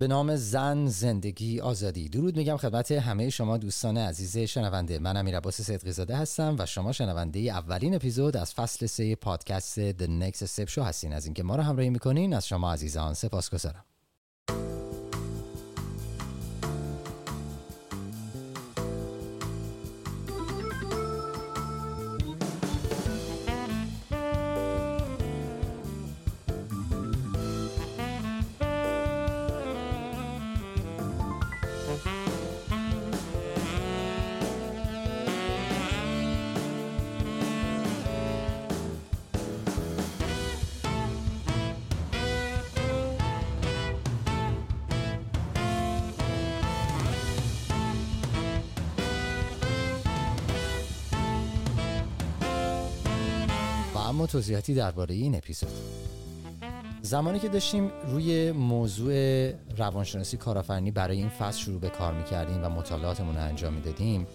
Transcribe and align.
به 0.00 0.08
نام 0.08 0.36
زن 0.36 0.86
زندگی 0.86 1.60
آزادی. 1.60 2.08
درود 2.08 2.36
میگم 2.36 2.56
خدمت 2.56 2.92
همه 2.92 3.30
شما 3.30 3.58
دوستان 3.58 3.98
عزیز 3.98 4.38
شنونده. 4.38 4.98
من 4.98 5.16
امیر 5.16 5.36
عباس 5.36 5.60
صدقی 5.60 5.92
زاده 5.92 6.16
هستم 6.16 6.56
و 6.58 6.66
شما 6.66 6.92
شنونده 6.92 7.38
اولین 7.38 7.94
اپیزود 7.94 8.36
از 8.36 8.54
فصل 8.54 8.86
سه 8.86 9.14
پادکست 9.14 9.92
The 9.92 10.06
Next 10.06 10.38
Step 10.38 10.68
Show 10.74 10.78
هستین. 10.78 11.12
از 11.12 11.24
اینکه 11.24 11.42
ما 11.42 11.56
رو 11.56 11.62
همراهی 11.62 11.90
می‌کنین 11.90 12.34
از 12.34 12.46
شما 12.46 12.72
عزیزان 12.72 13.14
سپاسگزارم. 13.14 13.84
توضیحاتی 54.48 54.74
درباره 54.74 55.14
این 55.14 55.34
اپیزود. 55.34 55.70
زمانی 57.02 57.38
که 57.38 57.48
داشتیم 57.48 57.90
روی 58.06 58.52
موضوع 58.52 59.50
روانشناسی 59.76 60.36
کارآفرینی 60.36 60.90
برای 60.90 61.16
این 61.16 61.28
فصل 61.28 61.58
شروع 61.58 61.80
به 61.80 61.88
کار 61.88 62.14
می‌کردیم 62.14 62.64
و 62.64 62.68
مطالعاتمون 62.68 63.34
رو 63.34 63.42
انجام 63.42 63.72
می‌دادیم 63.72 64.26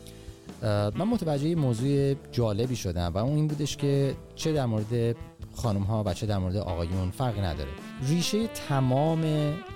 من 0.95 1.03
متوجه 1.03 1.55
موضوع 1.55 2.16
جالبی 2.31 2.75
شدم 2.75 3.11
و 3.14 3.17
اون 3.17 3.36
این 3.36 3.47
بودش 3.47 3.78
که 3.78 4.16
چه 4.36 4.53
در 4.53 4.66
مورد 4.66 5.16
خانم 5.55 5.83
ها 5.83 6.03
و 6.05 6.14
چه 6.14 6.25
در 6.25 6.38
مورد 6.38 6.55
آقایون 6.55 7.11
فرقی 7.11 7.42
نداره. 7.42 7.72
ریشه 8.08 8.48
تمام 8.48 9.23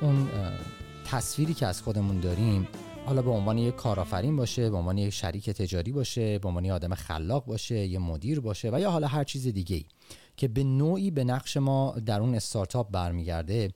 اون 0.01 0.27
تصویری 1.05 1.53
که 1.53 1.67
از 1.67 1.81
خودمون 1.81 2.19
داریم 2.19 2.67
حالا 3.05 3.21
به 3.21 3.31
عنوان 3.31 3.57
یک 3.57 3.75
کارآفرین 3.75 4.35
باشه 4.35 4.69
به 4.69 4.77
عنوان 4.77 4.97
یک 4.97 5.13
شریک 5.13 5.49
تجاری 5.49 5.91
باشه 5.91 6.39
به 6.39 6.47
عنوان 6.47 6.69
آدم 6.69 6.93
خلاق 6.93 7.45
باشه 7.45 7.75
یه 7.75 7.99
مدیر 7.99 8.39
باشه 8.39 8.69
و 8.73 8.79
یا 8.79 8.91
حالا 8.91 9.07
هر 9.07 9.23
چیز 9.23 9.47
دیگه 9.47 9.75
ای 9.75 9.85
که 10.37 10.47
به 10.47 10.63
نوعی 10.63 11.11
به 11.11 11.23
نقش 11.23 11.57
ما 11.57 11.95
در 12.05 12.19
اون 12.19 12.35
استارتاپ 12.35 12.91
برمیگرده 12.91 13.69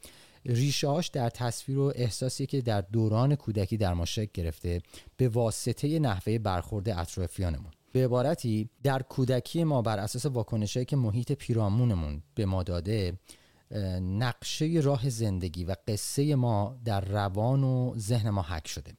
ریشهاش 0.45 1.07
در 1.07 1.29
تصویر 1.29 1.79
و 1.79 1.93
احساسی 1.95 2.45
که 2.45 2.61
در 2.61 2.81
دوران 2.81 3.35
کودکی 3.35 3.77
در 3.77 3.93
ما 3.93 4.05
شکل 4.05 4.31
گرفته 4.33 4.81
به 5.17 5.29
واسطه 5.29 5.99
نحوه 5.99 6.37
برخورد 6.37 6.89
اطرافیانمون. 6.89 7.71
به 7.91 8.05
عبارتی 8.05 8.69
در 8.83 9.01
کودکی 9.01 9.63
ما 9.63 9.81
بر 9.81 9.99
اساس 9.99 10.25
واکنشهایی 10.25 10.85
که 10.85 10.95
محیط 10.95 11.31
پیرامونمون 11.31 12.23
به 12.35 12.45
ما 12.45 12.63
داده 12.63 13.13
نقشه 14.01 14.79
راه 14.83 15.09
زندگی 15.09 15.63
و 15.63 15.75
قصه 15.87 16.35
ما 16.35 16.77
در 16.85 17.01
روان 17.01 17.63
و 17.63 17.93
ذهن 17.97 18.29
ما 18.29 18.41
حک 18.41 18.67
شده. 18.67 18.93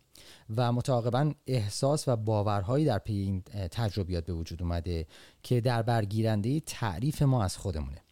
و 0.56 0.72
متعاقبا 0.72 1.32
احساس 1.46 2.08
و 2.08 2.16
باورهایی 2.16 2.84
در 2.84 2.98
پی 2.98 3.12
این 3.12 3.42
تجربیات 3.70 4.24
به 4.24 4.32
وجود 4.32 4.62
اومده 4.62 5.06
که 5.42 5.60
در 5.60 5.82
برگیرنده 5.82 6.60
تعریف 6.60 7.22
ما 7.22 7.44
از 7.44 7.56
خودمونه. 7.56 8.02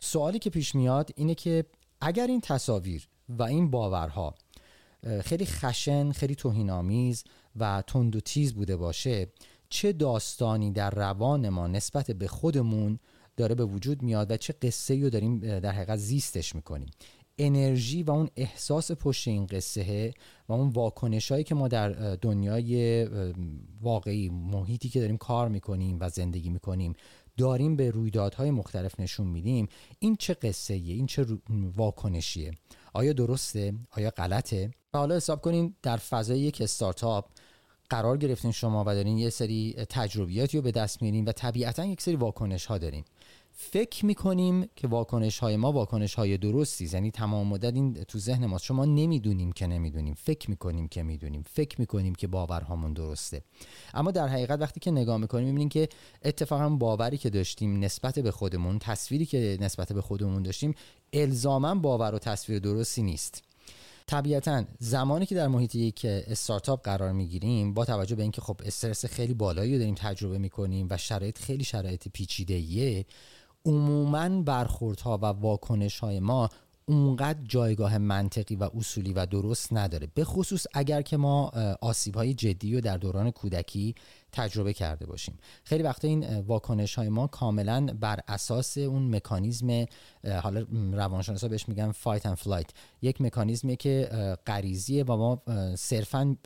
سوالی 0.00 0.38
که 0.38 0.50
پیش 0.50 0.74
میاد 0.74 1.10
اینه 1.16 1.34
که 1.34 1.64
اگر 2.00 2.26
این 2.26 2.40
تصاویر 2.40 3.08
و 3.28 3.42
این 3.42 3.70
باورها 3.70 4.34
خیلی 5.24 5.46
خشن 5.46 6.12
خیلی 6.12 6.34
توهینآمیز 6.34 7.24
و 7.56 7.82
تند 7.86 8.16
و 8.16 8.20
تیز 8.20 8.54
بوده 8.54 8.76
باشه 8.76 9.26
چه 9.68 9.92
داستانی 9.92 10.72
در 10.72 10.90
روان 10.90 11.48
ما 11.48 11.66
نسبت 11.66 12.10
به 12.10 12.28
خودمون 12.28 12.98
داره 13.36 13.54
به 13.54 13.64
وجود 13.64 14.02
میاد 14.02 14.30
و 14.30 14.36
چه 14.36 14.54
قصه 14.62 15.02
رو 15.02 15.10
داریم 15.10 15.38
در 15.38 15.72
حقیقت 15.72 15.96
زیستش 15.96 16.54
می‌کنیم؟ 16.54 16.90
انرژی 17.38 18.02
و 18.02 18.10
اون 18.10 18.28
احساس 18.36 18.92
پشت 18.92 19.28
این 19.28 19.46
قصه 19.46 20.14
و 20.48 20.52
اون 20.52 20.68
واکنش 20.68 21.32
هایی 21.32 21.44
که 21.44 21.54
ما 21.54 21.68
در 21.68 21.90
دنیای 22.16 23.06
واقعی 23.80 24.28
محیطی 24.28 24.88
که 24.88 25.00
داریم 25.00 25.16
کار 25.16 25.48
می‌کنیم 25.48 25.96
و 26.00 26.08
زندگی 26.08 26.50
می‌کنیم 26.50 26.92
داریم 27.36 27.76
به 27.76 27.90
رویدادهای 27.90 28.50
مختلف 28.50 29.00
نشون 29.00 29.26
میدیم 29.26 29.68
این 29.98 30.16
چه 30.16 30.34
قصه 30.34 30.74
این 30.74 31.06
چه 31.06 31.26
واکنشیه؟ 31.76 32.50
آیا 32.92 33.12
درسته؟ 33.12 33.74
آیا 33.90 34.10
غلطه؟ 34.10 34.70
و 34.94 34.98
حالا 34.98 35.16
حساب 35.16 35.40
کنین 35.40 35.74
در 35.82 35.96
فضای 35.96 36.38
یک 36.38 36.60
استارتاپ 36.60 37.24
قرار 37.90 38.16
گرفتین 38.16 38.52
شما 38.52 38.84
و 38.86 38.94
دارین 38.94 39.18
یه 39.18 39.30
سری 39.30 39.74
تجربیاتی 39.88 40.56
رو 40.56 40.62
به 40.62 40.70
دست 40.70 41.02
میارین 41.02 41.24
و 41.24 41.32
طبیعتا 41.32 41.84
یک 41.84 42.02
سری 42.02 42.16
واکنش 42.16 42.66
ها 42.66 42.78
دارین. 42.78 43.04
فکر 43.60 44.06
می‌کنیم 44.06 44.68
که 44.76 44.88
واکنش 44.88 45.38
های 45.38 45.56
ما 45.56 45.72
واکنش 45.72 46.14
های 46.14 46.38
درستی 46.38 46.90
یعنی 46.92 47.10
تمام 47.10 47.46
مدت 47.46 47.74
این 47.74 47.94
تو 47.94 48.18
ذهن 48.18 48.46
ما 48.46 48.58
شما 48.58 48.84
نمی‌دونیم 48.84 49.52
که 49.52 49.66
نمی‌دونیم. 49.66 50.14
فکر 50.14 50.50
می‌کنیم 50.50 50.88
که 50.88 51.02
می‌دونیم. 51.02 51.44
فکر 51.50 51.80
می‌کنیم 51.80 52.14
که 52.14 52.26
باورهامون 52.26 52.92
درسته. 52.92 53.42
اما 53.94 54.10
در 54.10 54.28
حقیقت 54.28 54.60
وقتی 54.60 54.80
که 54.80 54.90
نگاه 54.90 55.16
می‌کنیم 55.16 55.46
می‌بینیم 55.46 55.68
که 55.68 55.88
اتفاقا 56.24 56.68
باوری 56.68 57.18
که 57.18 57.30
داشتیم 57.30 57.84
نسبت 57.84 58.18
به 58.18 58.30
خودمون 58.30 58.78
تصویری 58.78 59.26
که 59.26 59.58
نسبت 59.60 59.92
به 59.92 60.00
خودمون 60.00 60.42
داشتیم 60.42 60.74
الزاما 61.12 61.74
باور 61.74 62.14
و 62.14 62.18
تصویر 62.18 62.58
درستی 62.58 63.02
نیست. 63.02 63.42
طبیعتا 64.06 64.64
زمانی 64.78 65.26
که 65.26 65.34
در 65.34 65.48
محیط 65.48 65.74
یک 65.74 66.04
استارتاپ 66.04 66.84
قرار 66.84 67.12
می‌گیریم 67.12 67.74
با 67.74 67.84
توجه 67.84 68.16
به 68.16 68.22
اینکه 68.22 68.40
خب 68.40 68.60
استرس 68.64 69.04
خیلی 69.04 69.34
بالایی 69.34 69.72
رو 69.72 69.78
داریم 69.78 69.94
تجربه 69.94 70.38
می‌کنیم 70.38 70.86
و 70.90 70.96
شرایط 70.96 71.38
خیلی 71.38 71.64
شرایط 71.64 72.08
پیچیده 72.12 72.54
عموما 73.64 74.42
برخوردها 74.42 75.18
و 75.18 75.26
واکنش 75.26 75.98
های 75.98 76.20
ما 76.20 76.48
اونقدر 76.88 77.38
جایگاه 77.44 77.98
منطقی 77.98 78.56
و 78.56 78.70
اصولی 78.76 79.12
و 79.12 79.26
درست 79.26 79.72
نداره. 79.72 80.08
به 80.14 80.24
خصوص 80.24 80.66
اگر 80.74 81.02
که 81.02 81.16
ما 81.16 81.52
آسیب 81.80 82.14
های 82.14 82.34
جدی 82.34 82.74
رو 82.74 82.80
در 82.80 82.96
دوران 82.96 83.30
کودکی 83.30 83.94
تجربه 84.32 84.72
کرده 84.72 85.06
باشیم. 85.06 85.38
خیلی 85.64 85.82
وقتا 85.82 86.08
این 86.08 86.40
واکنش 86.40 86.94
های 86.94 87.08
ما 87.08 87.26
کاملا 87.26 87.86
بر 88.00 88.20
اساس 88.28 88.78
اون 88.78 89.16
مکانیزم 89.16 89.86
حالا 90.42 90.66
روانشناسا 90.92 91.48
بهش 91.48 91.68
میگن 91.68 91.92
fight 91.92 92.26
and 92.26 92.36
flight 92.36 92.70
یک 93.02 93.20
مکانیزمی 93.20 93.76
که 93.76 94.08
غریزیه 94.46 95.04
و 95.04 95.16
ما 95.16 95.42
صرفا 95.76 96.36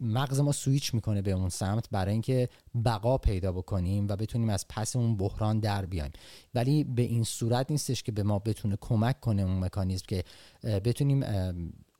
مغز 0.00 0.40
ما 0.40 0.52
سویچ 0.52 0.94
می‌کنه 0.94 1.22
به 1.22 1.30
اون 1.30 1.48
سمت 1.48 1.88
برای 1.90 2.12
اینکه 2.12 2.48
بقا 2.84 3.18
پیدا 3.18 3.52
بکنیم 3.52 4.08
و 4.08 4.16
بتونیم 4.16 4.48
از 4.48 4.68
پس 4.68 4.96
اون 4.96 5.16
بحران 5.16 5.60
در 5.60 5.86
بیایم. 5.86 6.12
ولی 6.54 6.84
به 6.84 7.02
این 7.02 7.24
صورت 7.24 7.70
نیستش 7.70 8.02
که 8.02 8.12
به 8.12 8.22
ما 8.22 8.38
بتونه 8.38 8.76
کمک 8.80 9.20
کنه 9.20 9.42
اون 9.42 9.58
مکانیزم 9.58 10.04
که 10.08 10.24
بتونیم 10.62 11.24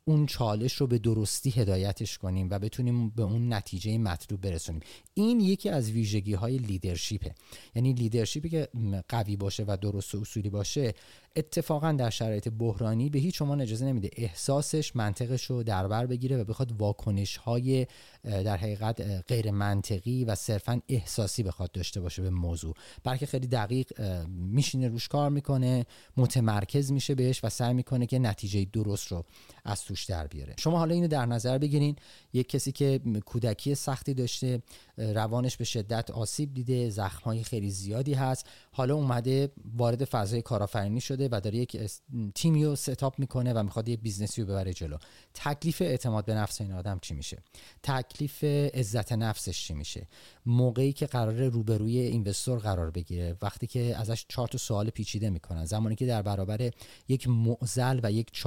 اون 0.07 0.25
چالش 0.25 0.73
رو 0.73 0.87
به 0.87 0.97
درستی 0.97 1.49
هدایتش 1.49 2.17
کنیم 2.17 2.47
و 2.51 2.59
بتونیم 2.59 3.09
به 3.09 3.23
اون 3.23 3.53
نتیجه 3.53 3.97
مطلوب 3.97 4.41
برسونیم. 4.41 4.81
این 5.13 5.39
یکی 5.39 5.69
از 5.69 5.91
ویژگی 5.91 6.33
های 6.33 6.57
لیدرشیپه. 6.57 7.35
یعنی 7.75 7.93
لیدرشیپی 7.93 8.49
که 8.49 8.69
قوی 9.09 9.35
باشه 9.35 9.63
و 9.67 9.77
درست 9.81 10.15
و 10.15 10.21
اصولی 10.21 10.49
باشه 10.49 10.93
اتفاقا 11.35 11.91
در 11.91 12.09
شرایط 12.09 12.49
بحرانی 12.49 13.09
به 13.09 13.19
هیچ 13.19 13.37
شما 13.37 13.55
اجازه 13.55 13.85
نمیده. 13.85 14.09
احساسش 14.15 14.95
منطقش 14.95 15.45
رو 15.45 15.63
در 15.63 15.87
بر 15.87 16.05
بگیره 16.05 16.37
و 16.37 16.43
بخواد 16.43 16.81
واکنش 16.81 17.37
های 17.37 17.87
در 18.23 18.57
حقیقت 18.57 19.01
غیر 19.01 19.51
منطقی 19.51 20.25
و 20.25 20.35
صرفا 20.35 20.81
احساسی 20.89 21.43
بخواد 21.43 21.71
داشته 21.71 22.01
باشه 22.01 22.21
به 22.21 22.29
موضوع. 22.29 22.73
بلکه 23.03 23.25
خیلی 23.25 23.47
دقیق 23.47 24.01
میشینه 24.27 24.87
روش 24.87 25.07
کار 25.07 25.29
می‌کنه 25.29 25.85
متمرکز 26.17 26.91
میشه 26.91 27.15
بهش 27.15 27.43
و 27.43 27.49
سعی 27.49 27.73
می‌کنه 27.73 28.05
که 28.05 28.19
نتیجه 28.19 28.65
درست 28.73 29.07
رو 29.07 29.25
از 29.65 29.83
توش 29.83 30.05
در 30.05 30.27
بیاره. 30.27 30.55
شما 30.59 30.79
حالا 30.79 30.95
اینو 30.95 31.07
در 31.07 31.25
نظر 31.25 31.57
بگیرین. 31.57 31.95
یک 32.33 32.49
کسی 32.49 32.71
که 32.71 32.99
کودکی 33.25 33.75
سختی 33.75 34.13
داشته 34.13 34.61
روانش 34.97 35.57
به 35.57 35.63
شدت 35.63 36.11
آسیب 36.11 36.53
دیده 36.53 36.89
زخمهای 36.89 37.43
خیلی 37.43 37.71
زیادی 37.71 38.13
هست 38.13 38.45
حالا 38.71 38.95
اومده 38.95 39.51
وارد 39.77 40.05
فضای 40.05 40.41
کارآفرینی 40.41 41.01
شده 41.01 41.24
و 41.31 41.41
داره 41.41 41.57
یک 41.57 41.91
تیمی 42.35 42.65
رو 42.65 42.75
setup 42.75 43.19
می‌کنه 43.19 43.53
و 43.53 43.63
می‌خواد 43.63 43.89
یه 43.89 43.97
business 43.97 44.36
ی 44.36 44.41
رو 44.41 44.47
ببره 44.47 44.73
جلو. 44.73 44.97
تکلیف 45.33 45.81
اعتماد 45.81 46.25
به 46.25 46.33
نفس 46.33 46.61
این 46.61 46.71
آدم 46.71 46.99
چی 47.01 47.13
میشه؟ 47.13 47.37
تکلیف 47.83 48.43
عزت 48.73 49.11
نفسش 49.11 49.67
چی 49.67 49.73
میشه؟ 49.73 50.07
موقعی 50.45 50.93
که 50.93 51.05
قرار 51.05 51.47
روبروی 51.47 51.99
اینوستور 51.99 52.59
قرار 52.59 52.91
بگیره 52.91 53.37
وقتی 53.41 53.67
که 53.67 53.97
ازش 53.97 54.25
چهار 54.29 54.47
تا 54.47 54.57
سوال 54.57 54.89
پیچیده 54.89 55.29
می‌کنن 55.29 55.65
زمانی 55.65 55.95
که 55.95 56.05
در 56.05 56.21
برابر 56.21 56.71
یک 57.07 57.27
معضل 57.27 57.99
و 58.03 58.11
یک 58.11 58.43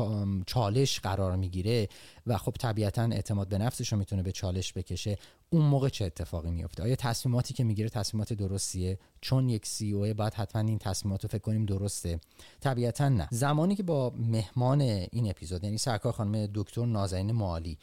چالش 0.47 1.01
قرار 1.01 1.37
می‌گیره 1.37 1.89
و 2.27 2.39
خب 2.39 2.55
طبیعتا 2.61 3.03
اعتماد 3.03 3.49
به 3.49 3.59
نفسش 3.59 3.93
رو 3.93 3.99
می‌تونه 3.99 4.23
به 4.23 4.33
چالش 4.33 4.73
بکشه 4.73 5.19
اون 5.51 5.63
موقع 5.63 5.89
چه 5.89 6.05
اتفاقی 6.05 6.51
میفته 6.51 6.83
آیا 6.83 6.97
تصمیماتی 6.97 7.55
که 7.55 7.65
می‌گیره 7.65 7.89
تصمیمات 7.89 8.33
درستیه؟ 8.33 8.99
چون 9.21 9.49
یک 9.49 9.67
سی 9.67 9.93
او 9.93 10.15
باید 10.15 10.35
حتما 10.35 10.63
این 10.63 10.79
تصمیمات 10.79 11.23
رو 11.23 11.29
فکر 11.29 11.39
کنیم 11.39 11.65
درسته. 11.65 12.21
طبیعتا 12.61 13.09
نه. 13.09 13.29
زمانی 13.31 13.77
که 13.77 13.83
با 13.83 14.11
مهمان 14.17 14.81
این 14.81 15.31
اپیزود 15.31 15.65
یعنی 15.65 15.79
سرکار 15.79 16.13
خانم 16.13 16.49
دکتر 16.55 16.87
نازنین 16.87 17.33
معالی 17.33 17.79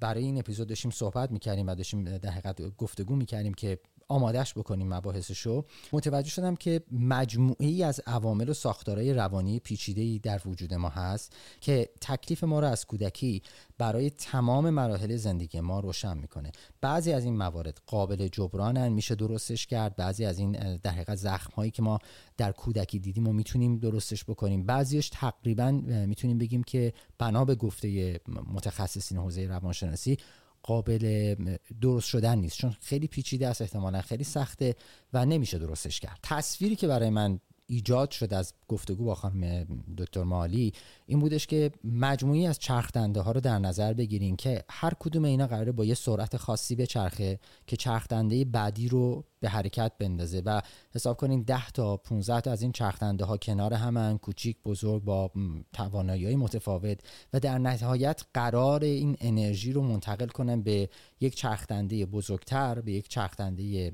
برای 0.00 0.24
این 0.24 0.38
اپیزود 0.38 0.68
داشتیم 0.68 0.90
صحبت 0.90 1.30
می‌کردیم 1.30 1.66
و 1.66 1.74
داشتیم 1.74 2.04
در 2.04 2.30
حقیقت 2.30 2.76
گفتگو 2.76 3.16
می‌کردیم 3.16 3.54
که 3.54 3.78
آمادش 4.10 4.54
بکنیم 4.54 4.94
مباحثشو. 4.94 5.64
متوجه 5.92 6.30
شدم 6.30 6.56
که 6.56 6.82
مجموعی 6.92 7.82
از 7.82 8.00
عوامل 8.06 8.48
و 8.48 8.54
ساختارهای 8.54 9.14
روانی 9.14 9.58
پیچیده 9.58 10.18
در 10.18 10.40
وجود 10.46 10.74
ما 10.74 10.88
هست 10.88 11.32
که 11.60 11.88
تکلیف 12.00 12.44
ما 12.44 12.60
رو 12.60 12.66
از 12.66 12.86
کودکی 12.86 13.42
برای 13.78 14.10
تمام 14.10 14.70
مراحل 14.70 15.16
زندگی 15.16 15.60
ما 15.60 15.80
روشن 15.80 16.18
می‌کنه. 16.18 16.52
بعضی 16.80 17.12
از 17.12 17.24
این 17.24 17.36
موارد 17.36 17.80
قابل 17.86 18.28
جبرانن 18.28 18.88
میشه 18.88 19.14
درستش 19.14 19.66
کرد. 19.66 19.96
بعضی 19.96 20.24
از 20.24 20.38
این 20.38 20.76
در 20.76 20.90
حقیقت 20.90 21.14
زخم 21.14 21.52
هایی 21.52 21.70
که 21.70 21.82
ما 21.82 21.98
در 22.36 22.52
کودکی 22.52 22.98
دیدیم 22.98 23.28
و 23.28 23.32
می‌تونیم 23.32 23.78
درستش 23.78 24.24
بکنیم. 24.24 24.66
بعضیش 24.66 25.08
تقریبا 25.08 25.70
می‌تونیم 26.06 26.38
بگیم 26.38 26.62
که 26.62 26.92
بنا 27.18 27.44
به 27.44 27.54
گفته 27.54 28.20
متخصصین 28.54 29.18
حوزه 29.18 29.46
روانشناسی 29.46 30.18
قابل 30.62 31.34
درست 31.80 32.08
شدن 32.08 32.38
نیست. 32.38 32.58
چون 32.58 32.76
خیلی 32.80 33.06
پیچیده 33.06 33.48
است 33.48 33.62
احتمالا 33.62 34.00
خیلی 34.00 34.24
سخته 34.24 34.76
و 35.12 35.26
نمیشه 35.26 35.58
درستش 35.58 36.00
کرد. 36.00 36.18
تصویری 36.22 36.76
که 36.76 36.88
برای 36.88 37.10
من 37.10 37.40
ایجاد 37.70 38.10
شد 38.10 38.34
از 38.34 38.54
گفتگو 38.68 39.04
با 39.04 39.14
خانم 39.14 39.66
دکتر 39.98 40.22
مالی 40.22 40.72
این 41.06 41.18
بودش 41.18 41.46
که 41.46 41.70
مجموعی 41.84 42.46
از 42.46 42.58
چرخ 42.58 42.92
دنده 42.92 43.20
ها 43.20 43.32
رو 43.32 43.40
در 43.40 43.58
نظر 43.58 43.92
بگیریم 43.92 44.36
که 44.36 44.64
هر 44.70 44.92
کدوم 45.00 45.24
اینا 45.24 45.46
قراره 45.46 45.72
با 45.72 45.84
یه 45.84 45.94
سرعت 45.94 46.36
خاصی 46.36 46.74
به 46.74 46.86
چرخه 46.86 47.38
که 47.66 47.76
چرخ 47.76 48.08
دنده 48.08 48.44
بعدی 48.44 48.88
رو 48.88 49.24
به 49.40 49.48
حرکت 49.48 49.92
بندازه 49.98 50.42
و 50.46 50.62
حساب 50.94 51.16
کنین 51.16 51.42
10 51.42 51.70
تا 51.70 51.96
15 51.96 52.40
تا 52.40 52.52
از 52.52 52.62
این 52.62 52.72
چرخ 52.72 53.00
دنده 53.00 53.24
ها 53.24 53.36
کنار 53.36 53.74
همن 53.74 54.18
کوچیک 54.18 54.56
بزرگ 54.64 55.04
با 55.04 55.30
توانایی 55.72 56.36
متفاوت 56.36 56.98
و 57.32 57.40
در 57.40 57.58
نهایت 57.58 58.24
قرار 58.34 58.84
این 58.84 59.16
انرژی 59.20 59.72
رو 59.72 59.82
منتقل 59.82 60.26
کنن 60.26 60.62
به 60.62 60.88
یک 61.20 61.34
چرخ 61.34 61.66
دنده 61.66 62.06
بزرگتر 62.06 62.80
به 62.80 62.92
یک 62.92 63.08
چرخ 63.08 63.36
دنده 63.36 63.92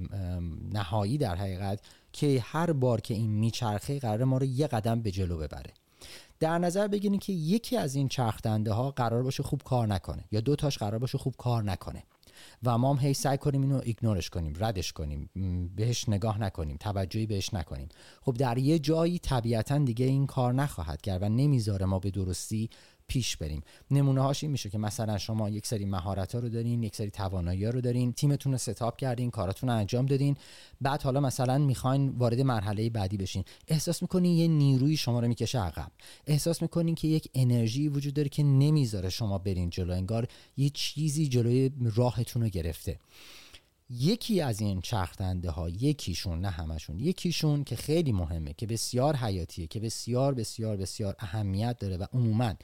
نهایی 0.72 1.18
در 1.18 1.34
حقیقت 1.34 1.80
که 2.16 2.44
هر 2.46 2.72
بار 2.72 3.00
که 3.00 3.14
این 3.14 3.30
میچرخه 3.30 3.98
قرار 3.98 4.24
ما 4.24 4.38
رو 4.38 4.44
یه 4.44 4.66
قدم 4.66 5.02
به 5.02 5.10
جلو 5.10 5.38
ببره. 5.38 5.72
در 6.40 6.58
نظر 6.58 6.88
بگیرید 6.88 7.20
که 7.20 7.32
یکی 7.32 7.76
از 7.76 7.94
این 7.94 8.08
چرخدنده 8.08 8.72
ها 8.72 8.90
قرار 8.90 9.22
باشه 9.22 9.42
خوب 9.42 9.62
کار 9.62 9.86
نکنه 9.86 10.24
یا 10.32 10.40
دو 10.40 10.56
تاش 10.56 10.78
قرار 10.78 10.98
باشه 10.98 11.18
خوب 11.18 11.34
کار 11.38 11.62
نکنه. 11.62 12.02
و 12.62 12.78
ما 12.78 12.94
هم 12.94 13.06
هی 13.06 13.14
سعی 13.14 13.38
کنیم 13.38 13.62
اینو 13.62 13.80
ایگنورش 13.84 14.30
کنیم 14.30 14.54
ردش 14.58 14.92
کنیم 14.92 15.30
بهش 15.76 16.08
نگاه 16.08 16.40
نکنیم 16.40 16.76
توجهی 16.76 17.26
بهش 17.26 17.54
نکنیم. 17.54 17.88
خب 18.20 18.34
در 18.34 18.58
یه 18.58 18.78
جایی 18.78 19.18
طبیعتا 19.18 19.78
دیگه 19.78 20.06
این 20.06 20.26
کار 20.26 20.54
نخواهد 20.54 21.02
کرد 21.02 21.22
و 21.22 21.28
نمی‌ذاره 21.28 21.86
ما 21.86 21.98
به 21.98 22.10
درستی 22.10 22.70
پیش 23.08 23.36
بریم. 23.36 23.62
نمونه 23.90 24.22
هاش 24.22 24.42
این 24.42 24.52
میشه 24.52 24.70
که 24.70 24.78
مثلا 24.78 25.18
شما 25.18 25.48
یک 25.48 25.66
سری 25.66 25.84
مهارت 25.84 26.34
ها 26.34 26.40
رو 26.40 26.48
دارین 26.48 26.82
یک 26.82 26.96
سری 26.96 27.10
توانایی 27.10 27.64
ها 27.64 27.70
رو 27.70 27.80
دارین 27.80 28.12
تیمتون 28.12 28.52
رو 28.52 28.58
ستاپ 28.58 28.96
کردین 28.96 29.30
کاراتون 29.30 29.70
رو 29.70 29.76
انجام 29.76 30.06
دادین 30.06 30.36
بعد 30.80 31.02
حالا 31.02 31.20
مثلا 31.20 31.58
می‌خواین 31.58 32.08
وارد 32.08 32.40
مرحله 32.40 32.90
بعدی 32.90 33.16
بشین. 33.16 33.44
احساس 33.68 34.02
می‌کنین 34.02 34.32
یه 34.32 34.48
نیروی 34.48 34.96
شما 34.96 35.20
رو 35.20 35.28
می‌کشه 35.28 35.58
عقب. 35.58 35.92
احساس 36.26 36.62
می‌کنین 36.62 36.94
که 36.94 37.08
یک 37.08 37.28
انرژی 37.34 37.88
وجود 37.88 38.14
داره 38.14 38.28
که 38.28 38.42
نمی‌ذاره 38.42 39.08
شما 39.08 39.38
برین 39.38 39.70
جلو 39.70 39.92
انگار 39.92 40.28
یه 40.56 40.70
چیزی 40.70 41.28
جلوی 41.28 41.70
راهتون 41.96 42.42
رو 42.42 42.48
گرفته. 42.48 42.98
یکی 43.90 44.40
از 44.40 44.60
این 44.60 44.80
چرخدنده 44.80 45.50
ها 45.50 45.68
یکیشون 45.68 46.40
نه 46.40 46.50
همشون 46.50 46.98
یکیشون 46.98 47.64
که 47.64 47.76
خیلی 47.76 48.12
مهمه 48.12 48.52
که 48.52 48.66
بسیار 48.66 49.16
حیاتیه 49.16 49.66
که 49.66 49.80
بسیار 49.80 50.34
بسیار 50.34 50.76
بسیار 50.76 51.16
اهمیت 51.18 51.78
داره 51.78 51.96
و 51.96 52.06
عموما 52.12 52.54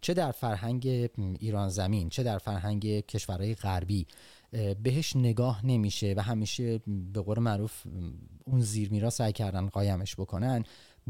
چه 0.00 0.14
در 0.14 0.32
فرهنگ 0.32 1.08
ایران 1.18 1.68
زمین 1.68 2.08
چه 2.08 2.22
در 2.22 2.38
فرهنگ 2.38 3.00
کشورهای 3.00 3.54
غربی 3.54 4.06
بهش 4.82 5.16
نگاه 5.16 5.66
نمیشه 5.66 6.14
و 6.16 6.22
همیشه 6.22 6.78
به 7.12 7.20
قول 7.20 7.38
معروف 7.38 7.86
اون 8.44 8.60
زیر 8.60 8.90
میرا 8.90 9.10
سعی 9.10 9.32
کردن 9.32 9.68
قایمش 9.68 10.14
بکنن. 10.14 10.64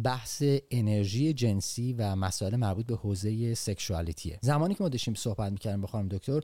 بحث 0.04 0.42
انرژی 0.70 1.32
جنسی 1.32 1.92
و 1.92 2.16
مسائل 2.16 2.56
مربوط 2.56 2.86
به 2.86 2.96
حوزه 2.96 3.54
سکشوالیتیه. 3.54 4.38
زمانی 4.42 4.74
که 4.74 4.82
ما 4.82 4.88
داشتیم 4.88 5.14
صحبت 5.14 5.52
می‌کردیم 5.52 5.80
بخوام 5.80 6.08
دکتر 6.08 6.40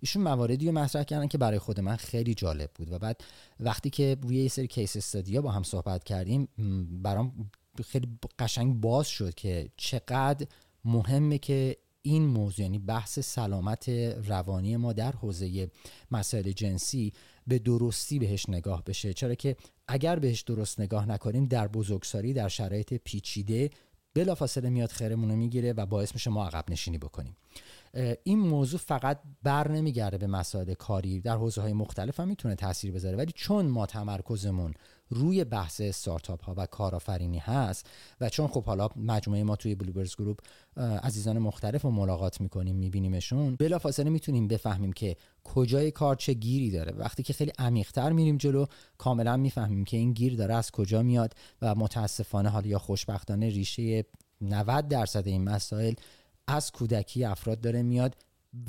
ایشون 0.00 0.22
مواردی 0.22 0.66
رو 0.66 0.72
مطرح 0.72 1.02
کردن 1.02 1.26
که 1.26 1.38
برای 1.38 1.58
خود 1.58 1.80
من 1.80 1.96
خیلی 1.96 2.34
جالب 2.34 2.70
بود 2.74 2.92
و 2.92 2.98
بعد 2.98 3.20
وقتی 3.60 3.90
که 3.90 4.16
روی 4.22 4.36
یه 4.36 4.48
سری 4.48 4.66
کیس 4.66 4.96
استادیا 4.96 5.42
با 5.42 5.50
هم 5.50 5.62
صحبت 5.62 6.04
کردیم 6.04 6.48
برام 7.02 7.50
خیلی 7.84 8.08
قشنگ 8.38 8.80
باز 8.80 9.08
شد 9.08 9.34
که 9.34 9.68
چقدر 9.76 10.46
مهمه 10.84 11.38
که 11.38 11.76
این 12.06 12.26
موضوع 12.26 12.62
یعنی 12.62 12.78
بحث 12.78 13.18
سلامت 13.18 13.88
روانی 14.28 14.76
ما 14.76 14.92
در 14.92 15.12
حوزه 15.12 15.70
مسائل 16.10 16.52
جنسی 16.52 17.12
به 17.46 17.58
درستی 17.58 18.18
بهش 18.18 18.48
نگاه 18.48 18.84
بشه. 18.84 19.12
چرا 19.12 19.34
که 19.34 19.56
اگر 19.88 20.18
بهش 20.18 20.40
درست 20.40 20.80
نگاه 20.80 21.08
نکنیم 21.08 21.44
در 21.44 21.68
بزرگسالی 21.68 22.32
در 22.32 22.48
شرایط 22.48 22.94
پیچیده 22.94 23.70
بلافاصله 24.14 24.70
میاد 24.70 24.90
خیرمون 24.90 25.30
رو 25.30 25.36
می‌گیره 25.36 25.72
و 25.72 25.86
باعث 25.86 26.14
میشه 26.14 26.30
ما 26.30 26.46
عقب 26.46 26.64
نشینی 26.70 26.98
بکنیم. 26.98 27.36
این 28.24 28.38
موضوع 28.38 28.80
فقط 28.80 29.20
بر 29.42 29.70
نمیگرده 29.70 30.18
به 30.18 30.26
مسائل 30.26 30.74
کاری 30.74 31.20
در 31.20 31.36
حوزه 31.36 31.60
های 31.60 31.72
مختلف 31.72 32.20
هم 32.20 32.28
می‌تونه 32.28 32.54
تاثیر 32.54 32.92
بذاره. 32.92 33.16
ولی 33.16 33.32
چون 33.34 33.66
ما 33.66 33.86
تمرکزمون 33.86 34.74
روی 35.10 35.44
بحث 35.44 35.80
استارتاپ 35.80 36.44
ها 36.44 36.54
و 36.56 36.66
کارآفرینی 36.66 37.38
هست 37.38 37.90
و 38.20 38.28
چون 38.28 38.46
خب 38.46 38.64
حالا 38.64 38.88
مجموعه 38.96 39.44
ما 39.44 39.56
توی 39.56 39.74
بلوبرز 39.74 40.16
گروپ 40.16 40.38
عزیزان 40.76 41.38
مختلف 41.38 41.82
رو 41.82 41.90
ملاقات 41.90 42.40
می‌کنیم 42.40 42.76
میبینیمشون 42.76 43.56
بلافاصله 43.56 44.10
می‌تونیم 44.10 44.48
بفهمیم 44.48 44.92
که 44.92 45.16
کجای 45.44 45.90
کار 45.90 46.16
چه 46.16 46.32
گیری 46.32 46.70
داره. 46.70 46.92
وقتی 46.92 47.22
که 47.22 47.32
خیلی 47.32 47.52
عمیقتر 47.58 48.12
میریم 48.12 48.36
جلو 48.36 48.66
کاملا 48.98 49.36
می‌فهمیم 49.36 49.84
که 49.84 49.96
این 49.96 50.12
گیر 50.12 50.36
داره 50.36 50.54
از 50.54 50.70
کجا 50.70 51.02
میاد 51.02 51.34
و 51.62 51.74
متاسفانه 51.74 52.48
حالا 52.48 52.66
یا 52.66 52.78
خوشبختانه 52.78 53.48
ریشه 53.48 54.04
90 54.40 54.88
درصد 54.88 55.26
این 55.26 55.44
مسائل 55.44 55.94
از 56.48 56.72
کودکی 56.72 57.24
افراد 57.24 57.60
داره 57.60 57.82
میاد 57.82 58.16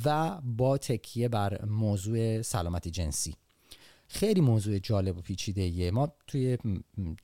و 0.05 0.41
با 0.41 0.77
تکیه 0.77 1.27
بر 1.27 1.65
موضوع 1.65 2.41
سلامت 2.41 2.87
جنسی 2.87 3.35
خیلی 4.07 4.41
موضوع 4.41 4.79
جالب 4.79 5.17
و 5.17 5.21
پیچیده 5.21 5.61
ایه. 5.61 5.91
ما 5.91 6.13
توی 6.27 6.57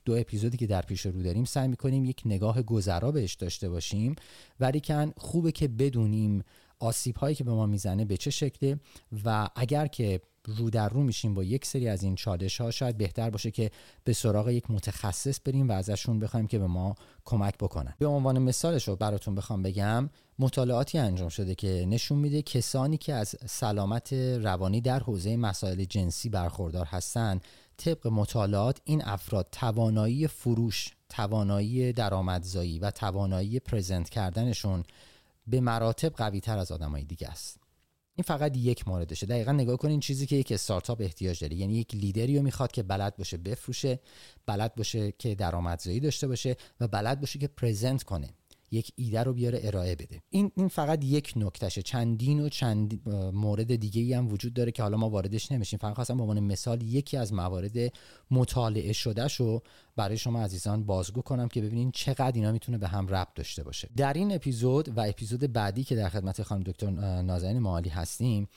دو 0.04 0.14
اپیزودی 0.14 0.56
که 0.56 0.66
در 0.66 0.82
پیش 0.82 1.06
رو 1.06 1.22
داریم 1.22 1.44
سعی 1.44 1.68
می‌کنیم 1.68 2.04
یک 2.04 2.22
نگاه 2.24 2.62
گذرا 2.62 3.12
بهش 3.12 3.34
داشته 3.34 3.68
باشیم 3.68 4.14
ولی 4.60 4.80
کن 4.80 5.12
خوبه 5.16 5.52
که 5.52 5.68
بدونیم 5.68 6.44
آسیب 6.78 7.16
هایی 7.16 7.34
که 7.34 7.44
به 7.44 7.52
ما 7.52 7.66
می‌زنه 7.66 8.04
به 8.04 8.16
چه 8.16 8.30
شکله 8.30 8.80
و 9.24 9.48
اگر 9.56 9.86
که 9.86 10.20
رو 10.44 10.70
در 10.70 10.88
رو 10.88 11.02
میشیم 11.02 11.34
با 11.34 11.44
یک 11.44 11.66
سری 11.66 11.88
از 11.88 12.02
این 12.02 12.14
چالش 12.14 12.60
ها 12.60 12.70
شاید 12.70 12.98
بهتر 12.98 13.30
باشه 13.30 13.50
که 13.50 13.70
به 14.04 14.12
سراغ 14.12 14.48
یک 14.48 14.70
متخصص 14.70 15.40
بریم 15.44 15.68
و 15.68 15.72
ازشون 15.72 16.18
بخوایم 16.18 16.46
که 16.46 16.58
به 16.58 16.66
ما 16.66 16.94
کمک 17.24 17.54
بکنن. 17.58 17.94
به 17.98 18.06
عنوان 18.06 18.38
مثالش 18.38 18.88
رو 18.88 18.96
براتون 18.96 19.34
بخوام 19.34 19.62
بگم 19.62 20.10
مطالعاتی 20.38 20.98
انجام 20.98 21.28
شده 21.28 21.54
که 21.54 21.86
نشون 21.88 22.18
میده 22.18 22.42
کسانی 22.42 22.96
که 22.96 23.14
از 23.14 23.36
سلامت 23.46 24.12
روانی 24.12 24.80
در 24.80 25.00
حوزه 25.00 25.36
مسائل 25.36 25.84
جنسی 25.84 26.28
برخوردار 26.28 26.86
هستن 26.86 27.40
طبق 27.76 28.06
مطالعات 28.06 28.80
این 28.84 29.04
افراد 29.04 29.48
توانایی 29.52 30.26
فروش 30.26 30.90
توانایی 31.08 31.92
درآمدزایی 31.92 32.78
و 32.78 32.90
توانایی 32.90 33.60
پرزنت 33.60 34.08
کردنشون 34.08 34.84
به 35.46 35.60
مراتب 35.60 36.12
قوی 36.12 36.40
تر 36.40 36.58
از 36.58 36.72
آدمای 36.72 37.04
دیگه 37.04 37.28
است. 37.28 37.63
این 38.16 38.24
فقط 38.24 38.56
یک 38.56 38.88
موردشه. 38.88 39.26
دقیقا 39.26 39.52
نگاه 39.52 39.76
کنین 39.76 40.00
چیزی 40.00 40.26
که 40.26 40.36
یک 40.36 40.52
استارتاپ 40.52 41.00
احتیاج 41.00 41.40
داره. 41.40 41.54
یعنی 41.54 41.74
یک 41.74 41.94
لیدری 41.94 42.36
رو 42.36 42.42
می‌خواد 42.42 42.72
که 42.72 42.82
بلد 42.82 43.16
باشه 43.16 43.36
بفروشه 43.36 44.00
بلد 44.46 44.74
باشه 44.74 45.12
که 45.12 45.34
درآمدزایی 45.34 46.00
داشته 46.00 46.28
باشه 46.28 46.56
و 46.80 46.88
بلد 46.88 47.20
باشه 47.20 47.38
که 47.38 47.48
پرزنت 47.48 48.02
کنه. 48.02 48.28
یک 48.74 48.92
ایده 48.96 49.22
رو 49.22 49.32
بیاره 49.32 49.60
ارائه 49.62 49.94
بده. 49.94 50.22
این 50.30 50.50
این 50.56 50.68
فقط 50.68 51.04
یک 51.04 51.32
نکتهشه. 51.36 51.82
چندین 51.82 52.40
و 52.40 52.48
چند 52.48 53.08
مورد 53.32 53.74
دیگه 53.74 54.02
ای 54.02 54.12
هم 54.12 54.28
وجود 54.28 54.54
داره 54.54 54.72
که 54.72 54.82
حالا 54.82 54.96
ما 54.96 55.10
واردش 55.10 55.52
نمیشیم. 55.52 55.78
فقط 55.78 55.94
خواستم 55.94 56.16
به 56.16 56.22
عنوان 56.22 56.40
مثال 56.40 56.82
یکی 56.82 57.16
از 57.16 57.32
موارد 57.32 57.92
مطالعه 58.30 58.92
شده 58.92 59.28
شو 59.28 59.62
برای 59.96 60.16
شما 60.16 60.42
عزیزان 60.42 60.84
بازگو 60.84 61.22
کنم 61.22 61.48
که 61.48 61.60
ببینین 61.60 61.90
چقدر 61.90 62.32
اینا 62.34 62.52
می‌تونه 62.52 62.78
به 62.78 62.88
هم 62.88 63.08
ربط 63.08 63.34
داشته 63.34 63.64
باشه. 63.64 63.88
در 63.96 64.12
این 64.12 64.34
اپیزود 64.34 64.98
و 64.98 65.00
اپیزود 65.00 65.52
بعدی 65.52 65.84
که 65.84 65.96
در 65.96 66.08
خدمت 66.08 66.42
خانم 66.42 66.62
دکتر 66.62 66.90
نازنین 67.22 67.58
معالی 67.58 67.88
هستیم 67.88 68.48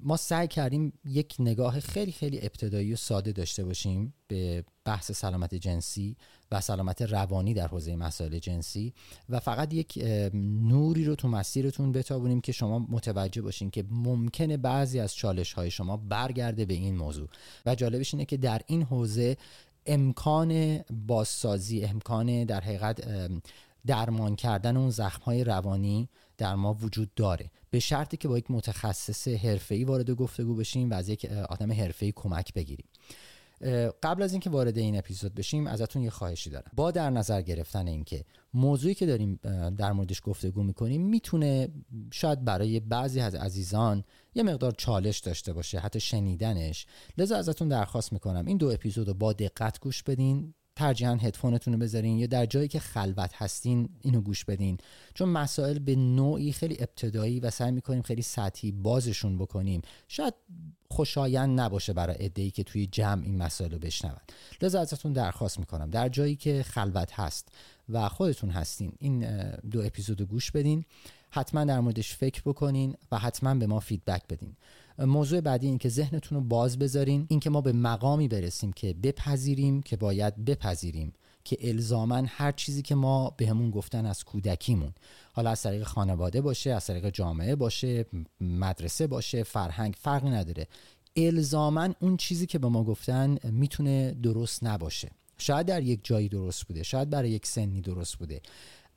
ما 0.00 0.16
سعی 0.16 0.48
کردیم 0.48 0.92
یک 1.04 1.36
نگاه 1.38 1.80
خیلی 1.80 2.12
خیلی 2.12 2.38
ابتدایی 2.42 2.92
و 2.92 2.96
ساده 2.96 3.32
داشته 3.32 3.64
باشیم 3.64 4.14
به 4.28 4.64
بحث 4.84 5.12
سلامت 5.12 5.54
جنسی 5.54 6.16
و 6.52 6.60
سلامت 6.60 7.02
روانی 7.02 7.54
در 7.54 7.66
حوزه 7.66 7.96
مسائل 7.96 8.38
جنسی 8.38 8.94
و 9.28 9.40
فقط 9.40 9.74
یک 9.74 9.98
نوری 10.62 11.04
رو 11.04 11.14
تو 11.14 11.28
مسیرتون 11.28 11.92
بتابونیم 11.92 12.40
که 12.40 12.52
شما 12.52 12.78
متوجه 12.78 13.42
باشین 13.42 13.70
که 13.70 13.84
ممکنه 13.90 14.56
بعضی 14.56 15.00
از 15.00 15.14
چالش 15.14 15.52
های 15.52 15.70
شما 15.70 15.96
برگرده 15.96 16.64
به 16.64 16.74
این 16.74 16.96
موضوع. 16.96 17.28
و 17.66 17.74
جالبش 17.74 18.14
اینه 18.14 18.24
که 18.24 18.36
در 18.36 18.60
این 18.66 18.82
حوزه 18.82 19.36
امکان 19.86 20.78
بازسازی 21.06 21.84
امکان 21.84 22.44
در 22.44 22.60
حقیقت 22.60 23.00
درمان 23.86 24.36
کردن 24.36 24.76
اون 24.76 24.90
زخم 24.90 25.22
های 25.22 25.44
روانی 25.44 26.08
در 26.38 26.54
ما 26.54 26.74
وجود 26.74 27.14
داره. 27.14 27.50
به 27.76 27.80
شرطی 27.80 28.16
که 28.16 28.28
با 28.28 28.38
یک 28.38 28.50
متخصص 28.50 29.28
حرفه‌ای 29.28 29.84
وارد 29.84 30.10
گفتگو 30.10 30.54
بشیم 30.54 30.90
و 30.90 30.94
از 30.94 31.08
یک 31.08 31.24
آدم 31.24 31.72
حرفه‌ای 31.72 32.12
کمک 32.16 32.54
بگیریم. 32.54 32.86
قبل 34.02 34.22
از 34.22 34.32
اینکه 34.32 34.50
وارد 34.50 34.78
این 34.78 34.98
اپیزود 34.98 35.34
بشیم 35.34 35.66
ازتون 35.66 36.02
یه 36.02 36.10
خواهشی 36.10 36.50
دارم. 36.50 36.70
با 36.76 36.90
در 36.90 37.10
نظر 37.10 37.42
گرفتن 37.42 37.86
اینکه 37.86 38.24
موضوعی 38.54 38.94
که 38.94 39.06
داریم 39.06 39.40
در 39.78 39.92
موردش 39.92 40.20
گفتگو 40.24 40.62
می‌کنیم 40.62 41.02
می‌تونه 41.02 41.68
شاید 42.12 42.44
برای 42.44 42.80
بعضی 42.80 43.20
از 43.20 43.34
عزیزان 43.34 44.04
یه 44.34 44.42
مقدار 44.42 44.72
چالش 44.72 45.18
داشته 45.18 45.52
باشه 45.52 45.78
حتی 45.78 46.00
شنیدنش. 46.00 46.86
لذا 47.18 47.36
ازتون 47.36 47.68
درخواست 47.68 48.12
می‌کنم 48.12 48.46
این 48.46 48.56
دو 48.56 48.70
اپیزود 48.70 49.08
رو 49.08 49.14
با 49.14 49.32
دقت 49.32 49.80
گوش 49.80 50.02
بدین. 50.02 50.54
ترجیحاً 50.76 51.14
هدفونتون 51.14 51.72
رو 51.72 51.78
بذارین 51.78 52.18
یا 52.18 52.26
در 52.26 52.46
جایی 52.46 52.68
که 52.68 52.78
خلوت 52.78 53.30
هستین 53.34 53.88
اینو 54.00 54.20
گوش 54.20 54.44
بدین. 54.44 54.78
چون 55.14 55.28
مسائل 55.28 55.78
به 55.78 55.96
نوعی 55.96 56.52
خیلی 56.52 56.76
ابتدایی 56.80 57.40
و 57.40 57.50
سعی 57.50 57.70
می‌کنیم 57.70 58.02
خیلی 58.02 58.22
سطحی 58.22 58.72
بازشون 58.72 59.38
بکنیم. 59.38 59.82
شاید 60.08 60.34
خوشایند 60.90 61.60
نباشه 61.60 61.92
برای 61.92 62.30
ای 62.36 62.50
که 62.50 62.64
توی 62.64 62.86
جمع 62.86 63.22
این 63.22 63.36
مسائل 63.38 63.70
رو 63.70 63.78
بشنون. 63.78 64.20
لذا 64.62 64.80
ازتون 64.80 65.12
درخواست 65.12 65.58
می‌کنم. 65.58 65.90
در 65.90 66.08
جایی 66.08 66.36
که 66.36 66.62
خلوت 66.62 67.12
هست 67.12 67.48
و 67.88 68.08
خودتون 68.08 68.50
هستین 68.50 68.92
این 68.98 69.50
دو 69.70 69.80
اپیزود 69.80 70.22
گوش 70.22 70.50
بدین. 70.50 70.84
حتما 71.30 71.64
در 71.64 71.80
موردش 71.80 72.14
فکر 72.14 72.42
بکنین 72.46 72.94
و 73.12 73.18
حتما 73.18 73.54
به 73.54 73.66
ما 73.66 73.80
فیدبک 73.80 74.22
بدین. 74.28 74.56
موضوع 74.98 75.40
بعدی 75.40 75.66
این 75.66 75.78
که 75.78 75.88
ذهنتون 75.88 76.38
رو 76.38 76.44
باز 76.44 76.78
بذارین 76.78 77.26
اینکه 77.28 77.50
ما 77.50 77.60
به 77.60 77.72
مقامی 77.72 78.28
برسیم 78.28 78.72
که 78.72 78.94
بپذیریم 78.94 79.82
که 79.82 79.96
باید 79.96 80.44
بپذیریم 80.44 81.12
که 81.44 81.56
الزاما 81.60 82.22
هر 82.26 82.52
چیزی 82.52 82.82
که 82.82 82.94
ما 82.94 83.30
بهمون 83.30 83.70
گفتن 83.70 84.06
از 84.06 84.24
کودکیمون. 84.24 84.92
حالا 85.32 85.50
از 85.50 85.62
طریق 85.62 85.82
خانواده 85.82 86.40
باشه 86.40 86.70
از 86.70 86.86
طریق 86.86 87.10
جامعه 87.10 87.56
باشه 87.56 88.06
مدرسه 88.40 89.06
باشه 89.06 89.42
فرهنگ 89.42 89.94
فرقی 89.98 90.30
نداره. 90.30 90.66
الزاما 91.16 91.88
اون 92.00 92.16
چیزی 92.16 92.46
که 92.46 92.58
به 92.58 92.68
ما 92.68 92.84
گفتن 92.84 93.38
می‌تونه 93.44 94.16
درست 94.22 94.64
نباشه. 94.64 95.10
شاید 95.38 95.66
در 95.66 95.82
یک 95.82 96.00
جایی 96.02 96.28
درست 96.28 96.64
بوده 96.64 96.82
شاید 96.82 97.10
برای 97.10 97.30
یک 97.30 97.46
سنی 97.46 97.80
درست 97.80 98.16
بوده. 98.16 98.40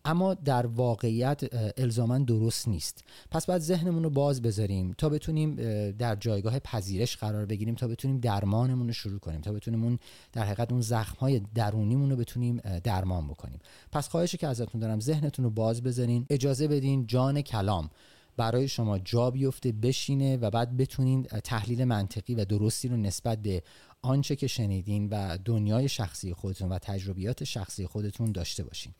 اما 0.05 0.33
در 0.33 0.65
واقعیت 0.65 1.41
الزاما 1.77 2.17
درست 2.17 2.67
نیست. 2.67 3.03
پس 3.31 3.45
باید 3.45 3.61
ذهنمون 3.61 4.03
رو 4.03 4.09
باز 4.09 4.41
بذاریم 4.41 4.95
تا 4.97 5.09
بتونیم 5.09 5.55
در 5.91 6.15
جایگاه 6.15 6.59
پذیرش 6.59 7.17
قرار 7.17 7.45
بگیریم 7.45 7.75
تا 7.75 7.87
بتونیم 7.87 8.19
درمانمون 8.19 8.87
رو 8.87 8.93
شروع 8.93 9.19
کنیم 9.19 9.41
تا 9.41 9.51
بتونیم 9.51 9.83
اون 9.83 9.99
در 10.33 10.43
حقیقت 10.43 10.71
اون 10.71 10.81
زخم 10.81 11.15
های 11.19 11.41
درونیمون 11.55 12.09
رو 12.09 12.15
بتونیم 12.15 12.61
درمان 12.83 13.27
بکنیم. 13.27 13.59
پس 13.91 14.09
خواهشی 14.09 14.37
که 14.37 14.47
ازتون 14.47 14.81
دارم 14.81 14.99
ذهنتون 14.99 15.45
رو 15.45 15.51
باز 15.51 15.83
بذارین. 15.83 16.25
اجازه 16.29 16.67
بدین 16.67 17.07
جان 17.07 17.41
کلام 17.41 17.89
برای 18.37 18.67
شما 18.67 18.99
جا 18.99 19.31
بیفته 19.31 19.71
بشینه 19.71 20.37
و 20.37 20.49
بعد 20.49 20.77
بتونین 20.77 21.23
تحلیل 21.23 21.83
منطقی 21.83 22.35
و 22.35 22.45
درستی 22.45 22.87
رو 22.87 22.97
نسبت 22.97 23.41
به 23.41 23.63
آنچه 24.01 24.35
که 24.35 24.47
شنیدین 24.47 25.09
و 25.09 25.37
دنیای 25.45 25.89
شخصی 25.89 26.33
خودتون 26.33 26.69
و 26.69 26.79
تجربیات 26.79 27.43
شخصی 27.43 27.87
خودتون 27.87 28.31
داشته 28.31 28.63
باشین. 28.63 28.93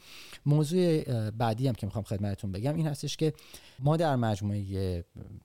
موضوع 0.45 1.01
بعدی 1.31 1.67
هم 1.67 1.75
که 1.75 1.87
می‌خوام 1.87 2.03
خدمتتون 2.03 2.51
بگم 2.51 2.75
این 2.75 2.87
هستش 2.87 3.17
که 3.17 3.33
ما 3.79 3.97
در 3.97 4.15
مجموعه 4.15 5.01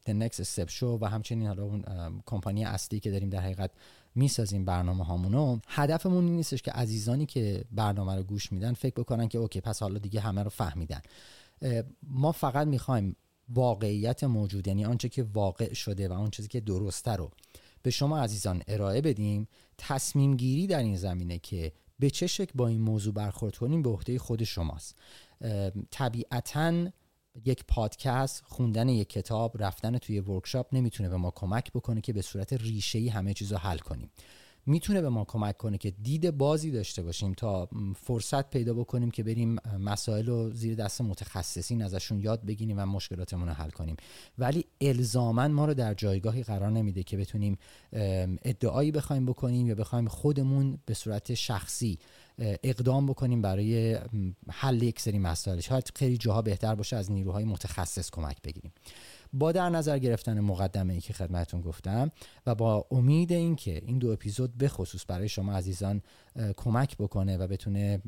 The 0.07 0.11
Next 0.11 0.37
Step 0.37 0.69
Show 0.69 0.83
و 0.83 1.09
همچنین 1.09 1.47
حالا 1.47 1.65
اون 1.65 1.85
کمپانی 2.27 2.65
اصلی 2.65 3.01
که 3.01 3.11
داریم 3.11 3.31
در 3.31 3.41
حقیقت 3.41 3.71
می‌سازیم 4.15 4.65
برنامه 4.65 5.05
هامونو 5.05 5.59
هدفمون 5.69 6.25
این 6.25 6.37
نیستش 6.37 6.63
که 6.63 6.73
عزیزانی 6.73 7.27
که 7.27 7.65
برنامه 7.73 8.15
رو 8.15 8.23
گوش 8.23 8.53
میدن 8.53 8.73
فکر 8.73 8.95
بکنن 8.95 9.29
که 9.29 9.39
اوکی 9.39 9.61
پس 9.61 9.83
حالا 9.83 9.99
دیگه 9.99 10.21
همه 10.21 10.43
رو 10.43 10.51
فهمیدن. 10.51 11.01
ما 12.03 12.33
فقط 12.33 12.67
می‌خوایم 12.67 13.17
واقعیت 13.49 14.25
موجود 14.25 14.67
یعنی 14.67 14.85
آنچه 14.85 15.09
که 15.09 15.23
واقع 15.23 15.75
شده 15.75 16.09
و 16.09 16.13
آن 16.13 16.31
چیزی 16.31 16.49
که 16.49 16.61
درسته 16.61 17.11
رو 17.11 17.31
به 17.85 17.91
شما 17.91 18.19
عزیزان 18.19 18.63
ارائه 18.69 19.01
بدیم 19.01 19.49
تصمیم 19.79 20.37
گیری 20.37 20.67
در 20.67 20.79
این 20.79 20.97
زمینه 20.97 21.39
که 21.39 21.73
به 21.99 22.11
چه 22.11 22.27
شکل 22.27 22.53
با 22.55 22.69
این 22.69 22.81
موضوع 22.81 23.15
برخورد 23.15 23.57
کنیم 23.57 23.83
به 23.83 23.91
عهده 23.91 24.19
خود 24.19 24.45
شماست. 24.45 24.99
طبیعتا 25.91 26.89
یک 27.45 27.65
پادکست 27.69 28.43
خوندن 28.45 28.89
یک 28.89 29.09
کتاب 29.09 29.63
رفتن 29.63 29.99
توی 29.99 30.21
ورکشاپ 30.21 30.75
نمی‌تونه 30.75 31.09
به 31.09 31.17
ما 31.17 31.31
کمک 31.31 31.73
بکنه 31.73 32.01
که 32.01 32.13
به 32.13 32.23
صورت 32.23 32.53
ریشه‌ای 32.53 33.09
همه 33.09 33.35
چیز 33.35 33.53
رو 33.53 33.59
حل 33.59 33.79
کنیم. 33.79 34.11
می‌تونه 34.67 35.01
به 35.01 35.09
ما 35.09 35.25
کمک 35.25 35.57
کنه 35.57 35.79
که 35.79 35.91
دید 35.91 36.31
بازی 36.31 36.71
داشته 36.71 37.03
باشیم 37.03 37.33
تا 37.33 37.69
فرصت 37.97 38.51
پیدا 38.51 38.75
بکنیم 38.75 39.11
که 39.11 39.23
بریم 39.23 39.57
مسائل 39.79 40.27
رو 40.27 40.51
زیر 40.51 40.75
دست 40.75 41.01
متخصصین 41.01 41.83
ازشون 41.83 42.21
یاد 42.21 42.45
بگیریم 42.47 42.79
و 42.79 42.87
مشکلاتمون 42.87 43.49
رو 43.49 43.55
حل 43.55 43.71
کنیم. 43.71 43.97
ولی 44.39 44.65
الزاما 44.81 45.49
ما 45.49 45.67
رو 45.67 45.75
در 45.75 45.95
جایگاهی 45.95 46.43
قرار 46.43 46.71
نمیده 46.71 47.03
که 47.03 47.17
بتونیم 47.17 47.59
ادعایی 48.43 48.93
بخوایم 48.93 49.27
بکنیم 49.27 49.67
یا 49.67 49.75
بخوایم 49.75 50.09
خودمون 50.09 50.79
به 50.87 50.95
صورت 50.95 51.35
شخصی 51.35 51.99
اقدام 52.39 53.07
بکنیم 53.07 53.43
برای 53.43 53.99
حل 54.51 54.83
یک 54.83 55.01
سری 55.01 55.19
مسائل. 55.19 55.61
شاید 55.61 55.93
خیلی 55.95 56.19
جاها 56.19 56.43
بهتر 56.43 56.75
باشه 56.75 56.97
از 56.97 57.13
نیروهای 57.13 57.45
متخصص 57.45 58.11
کمک 58.11 58.43
بگیریم. 58.43 58.73
با 59.35 59.53
در 59.53 59.69
نظر 59.69 59.99
گرفتن 59.99 60.41
مقدمه 60.41 60.95
ای 60.95 61.01
که 61.01 61.13
خدمتون 61.13 61.61
گفتم 61.61 62.11
و 62.47 62.55
با 62.55 62.87
امید 62.91 63.33
اینکه 63.33 63.83
این 63.87 63.99
دو 63.99 64.11
اپیزود 64.11 64.59
به 64.59 64.69
خصوص 64.69 65.05
برای 65.09 65.29
شما 65.29 65.53
عزیزان 65.53 66.03
کمک 66.57 66.97
بکنه 66.97 67.37
و 67.37 67.47
بتونه 67.47 68.03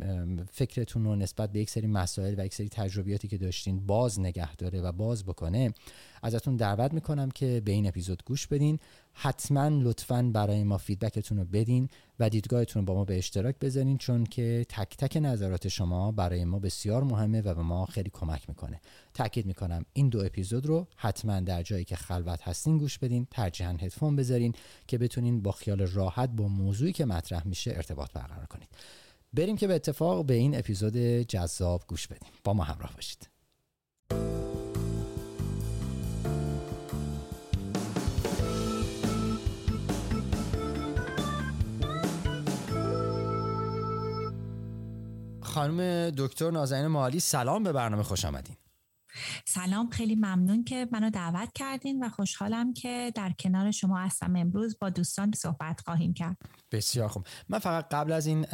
فکرتون 0.53 1.05
رو 1.05 1.17
نسبت 1.17 1.53
به 1.53 1.59
یک 1.59 1.71
سری 1.71 1.87
مسائل 1.87 2.35
و 2.39 2.47
یک 2.47 2.55
سری 2.55 2.69
تجربیاتی 2.69 3.29
که 3.29 3.39
داشتین 3.39 3.87
باز 3.87 4.21
نگه 4.21 4.57
داره 4.57 4.81
و 4.81 4.93
باز 4.93 5.25
بکنه 5.25 5.75
ازتون 6.23 6.57
دعوت 6.57 6.95
می‌کنم 6.95 7.31
که 7.31 7.63
به 7.65 7.73
این 7.73 7.87
اپیزود 7.87 8.23
گوش 8.25 8.47
بدین 8.47 8.79
حتما 9.19 9.69
لطفا 9.69 10.31
برای 10.35 10.65
ما 10.65 10.79
فیدبکتون 10.79 11.39
رو 11.39 11.45
بدین 11.45 11.89
و 12.19 12.31
دیدگاهتون 12.31 12.83
رو 12.83 12.87
با 12.87 12.95
ما 12.95 13.05
به 13.05 13.19
اشتراک 13.19 13.59
بذارین 13.59 13.99
چون 13.99 14.25
که 14.25 14.67
تک 14.69 14.97
تک 14.97 15.17
نظرات 15.17 15.69
شما 15.69 16.13
برای 16.13 16.45
ما 16.45 16.59
بسیار 16.59 17.05
مهمه 17.05 17.41
و 17.41 17.55
به 17.55 17.63
ما 17.63 17.87
خیلی 17.87 18.11
کمک 18.11 18.49
می‌کنه. 18.49 18.81
تاکید 19.15 19.47
می‌کنم 19.47 19.85
این 19.93 20.09
دو 20.09 20.25
اپیزود 20.25 20.67
رو 20.67 20.87
حتما 20.97 21.41
در 21.41 21.63
جایی 21.63 21.85
که 21.85 21.97
خلوت 21.97 22.43
هستین 22.43 22.79
گوش 22.79 22.99
بدین 22.99 23.27
ترجیحاً 23.31 23.71
هدفون 23.71 24.17
بذارین 24.17 24.55
که 24.87 24.99
بتونین 24.99 25.43
با 25.43 25.53
خیال 25.53 25.81
راحت 25.81 26.31
با 26.31 26.49
موضوعی 26.49 26.93
که 26.93 27.05
مطرح 27.05 27.47
میشه 27.47 27.71
ارتباط 27.71 28.13
برقرار 28.13 28.47
کنید. 28.47 28.69
بریم 29.33 29.57
که 29.57 29.67
به 29.67 29.75
اتفاق 29.75 30.27
به 30.27 30.35
این 30.35 30.59
اپیزود 30.59 30.97
جذاب 31.29 31.85
گوش 31.89 32.07
بدیم. 32.07 32.31
با 32.45 32.55
ما 32.55 32.65
همراه 32.65 32.93
باشید. 32.95 33.36
خانم 45.57 46.11
دکتر 46.11 46.51
نازنین 46.51 46.87
مالی 46.87 47.21
سلام 47.21 47.63
به 47.63 47.73
برنامه 47.73 48.03
خوش 48.03 48.25
آمدین. 48.25 48.57
سلام 49.45 49.91
خیلی 49.91 50.15
ممنون 50.15 50.65
که 50.65 50.89
منو 50.93 51.11
دعوت 51.11 51.53
کردین 51.55 52.05
و 52.05 52.09
خوشحالم 52.09 52.75
که 52.75 53.13
در 53.15 53.33
کنار 53.39 53.71
شما 53.71 53.99
هستم. 53.99 54.37
امروز 54.37 54.77
با 54.81 54.91
دوستان 54.91 55.33
صحبت 55.33 55.81
خواهیم 55.85 56.15
کرد. 56.15 56.37
بسیار 56.73 57.09
خوب. 57.09 57.27
من 57.49 57.59
فقط 57.59 57.89
قبل 57.91 58.13
از 58.13 58.27
این 58.27 58.47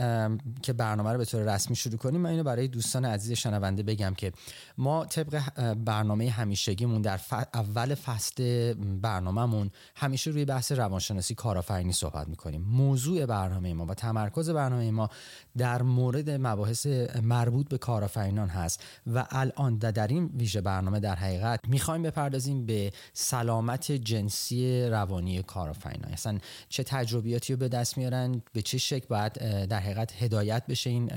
که 0.62 0.72
برنامه 0.72 1.12
رو 1.12 1.18
به 1.18 1.24
طور 1.24 1.54
رسمی 1.54 1.76
شروع 1.76 1.96
کنیم 1.96 2.20
من 2.20 2.30
اینو 2.30 2.42
برای 2.42 2.68
دوستان 2.68 3.04
عزیز 3.04 3.32
شنونده 3.32 3.82
بگم 3.82 4.14
که 4.16 4.32
ما 4.78 5.04
طبق 5.04 5.42
برنامه 5.74 6.30
همیشگیمون 6.30 7.02
در 7.02 7.20
اول 7.54 7.94
فصل 7.94 8.74
برنامهمون 9.02 9.70
همیشه 9.96 10.30
روی 10.30 10.44
بحث 10.44 10.72
روانشناسی 10.72 11.34
کارآفرینی 11.34 11.92
صحبت 11.92 12.28
می‌کنیم. 12.28 12.62
موضوع 12.62 13.26
برنامه 13.26 13.74
ما 13.74 13.86
و 13.86 13.94
تمرکز 13.94 14.50
برنامه 14.50 14.90
ما 14.90 15.08
در 15.56 15.82
مورد 15.82 16.30
مباحث 16.30 16.86
مربوط 17.22 17.68
به 17.68 17.78
کارآفرینان 17.78 18.48
هست 18.48 18.84
و 19.06 19.26
الان 19.30 19.78
در 19.78 20.06
این 20.06 20.30
ویژه 20.52 20.60
برنامه 20.60 21.00
در 21.00 21.14
حقیقت. 21.14 21.60
می‌خوایم 21.68 22.02
بپردازیم 22.02 22.66
به 22.66 22.92
سلامت 23.12 23.92
جنسی 23.92 24.86
روانی 24.86 25.42
کارآفرینان 25.42 26.12
اصلا 26.12 26.38
چه 26.68 26.82
تجربیاتی 26.82 27.52
رو 27.52 27.58
به 27.58 27.68
دست 27.68 27.98
میارن 27.98 28.42
به 28.52 28.62
چه 28.62 28.78
شکل 28.78 29.06
باید 29.08 29.32
در 29.66 29.80
حقیقت 29.80 30.22
هدایت 30.22 30.66
بشه 30.66 30.90
این 30.90 31.10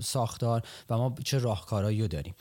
ساختار 0.00 0.62
و 0.90 0.98
ما 0.98 1.14
چه 1.24 1.38
راهکارهایی 1.38 2.00
رو 2.00 2.08
داریم. 2.08 2.34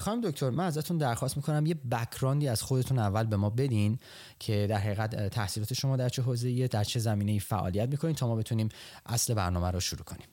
خانم 0.00 0.20
دکتر 0.20 0.50
من 0.50 0.66
ازتون 0.66 0.98
درخواست 0.98 1.36
می‌کنم 1.36 1.66
یه 1.66 1.74
بکراندی 1.74 2.48
از 2.48 2.62
خودتون 2.62 2.98
اول 2.98 3.24
به 3.24 3.36
ما 3.36 3.50
بدین 3.50 3.98
که 4.38 4.66
در 4.70 4.78
حقیقت 4.78 5.28
تحصیلات 5.28 5.74
شما 5.74 5.96
در 5.96 6.08
چه 6.08 6.22
حوزه‌ای 6.22 6.68
در 6.68 6.84
چه 6.84 7.00
زمینه‌ای 7.00 7.40
فعالیت 7.40 7.88
می‌کنین 7.88 8.14
تا 8.14 8.26
ما 8.26 8.36
بتونیم 8.36 8.68
اصل 9.06 9.34
برنامه 9.34 9.70
رو 9.70 9.80
شروع 9.80 10.04
کنیم. 10.04 10.26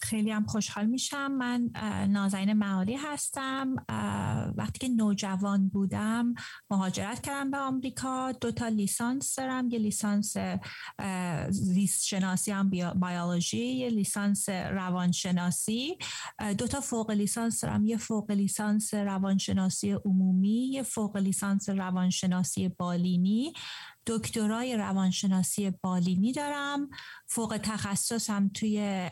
خیلی 0.00 0.30
هم 0.30 0.46
خوشحال 0.46 0.86
میشم. 0.86 1.32
من 1.32 1.70
نازنین 2.08 2.52
معالی 2.52 2.96
هستم. 2.96 3.74
وقتی 4.56 4.78
که 4.78 4.88
نوجوان 4.88 5.68
بودم 5.68 6.34
مهاجرت 6.70 7.20
کردم 7.20 7.50
به 7.50 7.56
آمریکا. 7.56 8.32
دو 8.32 8.52
تا 8.52 8.68
لیسانس 8.68 9.36
دارم. 9.36 9.68
یه 9.70 9.78
لیسانس 9.78 10.36
زیست 11.48 12.06
شناسی 12.06 12.50
هم 12.50 12.70
بیولوژی 12.70 13.66
یه 13.66 13.90
لیسانس 13.90 14.48
روانشناسی. 14.48 15.98
دو 16.58 16.66
تا 16.66 16.80
فوق 16.80 17.10
لیسانس 17.10 17.60
دارم. 17.60 17.86
یه 17.86 17.96
فوق 17.96 18.30
لیسانس 18.30 18.94
روانشناسی 18.94 19.92
عمومی 19.92 20.70
یه 20.72 20.82
فوق 20.82 21.16
لیسانس 21.16 21.68
روانشناسی 21.68 22.68
بالینی. 22.68 23.52
دکترای 24.08 24.76
روانشناسی 24.76 25.70
بالینی 25.70 26.32
دارم 26.32 26.88
فوق 27.26 27.60
تخصصم 27.62 28.48
توی 28.48 29.08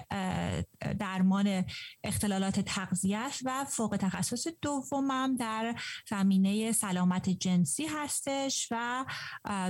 درمان 0.98 1.64
اختلالات 2.04 2.60
تغذیه 2.60 3.26
و 3.44 3.64
فوق 3.64 3.96
تخصص 4.00 4.46
دومم 4.62 5.36
در 5.36 5.74
زمینه 6.10 6.72
سلامت 6.72 7.28
جنسی 7.28 7.86
هستش 7.86 8.68
و 8.70 9.04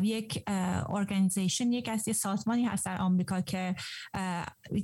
یک 0.03 0.43
organization 0.89 1.73
یک 1.73 1.89
از 1.89 2.17
سازمانی 2.17 2.65
هست 2.65 2.87
در 2.87 2.99
آمریکا 2.99 3.41
که 3.41 3.75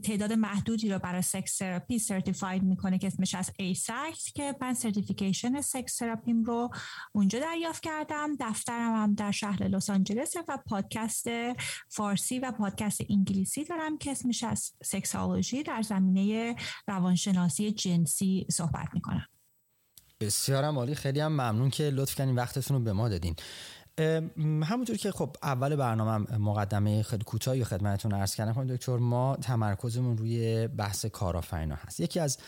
تعداد 0.05 0.33
محدودی 0.33 0.89
رو 0.89 0.99
برای 0.99 1.23
sex 1.23 1.57
therapy 1.57 1.99
certified 1.99 2.63
می‌کنه 2.63 2.99
که 2.99 3.07
اسمش 3.07 3.35
از 3.35 3.51
AASECT 3.59 4.33
که 4.35 4.57
من 4.61 4.75
certification 4.75 5.61
sex 5.61 5.97
therapy 5.97 6.39
م 6.39 6.45
رو 6.45 6.71
اونجا 7.13 7.39
دریافت 7.39 7.83
کردم. 7.83 8.37
دفترم 8.41 8.95
هم 8.95 9.15
در 9.15 9.31
شهر 9.31 9.63
لس 9.63 9.91
آنجلس 9.91 10.32
و 10.49 10.59
پادکست 10.67 11.27
فارسی 11.89 12.39
و 12.39 12.53
پادکست 12.53 13.01
انگلیسی 13.11 13.65
دارم 13.65 13.99
که 13.99 14.11
اسمش 14.11 14.45
از 14.45 14.73
سکسالوژی 14.85 15.63
در 15.63 15.83
زمینه 15.83 16.57
روانشناسی 16.89 17.73
جنسی 17.73 18.47
صحبت 18.51 18.89
می‌کنم. 18.95 19.27
بسیارم 20.21 20.79
عالی. 20.79 20.95
خیلی 20.95 21.21
هم 21.21 21.33
ممنون 21.33 21.71
که 21.71 21.91
لطف 21.91 22.15
کردین 22.15 22.35
وقتتون 22.35 22.77
رو 22.77 22.83
به 22.83 22.93
ما 22.93 23.09
دادین. 23.09 23.37
همونطور 24.39 24.97
که 24.97 25.13
خب 25.13 25.37
اول 25.43 25.77
برنامه 25.77 26.39
مقدمه 26.39 27.03
خیلی 27.03 27.25
کوتاهی 27.25 27.65
خدمتتون 27.65 28.15
عرض 28.15 28.35
کردم. 28.35 28.67
دکتر 28.67 28.97
ما 28.97 29.37
تمرکزمون 29.37 30.19
روی 30.19 30.69
بحث 30.69 31.07
کارآفرینا 31.07 31.75
هست. 31.75 32.01
یکی 32.01 32.21
از 32.21 32.39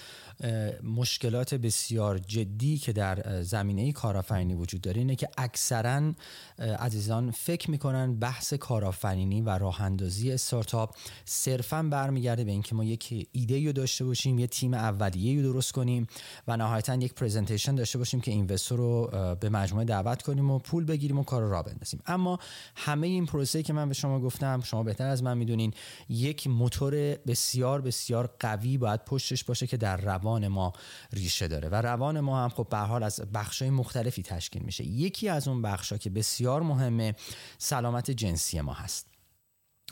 مشکلات 0.83 1.55
بسیار 1.55 2.19
جدی 2.19 2.79
که 2.79 2.93
در 2.93 3.43
زمینه 3.43 3.93
کارآفرینی 3.93 4.55
وجود 4.55 4.81
داره 4.81 4.99
اینه 4.99 5.17
که 5.17 5.29
اکثرا 5.39 6.13
عزیزان 6.59 7.31
فکر 7.31 7.71
می‌کنن 7.71 8.19
بحث 8.19 8.55
کارآفرینی 8.55 9.41
و 9.41 9.51
راه 9.51 9.83
اندازی 9.83 10.33
استارتاپ 10.33 10.97
صرفا 11.25 11.83
برمیگرده 11.83 12.45
به 12.45 12.51
اینکه 12.51 12.75
ما 12.75 12.85
یک 12.85 13.29
ایده 13.33 13.67
رو 13.67 13.73
داشته 13.73 14.05
باشیم 14.05 14.39
یه 14.39 14.47
تیم 14.47 14.75
اولیه 14.75 15.43
رو 15.43 15.53
درست 15.53 15.73
کنیم 15.73 16.07
و 16.49 16.57
نهایتا 16.57 16.95
یک 16.95 17.15
پرزنتیشن 17.15 17.75
داشته 17.75 17.99
باشیم 17.99 18.21
که 18.21 18.31
اینوستر 18.31 18.77
رو 18.77 19.11
به 19.41 19.49
مجموعه 19.49 19.85
دعوت 19.85 20.23
کنیم 20.23 20.51
و 20.51 20.59
پول 20.59 20.85
بگیریم 20.85 21.19
و 21.19 21.23
کار 21.35 21.43
رو 21.43 21.51
را 21.51 21.63
بندازیم. 21.63 22.03
اما 22.07 22.39
همه 22.77 23.07
این 23.07 23.27
پروسه 23.27 23.63
که 23.63 23.73
من 23.73 23.89
به 23.89 23.95
شما 23.95 24.21
گفتم 24.21 24.61
شما 24.61 24.83
بهتر 24.83 25.07
از 25.07 25.23
من 25.23 25.39
می‌دونین 25.39 25.75
یک 26.09 26.47
موتور 26.47 26.95
بسیار 27.27 27.81
بسیار 27.81 28.35
قوی 28.41 28.79
باید 28.79 29.05
پشتش 29.05 29.45
باشه 29.45 29.67
که 29.67 29.77
در 29.77 29.97
روان 29.97 30.49
ما 30.49 30.73
ریشه 31.13 31.49
داره. 31.49 31.69
و 31.69 31.75
روان 31.75 32.21
ما 32.21 32.45
هم 32.45 32.49
خب 32.49 32.67
به 32.71 32.77
حال 32.79 33.03
از 33.03 33.21
بخشای 33.35 33.71
مختلفی 33.71 34.23
تشکیل 34.23 34.63
میشه. 34.63 34.85
یکی 34.85 35.29
از 35.29 35.49
اون 35.49 35.63
بخشا 35.63 35.97
که 35.97 36.11
بسیار 36.11 36.63
مهمه 36.63 37.15
سلامت 37.59 38.11
جنسی 38.11 38.61
ما 38.61 38.73
هست. 38.73 39.07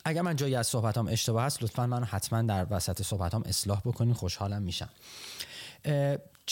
اگر 0.04 0.22
من 0.22 0.37
جایی 0.37 0.54
از 0.54 0.66
صحبتام 0.66 1.08
اشتباه 1.08 1.44
هست 1.44 1.62
لطفا 1.62 1.87
من 1.87 2.04
حتما 2.04 2.42
در 2.42 2.66
وسط 2.70 3.02
صحبتام 3.02 3.42
اصلاح 3.46 3.80
بکنین 3.84 4.14
خوشحالم 4.14 4.62
میشم. 4.62 4.88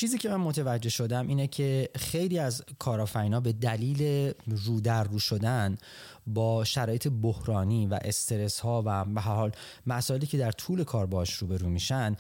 چیزی 0.01 0.19
که 0.19 0.29
من 0.29 0.37
متوجه 0.37 0.91
شدم 0.91 1.29
اینه 1.29 1.47
که 1.47 1.89
خیلی 1.97 2.39
از 2.39 2.63
کارآفرینا 2.79 3.41
به 3.41 3.53
دلیل 3.53 4.33
رو 4.47 4.81
در 4.81 5.05
رو 5.05 5.19
شدن 5.19 5.79
با 6.27 6.65
شرایط 6.65 7.09
بحرانی 7.09 7.87
و 7.87 7.99
استرس 8.05 8.61
ها 8.61 8.83
و 8.87 9.05
به 9.05 9.21
حال 9.21 9.53
مسائلی 9.87 10.27
که 10.27 10.39
در 10.39 10.53
طول 10.53 10.85
کار 10.85 11.07
باش 11.07 11.35
روبرو 11.35 11.69
میشن 11.69 12.17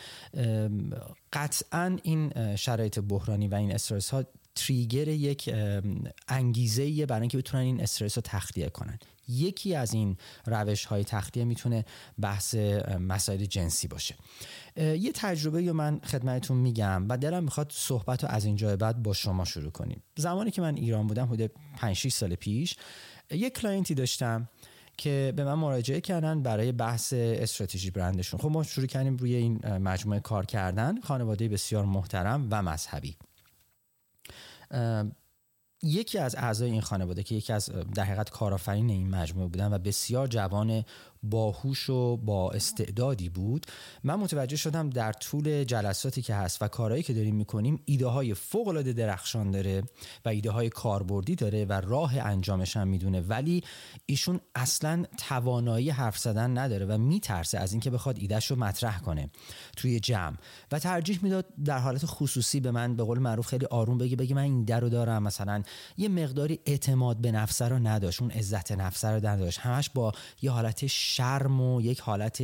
قطعا 1.32 1.98
این 2.02 2.56
شرایط 2.56 2.98
بحرانی 2.98 3.48
و 3.48 3.54
این 3.54 3.74
استرس 3.74 4.10
ها 4.10 4.24
تریگر 4.66 5.08
یک 5.08 5.54
انگیزه 6.28 7.06
برای 7.06 7.20
اینکه 7.20 7.38
بتونن 7.38 7.62
این 7.62 7.80
استرس 7.80 8.18
رو 8.18 8.22
تخلیه 8.26 8.68
کنن. 8.68 8.98
یکی 9.28 9.74
از 9.74 9.94
این 9.94 10.16
روش 10.46 10.84
های 10.84 11.04
تخلیه 11.04 11.44
می‌تونه 11.44 11.84
بحث 12.18 12.54
مسائل 13.00 13.44
جنسی 13.44 13.88
باشه. 13.88 14.14
یه 14.76 15.12
تجربه 15.14 15.66
رو 15.66 15.72
من 15.72 16.00
خدمتتون 16.04 16.56
میگم 16.56 17.08
و 17.08 17.16
دلم 17.16 17.44
می‌خواد 17.44 17.72
صحبت 17.74 18.24
رو 18.24 18.30
از 18.30 18.44
اینجا 18.44 18.76
بعد 18.76 19.02
با 19.02 19.12
شما 19.12 19.44
شروع 19.44 19.70
کنیم. 19.70 20.02
زمانی 20.16 20.50
که 20.50 20.62
من 20.62 20.76
ایران 20.76 21.06
بودم 21.06 21.26
حدود 21.26 21.50
5 21.76 21.96
6 21.96 22.12
سال 22.12 22.34
پیش 22.34 22.76
یه 23.30 23.50
client 23.50 23.88
ی 23.88 23.94
داشتم 23.94 24.48
که 24.96 25.32
به 25.36 25.44
من 25.44 25.54
مراجعه 25.54 26.00
کردن 26.00 26.42
برای 26.42 26.72
بحث 26.72 27.12
استراتژی 27.12 27.90
برندشون. 27.90 28.40
خب 28.40 28.48
ما 28.48 28.62
شروع 28.62 28.86
کردیم 28.86 29.16
روی 29.16 29.34
این 29.34 29.76
مجموعه 29.76 30.20
کار 30.20 30.46
کردن. 30.46 31.00
خانواده 31.00 31.48
بسیار 31.48 31.84
محترم 31.84 32.48
و 32.50 32.62
مذهبی. 32.62 33.16
یکی 35.82 36.18
از 36.18 36.34
اعضای 36.34 36.70
این 36.70 36.80
خانواده 36.80 37.22
که 37.22 37.34
یکی 37.34 37.52
از 37.52 37.70
در 37.94 38.04
حقیقت 38.04 38.30
کارآفرین 38.30 38.90
این 38.90 39.10
مجموعه 39.10 39.48
بودن 39.48 39.72
و 39.72 39.78
بسیار 39.78 40.26
جوان 40.26 40.84
باهوش 41.22 41.90
و 41.90 42.16
با 42.16 42.50
استعدادی 42.50 43.28
بود. 43.28 43.66
من 44.04 44.14
متوجه 44.14 44.56
شدم 44.56 44.90
در 44.90 45.12
طول 45.12 45.64
جلساتی 45.64 46.22
که 46.22 46.34
هست 46.34 46.62
و 46.62 46.68
کارهایی 46.68 47.02
که 47.02 47.14
داریم 47.14 47.36
می‌کنیم 47.36 47.82
ایده 47.84 48.06
های 48.06 48.34
فوق 48.34 48.68
العاده 48.68 48.92
درخشان 48.92 49.50
داره 49.50 49.82
و 50.24 50.28
ایده 50.28 50.50
های 50.50 50.68
کاربردی 50.68 51.34
داره 51.34 51.64
و 51.64 51.72
راه 51.72 52.18
انجامش 52.18 52.76
هم 52.76 52.88
می‌دونه. 52.88 53.20
ولی 53.20 53.64
ایشون 54.06 54.40
اصلا 54.54 55.04
توانایی 55.28 55.90
حرف 55.90 56.18
زدن 56.18 56.58
نداره 56.58 56.86
و 56.86 56.98
میترسه 56.98 57.58
از 57.58 57.72
اینکه 57.72 57.90
بخواد 57.90 58.18
ایدهش 58.18 58.46
رو 58.46 58.56
مطرح 58.56 59.00
کنه 59.00 59.30
توی 59.76 60.00
جمع. 60.00 60.36
و 60.72 60.78
ترجیح 60.78 61.18
می‌داد 61.22 61.46
در 61.64 61.78
حالت 61.78 62.02
خصوصی 62.06 62.60
به 62.60 62.70
من 62.70 62.96
به 62.96 63.02
قول 63.02 63.18
معروف 63.18 63.46
خیلی 63.46 63.66
آروم 63.66 63.98
بگی 63.98 64.16
بگی 64.16 64.34
من 64.34 64.42
این 64.42 64.64
در 64.64 64.80
دارم 64.80 65.22
مثلا 65.22 65.62
یه 65.96 66.08
مقداری 66.08 66.60
اعتماد 66.66 67.16
به 67.16 67.32
نفس 67.32 67.62
رو 67.62 67.78
نداشت 67.78 68.22
اون 68.22 68.30
عزت 68.30 68.72
نفس 68.72 69.04
رو 69.04 69.26
نداشت. 69.26 69.58
همش 69.58 69.90
با 69.90 70.12
یه 70.42 70.50
حالت 70.50 70.86
شرم 71.14 71.60
و 71.60 71.80
یک 71.80 72.00
حالت 72.00 72.42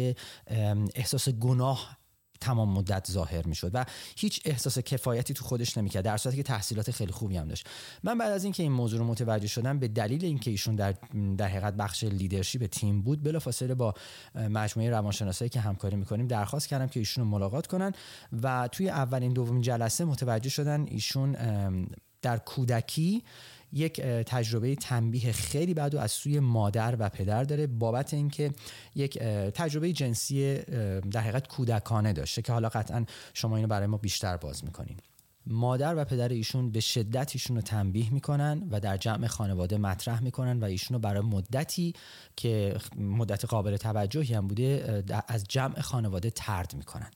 احساس 0.94 1.28
گناه 1.28 1.96
تمام 2.40 2.68
مدت 2.72 3.10
ظاهر 3.10 3.46
می‌شد 3.46 3.70
و 3.74 3.84
هیچ 4.16 4.40
احساس 4.44 4.78
کفایتی 4.78 5.34
تو 5.34 5.44
خودش 5.44 5.78
نمی‌کرد 5.78 6.04
در 6.04 6.16
صورتی 6.16 6.36
که 6.36 6.42
تحصیلات 6.42 6.90
خیلی 6.90 7.12
خوبی 7.12 7.36
هم 7.36 7.48
داشت. 7.48 7.66
من 8.04 8.18
بعد 8.18 8.32
از 8.32 8.44
اینکه 8.44 8.62
این 8.62 8.72
موضوع 8.72 8.98
رو 8.98 9.04
متوجه 9.04 9.46
شدم 9.46 9.78
به 9.78 9.88
دلیل 9.88 10.24
اینکه 10.24 10.50
ایشون 10.50 10.76
در 10.76 10.94
در 11.36 11.48
حقیقت 11.48 11.74
بخش 11.74 12.04
لیدرشپ 12.04 12.66
تیم 12.66 13.02
بود 13.02 13.22
بلافاصله 13.22 13.74
با 13.74 13.94
مجموعه 14.34 14.90
روانشناسایی 14.90 15.48
که 15.48 15.60
همکاری 15.60 15.96
می‌کنیم 15.96 16.26
درخواست 16.26 16.68
کردم 16.68 16.86
که 16.86 17.00
ایشون 17.00 17.24
رو 17.24 17.30
ملاقات 17.30 17.66
کنن 17.66 17.92
و 18.42 18.68
توی 18.72 18.88
اولین 18.88 19.32
دومین 19.32 19.62
جلسه 19.62 20.04
متوجه 20.04 20.50
شدن 20.50 20.86
ایشون 20.88 21.36
در 22.22 22.38
کودکی 22.38 23.24
یک 23.72 24.00
تجربه 24.00 24.74
تنبیه 24.74 25.32
خیلی 25.32 25.74
بد 25.74 25.94
و 25.94 25.98
از 25.98 26.12
سوی 26.12 26.40
مادر 26.40 26.96
و 26.98 27.08
پدر 27.08 27.44
داره 27.44 27.66
بابت 27.66 28.14
اینکه 28.14 28.50
یک 28.94 29.18
تجربه 29.54 29.92
جنسی 29.92 30.58
در 31.10 31.20
حقیقت 31.20 31.48
کودکانه 31.48 32.12
داشته 32.12 32.42
که 32.42 32.52
حالا 32.52 32.68
قطعا 32.68 33.04
شما 33.34 33.56
اینو 33.56 33.68
برای 33.68 33.86
ما 33.86 33.96
بیشتر 33.96 34.36
باز 34.36 34.64
می‌کنیم 34.64 34.96
مادر 35.46 35.94
و 35.96 36.04
پدر 36.04 36.28
ایشون 36.28 36.70
به 36.70 36.80
شدت 36.80 37.30
ایشون 37.34 37.56
رو 37.56 37.62
تنبیه 37.62 38.12
می‌کنن 38.12 38.68
و 38.70 38.80
در 38.80 38.96
جمع 38.96 39.26
خانواده 39.26 39.78
مطرح 39.78 40.22
می‌کنن 40.22 40.60
و 40.60 40.64
ایشون 40.64 40.94
رو 40.94 41.00
برای 41.00 41.22
مدتی 41.22 41.92
که 42.36 42.76
مدت 42.96 43.44
قابل 43.44 43.76
توجهی 43.76 44.34
هم 44.34 44.46
بوده 44.46 45.04
از 45.28 45.44
جمع 45.48 45.80
خانواده 45.80 46.30
ترد 46.30 46.74
می‌کنن. 46.74 47.10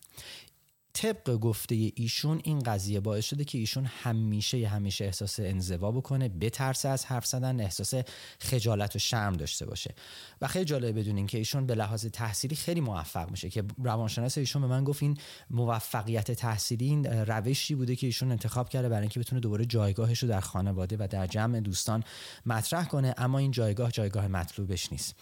طبق 1.01 1.37
گفته 1.37 1.93
ایشون 1.95 2.41
این 2.45 2.59
قضیه 2.59 3.01
باعث 3.01 3.25
شده 3.25 3.45
که 3.45 3.59
ایشون 3.59 3.85
همیشه 3.85 4.69
همیشه 4.69 5.05
احساس 5.05 5.41
انزوا 5.41 5.93
بکنه 5.93 6.29
بترسه 6.29 6.89
از 6.89 7.05
حرف 7.05 7.27
زدن 7.27 7.61
احساس 7.61 7.95
خجالت 8.39 8.97
و 8.97 8.99
شرم 8.99 9.33
داشته 9.33 9.67
باشه. 9.67 9.95
و 10.41 10.47
خیلی 10.47 10.65
جالب 10.65 10.99
بدونین 10.99 11.27
که 11.27 11.39
ایشون 11.39 11.67
به 11.67 11.75
لحاظ 11.75 12.07
تحصیلی 12.07 12.57
خیلی 12.57 12.81
موفق 12.81 13.31
میشه 13.31 13.51
که 13.51 13.65
روانشناس 13.79 14.39
ایشون 14.39 14.63
به 14.63 14.69
من 14.69 14.85
گفت 14.85 15.03
این 15.03 15.17
موفقیت 15.51 16.31
تحصیلی 16.31 16.85
این 16.85 17.07
روشی 17.07 17.75
بوده 17.75 17.97
که 17.97 18.07
ایشون 18.07 18.31
انتخاب 18.31 18.69
کرده 18.69 18.89
برای 18.89 19.03
اینکه 19.03 19.21
بتونه 19.21 19.41
دوباره 19.41 19.65
جایگاهش 19.65 20.19
رو 20.19 20.29
در 20.29 20.41
خانواده 20.41 20.97
و 21.01 21.09
در 21.11 21.27
جمع 21.27 21.61
دوستان 21.61 22.05
مطرح 22.47 22.85
کنه 22.85 23.15
اما 23.19 23.39
این 23.39 23.51
جایگاه 23.51 23.91
جایگاه 23.91 24.29
مطلوبش 24.29 24.93
نیست. 24.93 25.17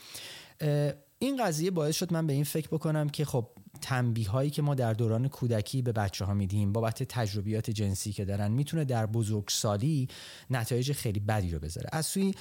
این 1.18 1.44
قضیه 1.44 1.70
باعث 1.70 1.96
شد 1.96 2.12
من 2.12 2.26
به 2.26 2.32
این 2.32 2.44
فکر 2.44 2.68
بکنم 2.68 3.08
که 3.08 3.24
خب 3.24 3.48
تنبیه 3.80 4.30
هایی 4.30 4.50
که 4.50 4.62
ما 4.62 4.74
در 4.74 4.92
دوران 4.92 5.28
کودکی 5.28 5.82
به 5.82 5.92
بچه 5.92 6.24
ها 6.24 6.34
میدیم 6.34 6.72
بابت 6.72 7.02
تجربیات 7.02 7.70
جنسی 7.70 8.12
که 8.12 8.24
دارن 8.24 8.50
می‌تونه 8.50 8.84
در 8.84 9.06
بزرگسالی 9.06 10.08
نتایج 10.50 10.92
خیلی 10.92 11.20
بدی 11.20 11.50
رو 11.50 11.58
بذاره. 11.58 11.88
از 11.92 12.06
سوی 12.06 12.34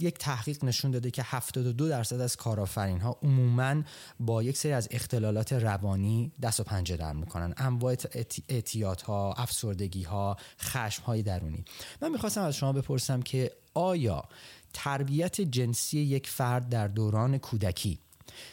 یک 0.00 0.18
تحقیق 0.18 0.64
نشون 0.64 0.90
داده 0.90 1.10
که 1.10 1.22
72 1.22 1.88
درصد 1.88 2.20
از 2.20 2.36
کارآفرین 2.36 3.00
ها 3.00 3.18
عموما 3.22 3.82
با 4.20 4.42
یک 4.42 4.56
سری 4.56 4.72
از 4.72 4.88
اختلالات 4.90 5.52
روانی 5.52 6.32
دست 6.42 6.60
و 6.60 6.64
پنجه 6.64 6.96
در 6.96 7.12
می‌کنن. 7.12 7.54
انواع 7.56 7.96
اعتیاد 8.48 9.00
ها 9.00 9.32
افسردگی 9.32 10.02
ها 10.02 10.36
خشم 10.60 11.02
های 11.02 11.22
درونی. 11.22 11.64
من 12.02 12.12
می‌خواستم 12.12 12.42
از 12.42 12.56
شما 12.56 12.72
بپرسم 12.72 13.22
که 13.22 13.50
آیا 13.74 14.24
تربیت 14.72 15.40
جنسی 15.40 15.98
یک 15.98 16.26
فرد 16.26 16.68
در 16.68 16.88
دوران 16.88 17.38
کودکی. 17.38 17.98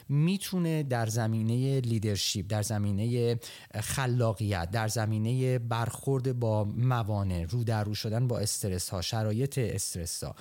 می‌تونه 0.10 0.84
در 0.84 1.06
زمینه 1.06 1.80
لیدرشپ 1.80 2.46
در 2.50 2.62
زمینه 2.62 3.40
خلاقیت 3.82 4.72
در 4.72 4.88
زمینه 4.88 5.60
برخورد 5.60 6.40
با 6.40 6.64
موانع 6.64 7.46
رو 7.50 7.64
در 7.64 7.84
رو 7.84 7.96
شدن 7.96 8.28
با 8.28 8.40
استرس 8.40 8.90
ها 8.90 9.02
شرایط 9.02 9.58
استرس 9.58 10.24
ها 10.24 10.36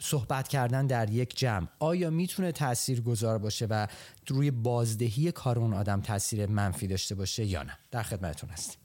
صحبت 0.00 0.48
کردن 0.48 0.86
در 0.86 1.10
یک 1.10 1.38
جمع. 1.38 1.66
آیا 1.78 2.10
می‌تونه 2.10 2.52
تأثیر 2.52 3.00
گذار 3.00 3.38
باشه 3.38 3.66
و 3.66 3.86
روی 4.28 4.50
بازدهی 4.50 5.32
کار 5.32 5.58
اون 5.58 5.74
آدم 5.74 6.00
تاثیر 6.00 6.46
منفی 6.46 6.86
داشته 6.86 7.14
باشه 7.14 7.44
یا 7.44 7.62
نه؟ 7.62 7.78
در 7.90 8.02
خدمتتون 8.02 8.50
هستیم. 8.50 8.83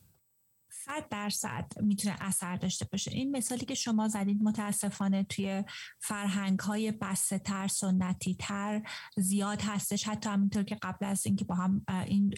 صد 0.90 1.10
درصد 1.10 1.72
می‌تونه 1.82 2.16
اثر 2.20 2.56
داشته 2.56 2.86
باشه؟ 2.92 3.12
این 3.12 3.38
مثالی 3.38 3.66
که 3.66 3.74
شما 3.74 4.08
زدید 4.08 4.44
متاسفانه 4.44 5.24
توی 5.24 5.64
فرهنگ 6.00 6.60
های 6.60 6.92
بسته 6.92 7.40
تر 7.40 7.68
سنتی 7.68 8.36
تر 8.40 8.82
زیاد 9.18 9.62
هستش. 9.62 10.08
حتی 10.08 10.30
همینطور 10.30 10.64
که 10.64 10.76
قبل 10.76 11.06
از 11.06 11.26
اینکه 11.26 11.46
با 11.46 11.56
هم 11.56 11.86
این 12.06 12.34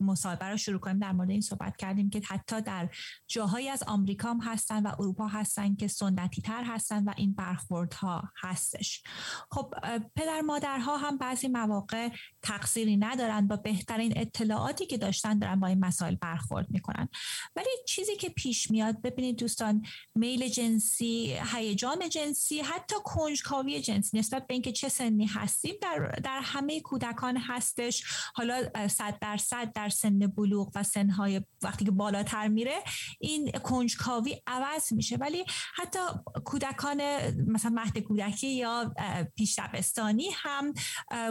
مصاحبه 0.00 0.46
رو 0.46 0.56
شروع 0.56 0.80
کنیم 0.80 0.98
در 0.98 1.12
مورد 1.12 1.30
این 1.30 1.40
صحبت 1.40 1.76
کردیم 1.76 2.10
که 2.10 2.22
حتی 2.28 2.60
در 2.60 2.88
جاهایی 3.28 3.68
از 3.68 3.82
آمریکا 3.82 4.30
هم 4.30 4.40
هستن 4.40 4.82
و 4.82 4.88
اروپا 4.98 5.26
هستن 5.26 5.74
که 5.74 5.88
سنتی 5.88 6.42
تر 6.42 6.64
هستن 6.64 7.04
و 7.04 7.12
این 7.16 7.32
برخوردها 7.34 8.32
هستش. 8.40 9.02
خب 9.50 9.74
پدر 10.16 10.40
مادرها 10.40 10.96
هم 10.96 11.18
بعضی 11.18 11.48
مواقع 11.48 12.08
تقصیری 12.42 12.96
ندارن 12.96 13.46
با 13.46 13.56
بهترین 13.56 14.12
اطلاعاتی 14.16 14.86
که 14.86 14.98
داشتن 14.98 15.38
دارن 15.38 15.60
با 15.60 15.66
این 15.66 15.84
مسائل 15.84 16.14
برخورد 16.14 16.70
می‌کنن. 16.70 17.08
ولی 17.56 17.68
چیزی 17.88 18.16
که 18.16 18.28
پیش 18.28 18.70
میاد 18.70 19.02
ببینید 19.02 19.36
دوستان 19.36 19.86
میل 20.14 20.48
جنسی 20.48 21.38
هیجان 21.54 22.08
جنسی 22.08 22.60
حتی 22.60 22.94
کنجکاوی 23.04 23.80
جنسی. 23.80 24.18
نسبت 24.18 24.46
به 24.46 24.54
اینکه 24.54 24.72
چه 24.72 24.88
سنی 24.88 25.26
هستیم 25.26 25.74
در, 25.82 26.20
در 26.24 26.40
همه 26.40 26.80
کودکان 26.80 27.36
هستش. 27.36 28.04
حالا 28.34 28.88
صد 28.88 29.18
درصد 29.20 29.72
در 29.72 29.88
سن 29.88 30.18
بلوغ 30.18 30.72
و 30.74 30.82
سنهای 30.82 31.40
وقتی 31.62 31.84
که 31.84 31.90
بالاتر 31.90 32.48
میره 32.48 32.76
این 33.20 33.50
کنجکاوی 33.50 34.42
عوض 34.46 34.92
میشه. 34.92 35.16
ولی 35.16 35.44
حتی 35.74 35.98
کودکان 36.44 37.00
مثلا 37.46 37.70
مهد 37.70 37.98
کودکی 37.98 38.48
یا 38.48 38.94
پیش 39.36 39.58
هم 40.34 40.74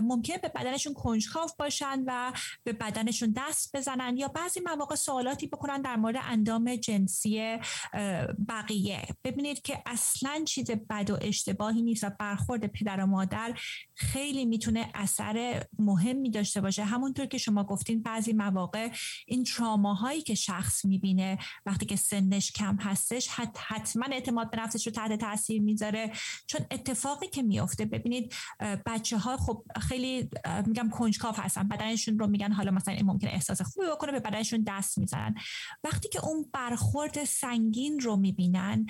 ممکنه 0.04 0.38
به 0.38 0.48
بدنشون 0.56 0.94
کنجکاو 0.94 1.50
باشن 1.60 2.04
و 2.08 2.34
به 2.64 2.74
بدنشون 2.74 3.34
دست 3.38 3.76
بزنن 3.76 4.18
یا 4.18 4.28
بعضی 4.28 4.60
مواقع 4.60 4.96
سوالاتی 4.96 5.48
بکنن 5.48 5.82
در 5.82 5.96
مورد 5.96 6.18
اندام 6.48 6.76
جنسی 6.76 7.58
بقیه. 8.50 9.08
ببینید 9.24 9.62
که 9.62 9.82
اصلا 9.86 10.44
چیز 10.46 10.72
بد 10.72 11.10
و 11.10 11.18
اشتباهی 11.22 11.82
نیست 11.82 12.04
و 12.04 12.10
برخورد 12.20 12.68
پدر 12.68 13.04
و 13.04 13.06
مادر 13.06 13.60
خیلی 13.96 14.46
می‌تونه 14.46 14.90
اثر 14.94 15.66
مهمی 15.80 16.32
داشته 16.32 16.62
باشه. 16.62 16.84
همونطور 16.84 17.26
که 17.26 17.38
شما 17.38 17.64
گفتین 17.64 18.02
بعضی 18.02 18.34
مواقع 18.34 18.90
این 19.28 19.44
تراماهایی 19.44 20.22
که 20.22 20.36
شخص 20.36 20.86
می‌بینه 20.86 21.38
وقتی 21.66 21.86
که 21.86 21.96
سنش 21.96 22.52
کم 22.52 22.76
هستش 22.76 23.28
حتما 23.68 24.06
اعتماد 24.12 24.52
به 24.52 24.58
نفسش 24.58 24.88
رو 24.88 24.94
تحت 24.94 25.20
تاثیر 25.20 25.62
می‌ذاره. 25.62 26.12
چون 26.48 26.62
اتفاقی 26.72 27.28
که 27.28 27.44
میفته 27.44 27.86
ببینید 27.86 28.34
بچه 28.86 29.18
ها 29.18 29.38
خب 29.38 29.64
خیلی 29.82 30.30
میگم 30.66 30.90
کنجکاف 30.90 31.40
هستن. 31.40 31.68
بدنشون 31.68 32.20
رو 32.20 32.28
میگن 32.28 32.52
حالا 32.52 32.72
مثلا 32.72 32.94
این 32.94 33.06
ممکنه 33.06 33.32
احساس 33.32 33.62
خوبی 33.62 33.88
بکنه 33.88 34.12
به 34.12 34.20
بدنشون 34.20 34.64
دست 34.68 34.98
می‌زنن. 34.98 35.36
وقتی 35.84 36.10
که 36.10 36.20
اون 36.28 36.46
برخورد 36.54 37.24
سنگین 37.24 38.00
رو 38.00 38.16
می‌بینن 38.16 38.86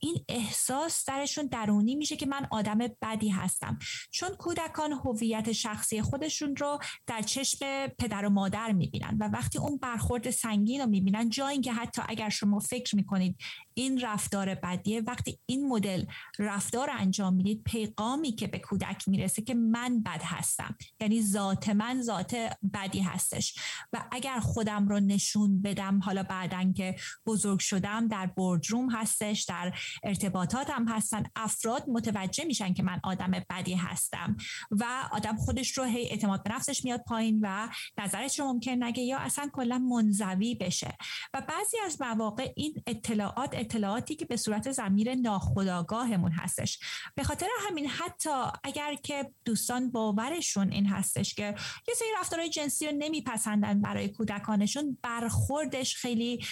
این 0.00 0.24
احساس 0.28 1.04
درشون 1.04 1.46
درونی 1.46 1.94
میشه 1.94 2.16
که 2.16 2.26
من 2.26 2.46
آدم 2.50 2.78
بدی 3.02 3.28
هستم. 3.28 3.78
چون 4.10 4.28
کودکان 4.28 4.92
هویت 4.92 5.52
شخصی 5.52 6.02
خودشون 6.02 6.56
رو 6.56 6.78
در 7.06 7.22
چشم 7.22 7.86
پدر 7.86 8.26
و 8.26 8.30
مادر 8.30 8.72
می‌بینن 8.72 9.16
و 9.20 9.28
وقتی 9.28 9.58
اون 9.58 9.78
برخورد 9.78 10.30
سنگین 10.30 10.80
رو 10.80 10.86
می‌بینن 10.86 11.28
جا 11.28 11.48
اینکه 11.48 11.72
حتی 11.72 12.02
اگر 12.08 12.28
شما 12.28 12.58
فکر 12.58 12.96
می‌کنید 12.96 13.36
این 13.74 14.00
رفتار 14.00 14.54
بدیه 14.54 15.00
وقتی 15.00 15.38
این 15.46 15.68
مدل 15.68 16.04
رفتار 16.38 16.90
انجام 16.90 17.34
می‌دید 17.34 17.62
پیغامی 17.64 18.32
که 18.32 18.46
به 18.46 18.58
کودک 18.58 19.08
می‌رسه 19.08 19.42
که 19.42 19.54
من 19.54 20.02
بد 20.02 20.22
هستم 20.24 20.76
یعنی 21.00 21.22
ذات 21.22 21.68
من 21.68 22.02
ذات 22.02 22.36
بدی 22.74 23.00
هستش. 23.00 23.54
و 23.92 24.04
اگر 24.10 24.40
خودم 24.40 24.88
رو 24.88 25.00
نشون 25.00 25.62
بدم 25.62 26.00
حالا 26.00 26.22
بعدا 26.22 26.61
که 26.70 26.96
بزرگ 27.26 27.58
شدم 27.58 28.08
در 28.08 28.26
بردروم 28.26 28.90
هستش 28.90 29.42
در 29.42 29.72
ارتباطاتم 30.02 30.88
هستن. 30.88 31.22
افراد 31.36 31.84
متوجه 31.88 32.44
میشن 32.44 32.74
که 32.74 32.82
من 32.82 33.00
آدم 33.04 33.30
بدی 33.50 33.74
هستم 33.74 34.36
و 34.70 34.84
آدم 35.12 35.36
خودش 35.36 35.78
رو 35.78 35.84
هی 35.84 36.08
اعتماد 36.08 36.42
به 36.42 36.54
نفسش 36.54 36.84
میاد 36.84 37.02
پایین 37.06 37.38
و 37.42 37.68
نظرش 37.98 38.40
رو 38.40 38.46
ممکن 38.46 38.70
نگه 38.70 39.02
یا 39.02 39.18
اصلا 39.18 39.50
کلا 39.52 39.78
منزوی 39.78 40.54
بشه. 40.54 40.96
و 41.34 41.40
بعضی 41.48 41.76
از 41.86 42.00
مواقع 42.00 42.52
این 42.56 42.82
اطلاعات 42.86 43.50
اطلاعاتی 43.52 44.14
که 44.14 44.24
به 44.24 44.36
صورت 44.36 44.72
زمیر 44.72 45.14
ناخودآگاهمون 45.14 46.32
هستش. 46.32 46.78
به 47.14 47.24
خاطر 47.24 47.46
همین 47.68 47.86
حتی 47.86 48.30
اگر 48.64 48.94
که 48.94 49.30
دوستان 49.44 49.90
باورشون 49.90 50.72
این 50.72 50.86
هستش 50.86 51.34
که 51.34 51.54
یه 51.88 51.94
سری 51.94 52.08
رفتارهای 52.20 52.50
جنسی 52.50 52.86
رو 52.86 52.92
نمیپسندن 52.98 53.80
برای 53.80 54.08
کودکانشون 54.08 54.98
برخوردش 55.02 55.96
خیلی 55.96 56.44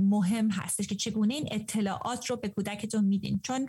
مهم 0.00 0.50
هستش 0.50 0.86
که 0.86 0.94
چگونه 0.94 1.34
این 1.34 1.48
اطلاعات 1.50 2.26
رو 2.26 2.36
به 2.36 2.48
کودکتون 2.48 3.04
میدین. 3.04 3.40
چون 3.42 3.68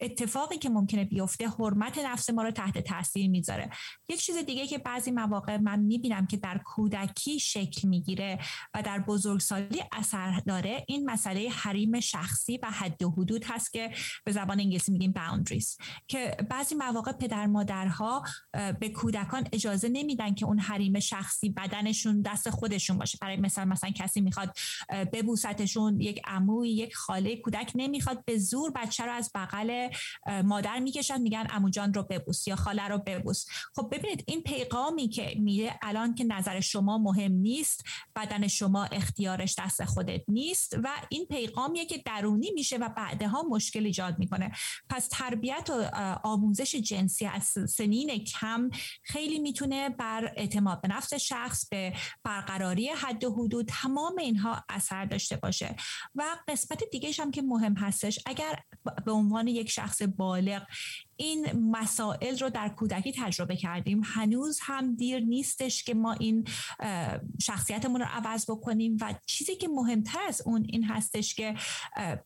اتفاقی 0.00 0.58
که 0.58 0.68
ممکنه 0.68 1.04
بیفته 1.04 1.48
حرمت 1.48 1.98
نفس 1.98 2.30
ما 2.30 2.42
رو 2.42 2.50
تحت 2.50 2.78
تاثیر 2.78 3.30
می‌ذاره. 3.30 3.70
یک 4.08 4.20
چیز 4.20 4.36
دیگه 4.36 4.66
که 4.66 4.78
بعضی 4.78 5.10
مواقع 5.10 5.56
من 5.56 5.80
می‌بینم 5.80 6.26
که 6.26 6.36
در 6.36 6.60
کودکی 6.64 7.40
شکل 7.40 7.88
می‌گیره 7.88 8.38
و 8.74 8.82
در 8.82 8.98
بزرگسالی 8.98 9.82
اثر 9.92 10.40
داره 10.46 10.84
این 10.88 11.10
مسئله 11.10 11.48
حریم 11.50 12.00
شخصی 12.00 12.58
و 12.62 12.70
حد 12.70 13.02
و 13.02 13.10
حدود 13.10 13.44
هست 13.44 13.72
که 13.72 13.90
به 14.24 14.32
زبان 14.32 14.60
انگلیسی 14.60 14.92
میگیم 14.92 15.14
boundaries. 15.16 15.76
که 16.08 16.36
بعضی 16.50 16.74
مواقع 16.74 17.12
پدر 17.12 17.46
مادرها 17.46 18.24
به 18.80 18.88
کودکان 18.88 19.44
اجازه 19.52 19.88
نمیدن 19.88 20.34
که 20.34 20.46
اون 20.46 20.58
حریم 20.58 21.00
شخصی 21.00 21.50
بدنشون 21.50 22.22
دست 22.22 22.50
خودشون 22.50 22.98
باشه. 22.98 23.18
برای 23.20 23.36
مثال 23.36 23.68
مثلا 23.68 23.90
کسی 23.90 24.20
می‌خواد 24.20 24.54
ببوستشون 25.12 26.00
یک 26.00 26.20
عموی 26.24 26.70
یک 26.70 26.96
خاله 26.96 27.36
کودک 27.36 27.72
نمی‌خواد 27.74 28.24
به 28.24 28.38
زور 28.38 28.70
بچه 28.70 29.04
رو 29.04 29.12
از 29.12 29.30
بغل 29.34 29.88
مادر 30.44 30.78
می‌کشن 30.78 31.20
میگن 31.20 31.46
عمو 31.46 31.70
جان 31.70 31.94
رو 31.94 32.02
ببوس 32.02 32.48
یا 32.48 32.56
خاله 32.56 32.88
رو 32.88 32.98
ببوس. 32.98 33.44
خب 33.74 33.88
ببینید 33.92 34.24
این 34.26 34.42
پیغامی 34.42 35.08
که 35.08 35.34
میره 35.38 35.78
الان 35.82 36.14
که 36.14 36.24
نظر 36.24 36.60
شما 36.60 36.98
مهم 36.98 37.32
نیست 37.32 37.84
بدن 38.16 38.48
شما 38.48 38.84
اختیارش 38.84 39.54
دست 39.58 39.84
خودت 39.84 40.22
نیست 40.28 40.76
و 40.84 40.88
این 41.08 41.26
پیغامیه 41.26 41.86
که 41.86 41.98
درونی 41.98 42.50
میشه 42.54 42.76
و 42.76 42.88
بعدها 42.88 43.42
مشکل 43.42 43.86
ایجاد 43.86 44.18
می‌کنه. 44.18 44.52
پس 44.88 45.08
تربیت 45.10 45.70
و 45.70 45.90
آموزش 46.24 46.74
جنسی 46.74 47.26
از 47.26 47.54
سنین 47.68 48.24
کم 48.24 48.70
خیلی 49.02 49.38
می‌تونه 49.38 49.88
بر 49.88 50.32
اعتماد 50.36 50.80
به 50.80 50.88
نفس 50.88 51.14
شخص 51.14 51.68
به 51.68 51.92
برقراری 52.24 52.88
حد 52.88 53.24
و 53.24 53.34
حدود 53.34 53.66
تمام 53.68 54.18
اینها 54.18 54.64
اثر 54.72 55.04
داشته 55.04 55.36
باشه. 55.36 55.76
و 56.14 56.22
قسمت 56.48 56.82
دیگه 56.92 57.10
هم 57.18 57.30
که 57.30 57.42
مهم 57.42 57.74
هستش 57.74 58.18
اگر 58.26 58.58
به 59.04 59.12
عنوان 59.12 59.48
یک 59.48 59.70
شخص 59.70 60.02
بالغ 60.02 60.62
این 61.16 61.70
مسائل 61.70 62.38
رو 62.38 62.50
در 62.50 62.68
کودکی 62.68 63.12
تجربه 63.12 63.56
کردیم. 63.56 64.02
هنوز 64.04 64.58
هم 64.62 64.94
دیر 64.94 65.18
نیستش 65.18 65.84
که 65.84 65.94
ما 65.94 66.12
این 66.12 66.48
شخصیتمون 67.40 68.00
رو 68.00 68.06
عوض 68.10 68.50
بکنیم 68.50 68.96
و 69.00 69.14
چیزی 69.26 69.56
که 69.56 69.68
مهمتر 69.68 70.20
از 70.28 70.42
اون 70.46 70.66
این 70.68 70.84
هستش 70.84 71.34
که 71.34 71.54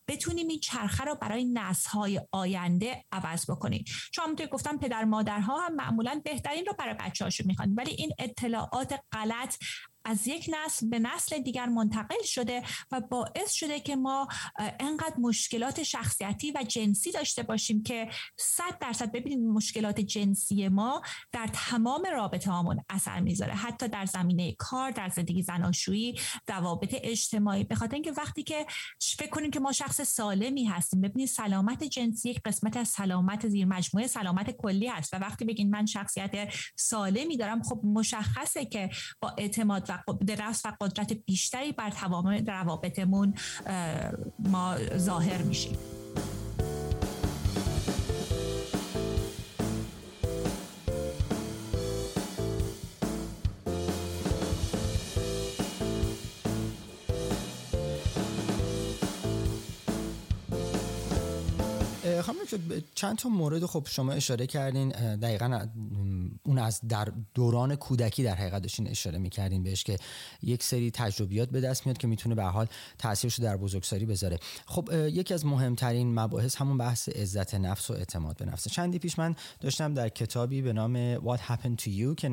بتونیم 0.08 0.48
این 0.48 0.60
چرخه 0.60 1.04
رو 1.04 1.14
برای 1.14 1.44
نسل‌های 1.44 2.20
آینده 2.32 3.04
عوض 3.12 3.50
بکنیم. 3.50 3.84
چون 4.12 4.24
همونطور 4.24 4.46
گفتم 4.46 4.78
پدر 4.78 5.04
مادرها 5.04 5.60
هم 5.60 5.74
معمولا 5.74 6.20
بهترین 6.24 6.66
رو 6.66 6.72
برای 6.78 6.94
بچه 6.94 7.24
هاشون 7.24 7.46
می‌خوان 7.46 7.74
ولی 7.74 7.90
این 7.90 8.10
اطلاعات 8.18 9.00
غلط 9.12 9.56
از 10.08 10.26
یک 10.26 10.50
نسل 10.64 10.88
به 10.88 10.98
نسل 10.98 11.38
دیگر 11.38 11.66
منتقل 11.66 12.22
شده 12.22 12.62
و 12.92 13.00
باعث 13.00 13.52
شده 13.52 13.80
که 13.80 13.96
ما 13.96 14.28
انقدر 14.58 15.16
مشکلات 15.18 15.82
شخصیتی 15.82 16.52
و 16.52 16.62
جنسی 16.68 17.12
داشته 17.12 17.42
باشیم 17.42 17.82
که 17.82 18.08
صد 18.38 18.75
درصد 18.80 19.12
ببینید 19.12 19.38
مشکلات 19.38 20.00
جنسی 20.00 20.68
ما 20.68 21.02
در 21.32 21.46
تمام 21.52 22.02
رابطه 22.12 22.50
هامون 22.50 22.80
اثر 22.90 23.20
می‌ذاره. 23.20 23.54
حتی 23.54 23.88
در 23.88 24.06
زمینه 24.06 24.52
کار 24.58 24.90
در 24.90 25.08
زندگی 25.08 25.42
زناشویی 25.42 26.20
روابط 26.48 26.94
اجتماعی. 27.02 27.64
به 27.64 27.74
خاطر 27.74 27.94
اینکه 27.94 28.12
وقتی 28.12 28.42
که 28.42 28.66
فکر 29.00 29.30
کنیم 29.30 29.50
که 29.50 29.60
ما 29.60 29.72
شخص 29.72 30.00
سالمی 30.00 30.64
هستیم 30.64 31.00
ببینید 31.00 31.28
سلامت 31.28 31.84
جنسی 31.84 32.30
یک 32.30 32.42
قسمت 32.44 32.76
از 32.76 32.88
سلامت 32.88 33.48
زیر 33.48 33.66
مجموعه 33.66 34.06
سلامت 34.06 34.50
کلی 34.50 34.86
هست. 34.86 35.14
و 35.14 35.16
وقتی 35.16 35.44
بگین 35.44 35.70
من 35.70 35.86
شخصیت 35.86 36.54
سالمی 36.76 37.36
دارم 37.36 37.62
خب 37.62 37.80
مشخصه 37.84 38.64
که 38.64 38.90
با 39.20 39.34
اعتماد 39.38 39.90
و 39.90 40.12
درست 40.12 40.66
و 40.66 40.72
قدرت 40.80 41.12
بیشتری 41.12 41.72
بر 41.72 41.90
تمام 41.90 42.26
روابطمون 42.46 43.34
ما 44.38 44.76
ظاهر 44.96 45.42
میشیم. 45.42 45.95
چند 62.94 63.18
تا 63.18 63.28
مورد 63.28 63.66
خب 63.66 63.86
شما 63.90 64.12
اشاره 64.12 64.46
کردین 64.46 64.88
دقیقا 65.16 65.68
اون 66.42 66.58
از 66.58 66.80
در 66.88 67.12
دوران 67.34 67.76
کودکی 67.76 68.22
در 68.22 68.34
حقیقت 68.34 68.62
داشتین 68.62 68.88
اشاره 68.88 69.18
می‌کردین 69.18 69.62
بهش 69.62 69.84
که 69.84 69.98
یک 70.42 70.62
سری 70.62 70.90
تجربیات 70.90 71.48
به 71.48 71.60
دست 71.60 71.86
میاد 71.86 71.98
که 71.98 72.06
می‌تونه 72.06 72.34
به 72.34 72.42
حال 72.42 72.66
تاثیرش 72.98 73.38
در 73.38 73.56
بزرگسالی 73.56 74.06
بذاره. 74.06 74.38
خب 74.66 74.88
یکی 74.92 75.34
از 75.34 75.46
مهمترین 75.46 76.14
مباحث 76.14 76.56
همون 76.56 76.78
بحث 76.78 77.08
عزت 77.08 77.54
نفس 77.54 77.90
و 77.90 77.92
اعتماد 77.92 78.36
به 78.36 78.44
نفس. 78.44 78.68
چندی 78.68 78.98
پیش 78.98 79.18
من 79.18 79.36
داشتم 79.60 79.94
در 79.94 80.08
کتابی 80.08 80.62
به 80.62 80.72
نام 80.72 81.16
What 81.16 81.40
Happened 81.40 81.82
to 81.82 81.88
You 81.88 82.14
که 82.16 82.30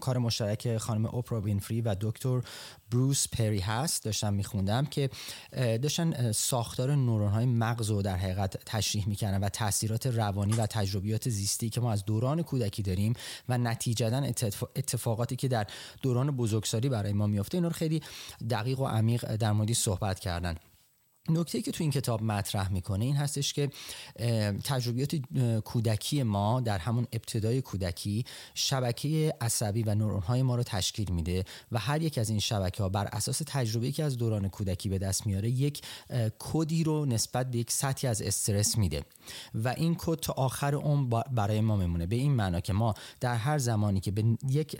کار 0.00 0.18
مشترک 0.18 0.76
خانم 0.76 1.06
اوپرا 1.06 1.40
وینفری 1.40 1.80
و 1.80 1.96
دکتر 2.00 2.42
بروس 2.90 3.28
پری 3.28 3.60
هست 3.60 4.04
داشتم 4.04 4.34
میخوندم 4.34 4.86
که 4.86 5.10
داشتن 5.52 6.32
ساختار 6.32 6.94
نورون 6.94 7.28
های 7.28 7.46
مغز 7.46 7.90
رو 7.90 8.02
در 8.02 8.16
حقیقت 8.16 8.56
تشریح 8.66 9.08
می‌کنن 9.08 9.40
و 9.40 9.48
تاثیرات 9.48 10.06
روانی 10.06 10.52
و 10.52 10.66
تجربیات 10.66 11.28
زیستی 11.28 11.70
که 11.70 11.80
ما 11.80 11.92
از 11.92 12.04
دوران 12.04 12.42
کودکی 12.42 12.82
داریم 12.82 13.12
و 13.48 13.58
نتیجتا 13.58 14.16
اتفاقاتی 14.76 15.36
که 15.36 15.48
در 15.48 15.66
دوران 16.02 16.30
بزرگسالی 16.30 16.88
برای 16.88 17.12
ما 17.12 17.26
میفته 17.26 17.56
اینا 17.56 17.68
رو 17.68 17.74
خیلی 17.74 18.02
دقیق 18.50 18.80
و 18.80 18.86
عمیق 18.86 19.36
در 19.36 19.52
موردی 19.52 19.74
صحبت 19.74 20.18
کردن. 20.18 20.56
نکته 21.28 21.62
که 21.62 21.70
تو 21.70 21.84
این 21.84 21.90
کتاب 21.90 22.22
مطرح 22.22 22.72
می‌کنه 22.72 23.04
این 23.04 23.16
هستش 23.16 23.52
که 23.52 23.70
تجربیات 24.64 25.16
کودکی 25.64 26.22
ما 26.22 26.60
در 26.60 26.78
همون 26.78 27.06
ابتدای 27.12 27.62
کودکی 27.62 28.24
شبکه 28.54 29.34
عصبی 29.40 29.82
و 29.82 29.94
نورون 29.94 30.20
های 30.20 30.42
ما 30.42 30.56
رو 30.56 30.62
تشکیل 30.62 31.12
میده 31.12 31.44
و 31.72 31.78
هر 31.78 32.02
یک 32.02 32.18
از 32.18 32.30
این 32.30 32.38
شبکه 32.38 32.82
ها 32.82 32.88
بر 32.88 33.04
اساس 33.04 33.42
تجربه 33.46 33.92
که 33.92 34.04
از 34.04 34.16
دوران 34.16 34.48
کودکی 34.48 34.88
به 34.88 34.98
دست 34.98 35.26
میاره 35.26 35.50
یک 35.50 35.82
کدی 36.38 36.84
رو 36.84 37.06
نسبت 37.06 37.50
به 37.50 37.58
یک 37.58 37.70
سطحی 37.70 38.08
از 38.08 38.22
استرس 38.22 38.78
میده 38.78 39.02
و 39.54 39.68
این 39.68 39.96
کد 39.98 40.18
تا 40.18 40.32
آخر 40.32 40.74
عمر 40.74 41.22
برای 41.22 41.60
ما 41.60 41.76
میمونه. 41.76 42.06
به 42.06 42.16
این 42.16 42.32
معنا 42.32 42.60
که 42.60 42.72
ما 42.72 42.94
در 43.20 43.34
هر 43.34 43.58
زمانی 43.58 44.00
که 44.00 44.10
به 44.10 44.24
یک 44.48 44.76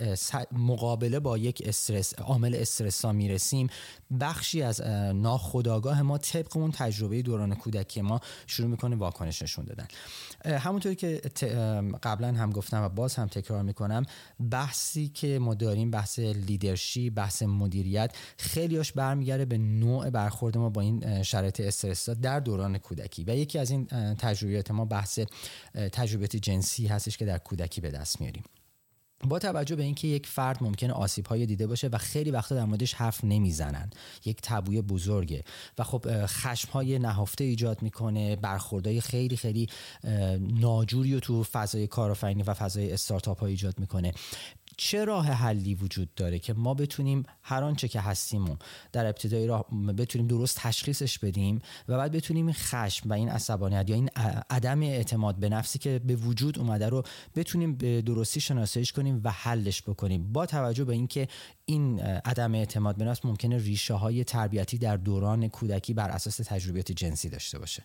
مقابله 0.51 1.19
با 1.19 1.37
یک 1.37 1.63
استرس 1.65 2.13
عامل 2.19 2.55
استرسا 2.55 3.11
می‌رسیم 3.11 3.67
بخشی 4.19 4.61
از 4.61 4.81
ناخودآگاه 5.15 6.01
ما 6.01 6.17
طبق 6.43 6.57
اون 6.57 6.71
تجربه 6.71 7.21
دوران 7.21 7.55
کودکی 7.55 8.01
ما 8.01 8.21
شروع 8.47 8.69
می‌کنه 8.69 8.95
واکنش 8.95 9.41
نشون 9.41 9.65
دادن. 9.65 9.87
همونطوری 10.57 10.95
که 10.95 11.21
قبلا 12.03 12.27
هم 12.27 12.51
گفتم 12.51 12.83
و 12.83 12.89
باز 12.89 13.15
هم 13.15 13.27
تکرار 13.27 13.63
می‌کنم 13.63 14.05
بحثی 14.51 15.07
که 15.07 15.39
ما 15.39 15.53
داریم 15.53 15.91
بحث 15.91 16.19
لیدرشی 16.19 17.09
بحث 17.09 17.43
مدیریت 17.43 18.15
خیلیاش 18.37 18.91
برمیگرده 18.91 19.45
به 19.45 19.57
نوع 19.57 20.09
برخورد 20.09 20.57
ما 20.57 20.69
با 20.69 20.81
این 20.81 21.23
شرایط 21.23 21.59
استرس 21.59 22.09
در 22.09 22.39
دوران 22.39 22.77
کودکی. 22.77 23.23
و 23.23 23.35
یکی 23.35 23.59
از 23.59 23.71
این 23.71 23.85
تجربیات 24.15 24.71
ما 24.71 24.85
بحث 24.85 25.19
تجربیات 25.91 26.35
جنسی 26.35 26.87
هستش 26.87 27.17
که 27.17 27.25
در 27.25 27.37
کودکی 27.37 27.81
به 27.81 27.91
دست 27.91 28.21
میاریم. 28.21 28.43
با 29.23 29.39
توجه 29.39 29.75
به 29.75 29.83
اینکه 29.83 30.07
یک 30.07 30.27
فرد 30.27 30.63
ممکنه 30.63 30.93
آسیب 30.93 31.27
های 31.27 31.45
دیده 31.45 31.67
باشه 31.67 31.87
و 31.87 31.97
خیلی 31.97 32.31
وقتا 32.31 32.55
در 32.55 32.65
موردش 32.65 32.93
حرف 32.93 33.23
نمی‌زنن. 33.23 33.89
یک 34.25 34.37
تبوی 34.43 34.81
بزرگه. 34.81 35.43
و 35.77 35.83
خب 35.83 36.25
خشم 36.25 36.71
های 36.71 36.99
نهفته 36.99 37.43
ایجاد 37.43 37.81
می‌کنه 37.81 38.35
برخوردهای 38.35 39.01
خیلی 39.01 39.37
خیلی 39.37 39.69
ناجوری 40.39 41.13
رو 41.13 41.19
تو 41.19 41.43
فضای 41.43 41.87
کارآفرینی 41.87 42.43
و 42.43 42.53
فضای 42.53 42.91
استارتاپ 42.91 43.39
ها 43.39 43.45
ایجاد 43.45 43.79
می‌کنه. 43.79 44.13
چه 44.77 45.05
راه 45.05 45.25
حلی 45.25 45.75
وجود 45.75 46.13
داره 46.15 46.39
که 46.39 46.53
ما 46.53 46.73
بتونیم 46.73 47.23
هر 47.41 47.63
آنچه 47.63 47.87
که 47.87 48.01
هستیم 48.01 48.49
و 48.49 48.55
در 48.91 49.05
ابتدای 49.05 49.47
راه 49.47 49.65
بتونیم 49.97 50.27
درست 50.27 50.59
تشخیصش 50.59 51.19
بدیم 51.19 51.61
و 51.87 51.97
بعد 51.97 52.11
بتونیم 52.11 52.45
این 52.45 52.55
خشم 52.55 53.09
و 53.09 53.13
این 53.13 53.29
عصبانیت 53.29 53.89
یا 53.89 53.95
این 53.95 54.09
عدم 54.49 54.81
اعتماد 54.81 55.35
به 55.35 55.49
نفسی 55.49 55.79
که 55.79 55.99
به 55.99 56.15
وجود 56.15 56.59
اومده 56.59 56.89
رو 56.89 57.03
بتونیم 57.35 57.75
به 57.75 58.01
درستی 58.01 58.39
شناساییش 58.39 58.91
کنیم 58.91 59.21
و 59.23 59.31
حلش 59.31 59.81
بکنیم. 59.81 60.33
با 60.33 60.45
توجه 60.45 60.85
به 60.85 60.93
اینکه 60.93 61.27
این 61.65 61.99
عدم 62.01 62.55
اعتماد 62.55 62.97
به 62.97 63.05
نفس 63.05 63.25
ممکنه 63.25 63.57
ریشه 63.57 63.93
های 63.93 64.23
تربیتی 64.23 64.77
در 64.77 64.97
دوران 64.97 65.47
کودکی 65.47 65.93
بر 65.93 66.09
اساس 66.09 66.37
تجربیات 66.37 66.91
جنسی 66.91 67.29
داشته 67.29 67.59
باشه. 67.59 67.83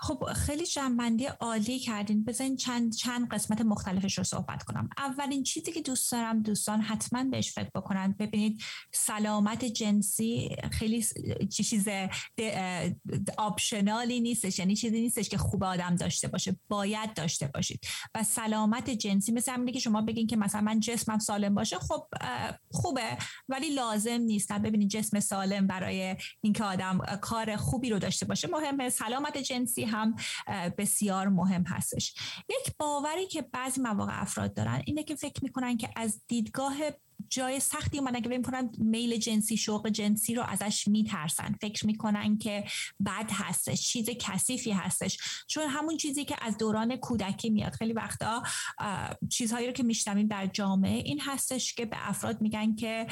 خب 0.00 0.24
خیلی 0.32 0.66
جنبندی 0.66 1.24
عالی 1.24 1.78
کردین. 1.78 2.24
بزنین 2.24 2.56
چند 2.56 2.94
چند 2.94 3.28
قسمت 3.28 3.60
مختلفش 3.60 4.18
رو 4.18 4.24
صحبت 4.24 4.62
کنم. 4.62 4.88
اولین 4.98 5.42
چیزی 5.42 5.72
که 5.72 5.82
دوست 5.82 6.12
دارم 6.12 6.42
دوستان 6.42 6.80
حتما 6.80 7.24
بهش 7.24 7.52
فکر 7.52 7.70
بکنن. 7.74 8.12
ببینید 8.18 8.62
سلامت 8.92 9.64
جنسی 9.64 10.56
خیلی 10.72 11.06
چیز 11.52 11.88
آپشنالی 13.38 14.20
نیستش. 14.20 14.58
یعنی 14.58 14.76
چیزی 14.76 15.00
نیستش 15.00 15.28
که 15.28 15.38
خوب 15.38 15.64
آدم 15.64 15.96
داشته 15.96 16.28
باشه. 16.28 16.56
باید 16.68 17.14
داشته 17.14 17.46
باشید. 17.54 17.86
و 18.14 18.22
سلامت 18.22 18.90
جنسی 18.90 19.32
مثل 19.32 19.52
همینه 19.52 19.72
که 19.72 19.80
شما 19.80 20.02
بگین 20.02 20.26
که 20.26 20.36
مثلا 20.36 20.60
من 20.60 20.80
جسمم 20.80 21.18
سالم 21.18 21.54
باشه 21.54 21.78
خب 21.78 22.06
خوبه. 22.70 23.18
ولی 23.48 23.70
لازم 23.70 24.20
نیست. 24.20 24.52
ببینید 24.52 24.90
جسم 24.90 25.20
سالم 25.20 25.66
برای 25.66 26.16
اینکه 26.40 26.64
آدم 26.64 26.98
کار 27.20 27.56
خوبی 27.56 27.90
رو 27.90 27.98
داشته 27.98 28.26
باشه. 28.26 28.48
مهمه. 28.48 28.90
سلامت 28.90 29.35
جنسی 29.36 29.84
هم 29.84 30.14
بسیار 30.78 31.28
مهم 31.28 31.62
هستش. 31.62 32.14
یک 32.48 32.76
باوری 32.78 33.26
که 33.26 33.42
بعضی 33.42 33.80
مواقع 33.80 34.22
افراد 34.22 34.54
دارن 34.54 34.82
اینه 34.86 35.02
که 35.02 35.14
فکر 35.14 35.44
می‌کنن 35.44 35.76
که 35.76 35.90
از 35.96 36.22
دیدگاه 36.28 36.76
جای 37.28 37.60
سختی 37.60 37.98
اومدن 37.98 38.20
که 38.20 38.42
کنن 38.42 38.70
میل 38.78 39.16
جنسی 39.16 39.56
شوق 39.56 39.88
جنسی 39.88 40.34
رو 40.34 40.42
ازش 40.42 40.88
میترسن. 40.88 41.54
فکر 41.60 41.86
می‌کنن 41.86 42.38
که 42.38 42.64
بد 43.06 43.30
هستش 43.32 43.82
چیز 43.82 44.10
کثیفی 44.10 44.70
هستش. 44.70 45.18
چون 45.46 45.68
همون 45.68 45.96
چیزی 45.96 46.24
که 46.24 46.36
از 46.40 46.58
دوران 46.58 46.96
کودکی 46.96 47.50
میاد. 47.50 47.72
خیلی 47.72 47.92
وقتا 47.92 48.42
چیزهایی 49.30 49.66
رو 49.66 49.72
که 49.72 49.82
میشنویم 49.82 50.26
در 50.26 50.46
جامعه 50.46 50.98
این 50.98 51.20
هستش 51.20 51.74
که 51.74 51.84
به 51.86 52.08
افراد 52.08 52.40
میگن 52.40 52.74
که 52.74 53.06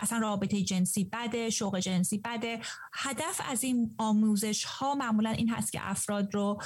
اصلا 0.00 0.18
رابطه 0.18 0.62
جنسی 0.62 1.04
بده 1.04 1.50
شوق 1.50 1.78
جنسی 1.78 2.18
بده. 2.18 2.60
هدف 2.94 3.40
از 3.48 3.64
این 3.64 3.94
آموزش 3.98 4.64
ها 4.64 4.94
معمولا 4.94 5.30
این 5.30 5.50
هست 5.50 5.72
که 5.72 5.80
افراد 5.82 6.34
رو 6.34 6.62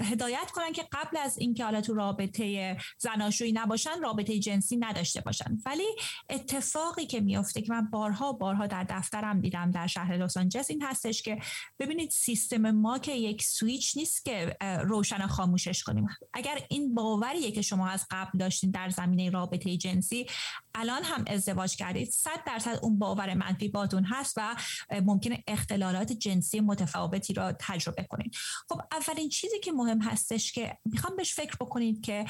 هدایت 0.00 0.50
کنن 0.50 0.72
که 0.72 0.88
قبل 0.92 1.16
از 1.16 1.38
اینکه 1.38 1.64
حالا 1.64 1.80
تو 1.80 1.94
رابطه 1.94 2.76
زناشویی 2.98 3.52
نباشن 3.52 4.00
رابطه 4.02 4.38
جنسی 4.38 4.76
نداشته 4.76 5.20
باشن. 5.20 5.56
ولی 5.68 5.86
اتفاقی 6.30 7.06
که 7.06 7.20
میفته 7.20 7.62
که 7.62 7.72
من 7.72 7.90
بارها 7.90 8.32
بارها 8.32 8.66
در 8.66 8.84
دفترم 8.84 9.40
دیدم 9.40 9.70
در 9.70 9.86
شهر 9.86 10.16
لس 10.16 10.36
آنجلس 10.36 10.70
این 10.70 10.82
هستش 10.82 11.22
که 11.22 11.38
ببینید 11.78 12.10
سیستم 12.10 12.70
ما 12.70 12.98
که 12.98 13.12
یک 13.12 13.42
سویچ 13.42 13.96
نیست 13.96 14.24
که 14.24 14.56
روشن 14.84 15.26
خاموشش 15.26 15.82
کنیم. 15.82 16.06
اگر 16.32 16.58
این 16.70 16.94
باوریه 16.94 17.52
که 17.52 17.62
شما 17.62 17.88
از 17.88 18.06
قبل 18.10 18.38
داشتین 18.38 18.70
در 18.70 18.88
زمینه 18.88 19.30
رابطه 19.30 19.76
جنسی 19.76 20.26
الان 20.74 21.02
هم 21.02 21.24
ازدواج 21.26 21.76
کردید 21.76 22.10
صد 22.10 22.44
درصد 22.46 22.78
اون 22.82 22.98
باور 22.98 23.34
منفی 23.34 23.68
باتون 23.68 24.04
هست 24.04 24.34
و 24.36 24.56
ممکنه 25.04 25.44
اختلالات 25.46 26.12
جنسی 26.12 26.60
متفاوتی 26.60 27.34
را 27.34 27.52
تجربه 27.52 28.04
کنید 28.04 28.36
خب 28.68 28.80
اولین 28.92 29.28
چیزی 29.28 29.60
که 29.60 29.72
مهم 29.72 30.02
هستش 30.02 30.52
که 30.52 30.78
می‌خوام 30.84 31.16
بهش 31.16 31.34
فکر 31.34 31.56
بکنید 31.60 32.00
که 32.00 32.26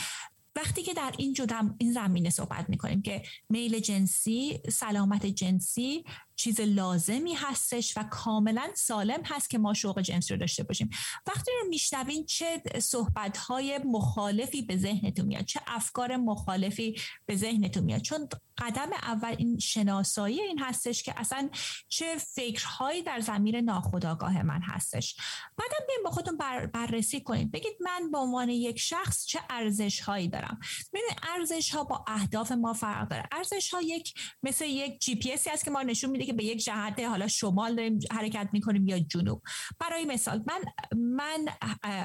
وقتی 0.56 0.82
که 0.82 0.94
در 0.94 1.14
این 1.18 1.32
این 1.78 1.92
زمینه 1.92 2.30
صحبت 2.30 2.68
می‌کنیم 2.68 3.02
که 3.02 3.22
میل 3.48 3.78
جنسی 3.78 4.62
سلامت 4.72 5.26
جنسی 5.26 6.04
چیز 6.38 6.61
لازمی 6.61 7.35
هستش 7.35 7.96
و 7.96 8.03
کاملا 8.03 8.68
سالم 8.74 9.22
هست 9.24 9.51
که 9.51 9.59
ما 9.59 9.74
شوق 9.74 10.01
جنسی 10.01 10.35
رو 10.35 10.40
داشته 10.40 10.62
باشیم. 10.62 10.90
وقتی 11.27 11.51
رو 11.62 11.68
میشنوین 11.68 12.27
چه 12.27 12.62
صحبت 12.79 13.37
های 13.37 13.79
مخالفی 13.79 14.62
به 14.62 14.77
ذهنتون 14.77 15.27
میاد 15.27 15.44
چه 15.44 15.61
افکار 15.66 16.16
مخالفی 16.16 17.01
به 17.27 17.37
ذهنتون 17.37 17.85
میاد؟ 17.85 18.01
چون 18.01 18.29
قدم 18.59 18.90
اول 18.92 19.35
این 19.38 19.59
شناسایی 19.59 20.40
این 20.40 20.59
هستش 20.59 21.03
که 21.03 21.14
اصلا 21.16 21.51
چه 21.88 22.16
فکرهایی 22.18 23.03
در 23.03 23.20
زمین 23.20 23.57
ناخودآگاه 23.57 24.42
من 24.42 24.61
هستش. 24.62 25.16
بعدم 25.57 25.87
بیاین 25.87 26.03
با 26.05 26.11
خودتون 26.11 26.37
بر 26.37 26.66
بررسی 26.66 27.20
کنید. 27.20 27.51
بگید 27.51 27.77
من 27.81 28.11
به 28.11 28.18
عنوان 28.18 28.48
یک 28.48 28.79
شخص 28.79 29.27
چه 29.27 29.40
ارزش 29.51 30.01
هایی 30.01 30.29
دارم؟ 30.29 30.61
ببینید 30.92 31.18
ارزش 31.22 31.70
ها 31.74 31.85
با 31.85 32.05
اهداف 32.07 32.53
ما 32.53 32.72
فرق 32.72 33.09
داره. 33.09 33.29
ارزش 33.33 33.74
ها 33.74 33.83
یک 33.83 34.14
مثل 34.42 34.64
یک 34.64 35.01
جی 35.01 35.14
پی 35.14 35.31
هست 35.31 35.64
که 35.64 35.70
ما 35.70 35.83
نشون 35.83 36.11
میده 36.11 36.27
که 36.28 36.34
به 36.34 36.44
یک 36.44 36.64
جهت 36.64 37.00
حالا 37.00 37.28
شمال 37.28 37.76
داریم 37.76 37.98
حرکت 38.10 38.48
می‌کنیم 38.52 38.88
یا 38.88 38.98
جنوب. 38.98 39.42
برای 39.78 40.04
مثال 40.04 40.44
من 40.46 40.60
من 40.96 41.46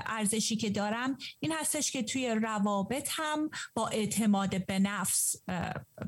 ارزشی 0.06 0.56
که 0.56 0.70
دارم 0.70 1.18
این 1.40 1.52
هستش 1.52 1.92
که 1.92 2.04
توی 2.04 2.30
روابط 2.30 3.10
هم 3.12 3.50
با 3.76 3.88
اعتماد 3.88 4.66
به 4.66 4.80
نفس 4.80 5.36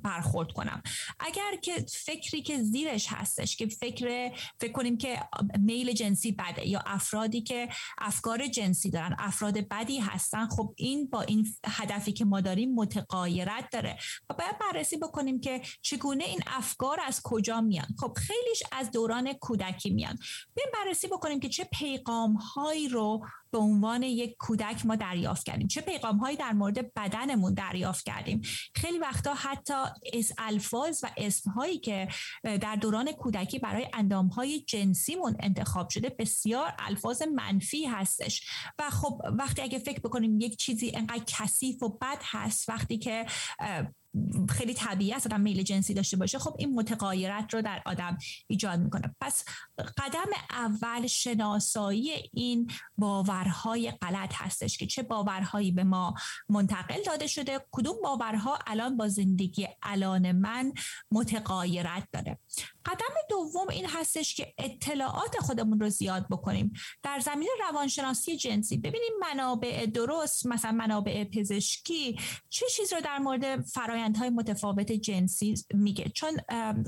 برخورد 0.04 0.52
کنم. 0.52 0.84
اگر 1.20 1.56
که 1.62 1.86
فکری 2.06 2.42
که 2.42 2.64
زیرش 2.64 3.08
هستش 3.10 3.58
که 3.58 3.68
فکر 3.68 4.32
فکر 4.60 4.72
کنیم 4.72 4.98
که 4.98 5.20
میل 5.60 5.92
جنسی 5.92 6.32
بده 6.32 6.68
یا 6.68 6.80
افرادی 6.86 7.42
که 7.42 7.70
افکار 7.98 8.48
جنسی 8.48 8.90
دارن 8.90 9.16
افراد 9.20 9.58
بدی 9.58 10.00
هستن 10.00 10.48
خب 10.48 10.74
این 10.78 11.08
با 11.08 11.22
این 11.22 11.48
هدفی 11.66 12.12
که 12.12 12.26
ما 12.26 12.42
داریم 12.42 12.76
متقایرت 12.76 13.70
داره. 13.72 13.98
و 14.30 14.34
باید 14.34 14.56
بررسی 14.60 14.98
بکنیم 14.98 15.40
که 15.40 15.62
چگونه 15.82 16.24
این 16.24 16.40
افکار 16.48 17.00
از 17.08 17.22
کجا 17.24 17.62
میان. 17.62 17.88
خب 18.06 18.14
خیلیش 18.14 18.64
از 18.72 18.92
دوران 18.92 19.34
کودکی 19.34 19.90
میان. 19.90 20.18
بیایم 20.56 20.72
بررسی 20.74 21.08
بکنیم 21.08 21.40
که 21.40 21.50
چه 21.50 21.68
پیغام 21.74 22.34
هایی 22.34 22.88
رو 22.88 23.26
به 23.56 23.62
عنوان 23.62 24.04
یک 24.04 24.36
کودک 24.40 24.86
ما 24.86 24.96
دریافت 24.96 25.46
کردیم. 25.46 25.68
چه 25.68 25.82
پیغام 25.82 26.18
هایی 26.18 26.38
در 26.38 26.52
مورد 26.52 26.94
بدنمون 26.94 27.54
دریافت 27.54 28.06
کردیم؟ 28.06 28.42
خیلی 28.76 28.98
وقتا 28.98 29.34
حتی 29.34 29.74
از 30.18 30.34
الفاظ 30.38 31.04
و 31.04 31.10
اسم 31.18 31.52
هایی 31.52 31.78
که 31.78 32.08
در 32.44 32.76
دوران 32.76 33.12
کودکی 33.12 33.60
برای 33.60 33.88
اندام 33.94 34.28
های 34.28 34.60
جنسیمون 34.60 35.36
انتخاب 35.40 35.90
شده 35.90 36.16
بسیار 36.20 36.74
الفاظ 36.80 37.22
منفی 37.22 37.86
هستش. 37.86 38.50
و 38.80 38.90
خب 38.90 39.22
وقتی 39.40 39.62
اگه 39.62 39.80
فکر 39.80 40.00
بکنیم 40.00 40.40
یک 40.40 40.58
چیزی 40.58 40.92
انقدر 40.96 41.24
کثیف 41.28 41.84
و 41.84 41.90
بد 41.90 42.22
هست 42.24 42.70
وقتی 42.70 42.98
که 42.98 43.26
خیلی 44.50 44.74
طبیعی 44.74 45.14
است 45.14 45.26
آدم 45.26 45.42
میل 45.42 45.64
جنسی 45.64 45.94
داشته 45.94 46.18
باشه 46.18 46.40
خب 46.40 46.56
این 46.60 46.74
متقایرت 46.74 47.54
رو 47.54 47.62
در 47.62 47.82
آدم 47.86 48.18
ایجاد 48.48 48.80
می‌کنه. 48.80 49.16
پس 49.22 49.44
قدم 49.98 50.30
اول 50.52 51.08
شناسایی 51.08 52.12
این 52.34 52.72
باورهای 53.46 53.92
غلط 53.92 54.34
هستش 54.34 54.78
که 54.78 54.88
چه 54.88 55.04
باورهایی 55.04 55.72
به 55.72 55.84
ما 55.84 56.14
منتقل 56.50 57.04
داده 57.06 57.28
شده 57.28 57.66
کدوم 57.72 57.96
باورها 58.04 58.60
الان 58.68 58.98
با 58.98 59.08
زندگی 59.08 59.68
الان 59.84 60.32
من 60.32 60.74
متقایرت 61.12 62.08
داره. 62.12 62.40
قدم 62.86 63.16
دوم 63.30 63.70
این 63.70 63.86
هستش 63.86 64.36
که 64.36 64.54
اطلاعات 64.58 65.38
خودمون 65.40 65.80
رو 65.80 65.90
زیاد 65.90 66.28
بکنیم. 66.30 66.74
در 67.04 67.20
زمین 67.20 67.50
روانشناسی 67.70 68.38
جنسی 68.38 68.78
ببینیم 68.78 69.12
منابع 69.22 69.86
درست 69.86 70.46
مثلا 70.46 70.72
منابع 70.72 71.24
پزشکی 71.24 72.20
چه 72.50 72.66
چیز 72.76 72.94
رو 72.94 73.02
در 73.02 73.18
مورد 73.18 73.62
فرایندهای 73.62 74.30
متفاوت 74.30 74.92
جنسی 74.92 75.56
میگه. 75.74 76.10
چون 76.10 76.38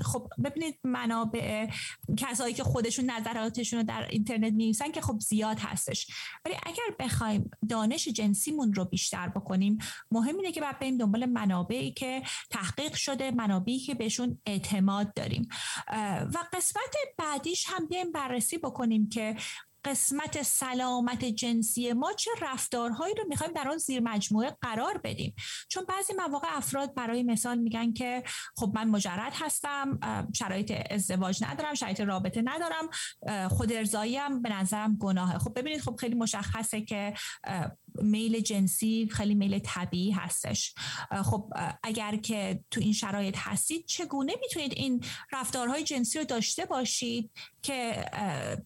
خب 0.02 0.28
ببینید 0.44 0.80
منابع 0.84 1.68
کسایی 2.16 2.54
که 2.54 2.64
خودشون 2.64 3.10
نظراتشون 3.10 3.78
رو 3.78 3.84
در 3.84 4.08
اینترنت 4.10 4.52
می‌نویسن 4.52 4.92
که 4.92 5.00
خب 5.00 5.20
زیاد 5.20 5.58
هستش. 5.58 6.06
ولی 6.48 6.56
اگر 6.62 6.96
بخوایم 6.98 7.50
دانش 7.68 8.08
جنسیمون 8.08 8.74
رو 8.74 8.84
بیشتر 8.84 9.28
بکنیم 9.28 9.78
مهم 10.10 10.36
اینه 10.36 10.52
که 10.52 10.60
بعد 10.60 10.78
بریم 10.78 10.96
دنبال 10.96 11.26
منابعی 11.26 11.92
که 11.92 12.22
تحقیق 12.50 12.94
شده 12.94 13.30
منابعی 13.30 13.78
که 13.78 13.94
بهشون 13.94 14.38
اعتماد 14.46 15.14
داریم. 15.14 15.48
و 16.34 16.38
قسمت 16.52 16.96
بعدیش 17.18 17.66
هم 17.68 17.86
بیایم 17.86 18.12
بررسی 18.12 18.58
بکنیم 18.58 19.08
که 19.08 19.36
قسمت 19.84 20.42
سلامت 20.42 21.24
جنسی 21.24 21.92
ما 21.92 22.12
چه 22.12 22.30
رفتارهایی 22.42 23.14
رو 23.14 23.24
می‌خوایم 23.28 23.52
در 23.52 23.68
اون 23.68 23.78
زیر 23.78 24.00
مجموعه 24.00 24.56
قرار 24.60 24.98
بدیم؟ 24.98 25.34
چون 25.68 25.84
بعضی 25.84 26.12
مواقع 26.12 26.48
افراد 26.50 26.94
برای 26.94 27.22
مثال 27.22 27.58
میگن 27.58 27.92
که 27.92 28.22
خب 28.56 28.72
من 28.74 28.88
مجرد 28.88 29.32
هستم 29.34 29.98
شرایط 30.34 30.72
ازدواج 30.90 31.44
ندارم 31.44 31.74
شرایط 31.74 32.00
رابطه 32.00 32.42
ندارم 32.44 32.88
خود 33.48 33.72
ارزاییم 33.72 34.42
به 34.42 34.48
نظرم 34.48 34.96
گناهه. 34.96 35.38
خب 35.38 35.58
ببینید 35.58 35.80
خب 35.80 35.96
خیلی 35.96 36.14
مشخصه 36.14 36.80
که 36.80 37.14
میل 38.02 38.40
جنسی 38.40 39.08
خیلی 39.12 39.34
میل 39.34 39.58
طبیعی 39.58 40.10
هستش. 40.10 40.74
خب 41.24 41.52
اگر 41.82 42.16
که 42.16 42.60
تو 42.70 42.80
این 42.80 42.92
شرایط 42.92 43.36
هستید 43.38 43.86
چگونه 43.86 44.32
می‌تونید 44.40 44.72
این 44.76 45.04
رفتارهای 45.32 45.84
جنسی 45.84 46.18
رو 46.18 46.24
داشته 46.24 46.64
باشید؟ 46.64 47.30
که 47.62 48.04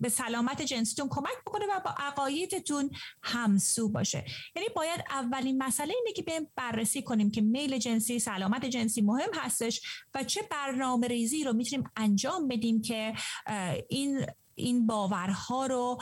به 0.01 0.09
سلامت 0.09 0.63
جنسیتون 0.63 1.09
کمک 1.11 1.37
بکنه 1.47 1.65
و 1.65 1.81
با 1.85 1.95
عقایدتون 1.99 2.91
همسو 3.23 3.89
باشه. 3.89 4.25
یعنی 4.57 4.69
باید 4.77 5.01
اولین 5.11 5.63
مسئله 5.63 5.95
اینه 5.95 6.13
که 6.13 6.23
بریم 6.23 6.51
بررسی 6.57 7.03
کنیم 7.03 7.31
که 7.31 7.41
میل 7.41 7.79
جنسی 7.79 8.19
سلامت 8.19 8.65
جنسی 8.65 9.03
مهم 9.03 9.31
هستش 9.35 9.81
و 10.15 10.25
چه 10.25 10.41
برنامه 10.51 11.09
ریزی 11.09 11.45
رو 11.45 11.53
می‌تونیم 11.53 11.91
انجام 11.97 12.49
بدیم 12.49 12.83
که 12.83 13.15
این 13.89 14.27
این 14.55 14.87
باورها 14.87 15.67
رو 15.67 15.99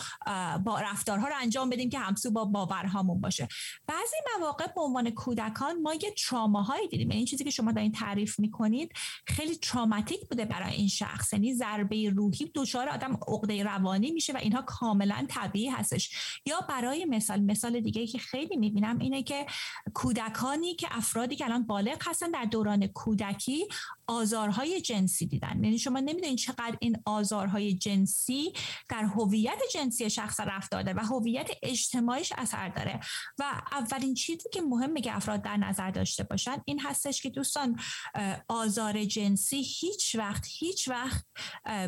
با 0.64 0.80
رفتارها 0.80 1.28
رو 1.28 1.34
انجام 1.40 1.70
بدیم 1.70 1.90
که 1.90 1.98
همسو 1.98 2.30
با 2.30 2.44
باورهامون 2.44 3.20
باشه. 3.20 3.48
بعضی 3.86 4.16
مواقع 4.38 4.66
به 4.66 4.80
عنوان 4.80 5.10
کودکان 5.10 5.82
ما 5.82 5.94
یه 5.94 6.14
تراماهایی 6.28 6.88
دیدیم. 6.88 7.08
یعنی 7.08 7.16
این 7.16 7.26
چیزی 7.26 7.44
که 7.44 7.50
شما 7.50 7.72
دارین 7.72 7.92
تعریف 7.92 8.38
می‌کنید 8.38 8.92
خیلی 9.26 9.56
تراماتیک 9.56 10.28
بوده 10.28 10.44
برای 10.44 10.74
این 10.74 10.88
شخص. 10.88 11.32
یعنی 11.32 11.54
ضربه 11.54 12.10
روحی 12.10 12.50
دچار 12.54 12.88
آدم 12.88 13.18
عقده 13.28 13.62
روانی 13.62 14.10
میشه 14.10 14.32
و 14.32 14.36
اینها 14.36 14.62
کاملا 14.62 15.26
طبیعی 15.28 15.68
هستش. 15.68 16.10
یا 16.46 16.60
برای 16.68 17.04
مثال 17.04 17.40
مثال 17.40 17.80
دیگه 17.80 18.06
که 18.06 18.18
خیلی 18.18 18.56
می‌بینم 18.56 18.98
اینه 18.98 19.22
که 19.22 19.46
کودکانی 19.94 20.74
که 20.74 20.88
افرادی 20.90 21.36
که 21.36 21.44
الان 21.44 21.66
بالغ 21.66 22.08
هستن 22.08 22.30
در 22.30 22.44
دوران 22.44 22.86
کودکی 22.86 23.68
آزارهای 24.06 24.80
جنسی 24.80 25.26
دیدن. 25.26 25.64
یعنی 25.64 25.78
شما 25.78 26.00
نمی‌دونید 26.00 26.38
چقدر 26.38 26.76
این 26.80 26.96
آزارهای 27.04 27.74
جنسی 27.74 28.39
در 28.88 29.02
هویت 29.02 29.58
جنسی 29.74 30.10
شخص 30.10 30.40
رفتار 30.40 30.82
داره 30.82 30.98
و 30.98 31.00
هویت 31.00 31.50
اجتماعیش 31.62 32.32
اثر 32.38 32.68
داره. 32.68 33.00
و 33.38 33.62
اولین 33.72 34.14
چیزی 34.14 34.48
که 34.52 34.60
مهمه 34.60 35.00
که 35.00 35.16
افراد 35.16 35.42
در 35.42 35.56
نظر 35.56 35.90
داشته 35.90 36.24
باشن 36.24 36.56
این 36.64 36.80
هستش 36.80 37.22
که 37.22 37.30
دوستان 37.30 37.80
آزار 38.48 39.04
جنسی 39.04 39.62
هیچ 39.62 40.16
وقت 40.16 40.46
هیچ 40.48 40.88
وقت 40.88 41.24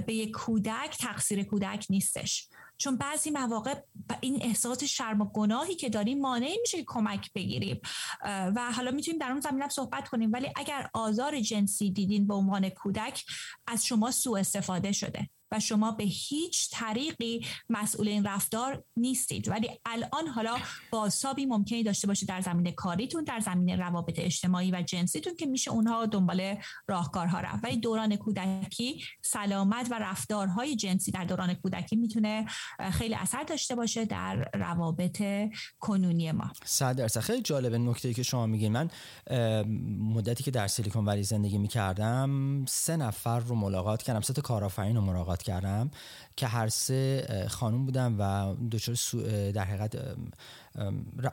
به 0.06 0.14
یک 0.14 0.30
کودک 0.30 0.96
تقصیر 1.00 1.42
کودک 1.42 1.86
نیستش. 1.90 2.48
چون 2.78 2.96
بعضی 2.96 3.30
مواقع 3.30 3.74
این 4.20 4.42
احساس 4.42 4.84
شرم 4.84 5.20
و 5.20 5.24
گناهی 5.24 5.74
که 5.74 5.88
داریم 5.88 6.20
مانع 6.20 6.56
میشه 6.60 6.84
کمک 6.86 7.32
بگیریم. 7.32 7.80
و 8.24 8.72
حالا 8.76 8.90
می‌تونیم 8.90 9.18
در 9.18 9.30
اون 9.30 9.40
زمینه 9.40 9.68
صحبت 9.68 10.08
کنیم. 10.08 10.32
ولی 10.32 10.52
اگر 10.56 10.90
آزار 10.94 11.40
جنسی 11.40 11.90
دیدین 11.90 12.26
به 12.26 12.34
عنوان 12.34 12.68
کودک 12.68 13.24
از 13.66 13.86
شما 13.86 14.10
سوء 14.10 14.40
استفاده 14.40 14.92
شده. 14.92 15.30
و 15.52 15.60
شما 15.60 15.90
به 15.90 16.04
هیچ 16.04 16.68
طریقی 16.72 17.46
مسئول 17.68 18.08
این 18.08 18.24
رفتار 18.26 18.84
نیستید. 18.96 19.48
ولی 19.48 19.70
الان 19.86 20.26
حالا 20.26 20.56
بازتابی 20.90 21.46
ممکنی 21.46 21.82
داشته 21.82 22.06
باشید 22.06 22.28
در 22.28 22.40
زمینه 22.40 22.72
کاریتون 22.72 23.24
در 23.24 23.40
زمینه 23.40 23.76
روابط 23.76 24.18
اجتماعی 24.18 24.70
و 24.70 24.82
جنسیتون 24.82 25.36
که 25.36 25.46
میشه 25.46 25.70
اونها 25.70 26.06
دنبال 26.06 26.54
راهکارها 26.88 27.40
رفت. 27.40 27.64
ولی 27.64 27.76
دوران 27.76 28.16
کودکی 28.16 29.02
سلامت 29.22 29.88
و 29.90 29.94
رفتارهای 29.94 30.76
جنسی 30.76 31.10
در 31.10 31.24
دوران 31.24 31.54
کودکی 31.54 31.96
می‌تونه 31.96 32.46
خیلی 32.92 33.14
اثر 33.14 33.42
داشته 33.42 33.74
باشه 33.74 34.04
در 34.04 34.50
روابط 34.54 35.22
کنونی 35.78 36.32
ما. 36.32 36.52
صد 36.64 36.96
درصد. 36.96 37.20
خیلی 37.20 37.42
جالبه. 37.42 37.78
نکته 37.78 38.14
که 38.14 38.22
شما 38.22 38.46
میگین. 38.46 38.72
من 38.72 38.90
مدتی 39.98 40.44
که 40.44 40.50
در 40.50 40.68
سیلیکون 40.68 41.04
ولی 41.04 41.22
زندگی 41.22 41.58
می‌کردم 41.58 42.64
سه 42.68 42.96
نفر 42.96 43.38
رو 43.38 43.54
ملاقات 43.54 44.02
کردم. 44.02 44.20
سه 44.20 44.32
تا 44.32 44.42
کارآفرین 44.42 44.96
رو 44.96 45.02
ملاقات 45.02 45.41
کردم 45.42 45.90
که 46.36 46.46
هر 46.46 46.68
سه 46.68 47.26
خانوم 47.50 47.84
بودن 47.84 48.12
و 48.12 48.54
دچار 48.70 48.96
در 49.50 49.64
حقیقت 49.64 50.16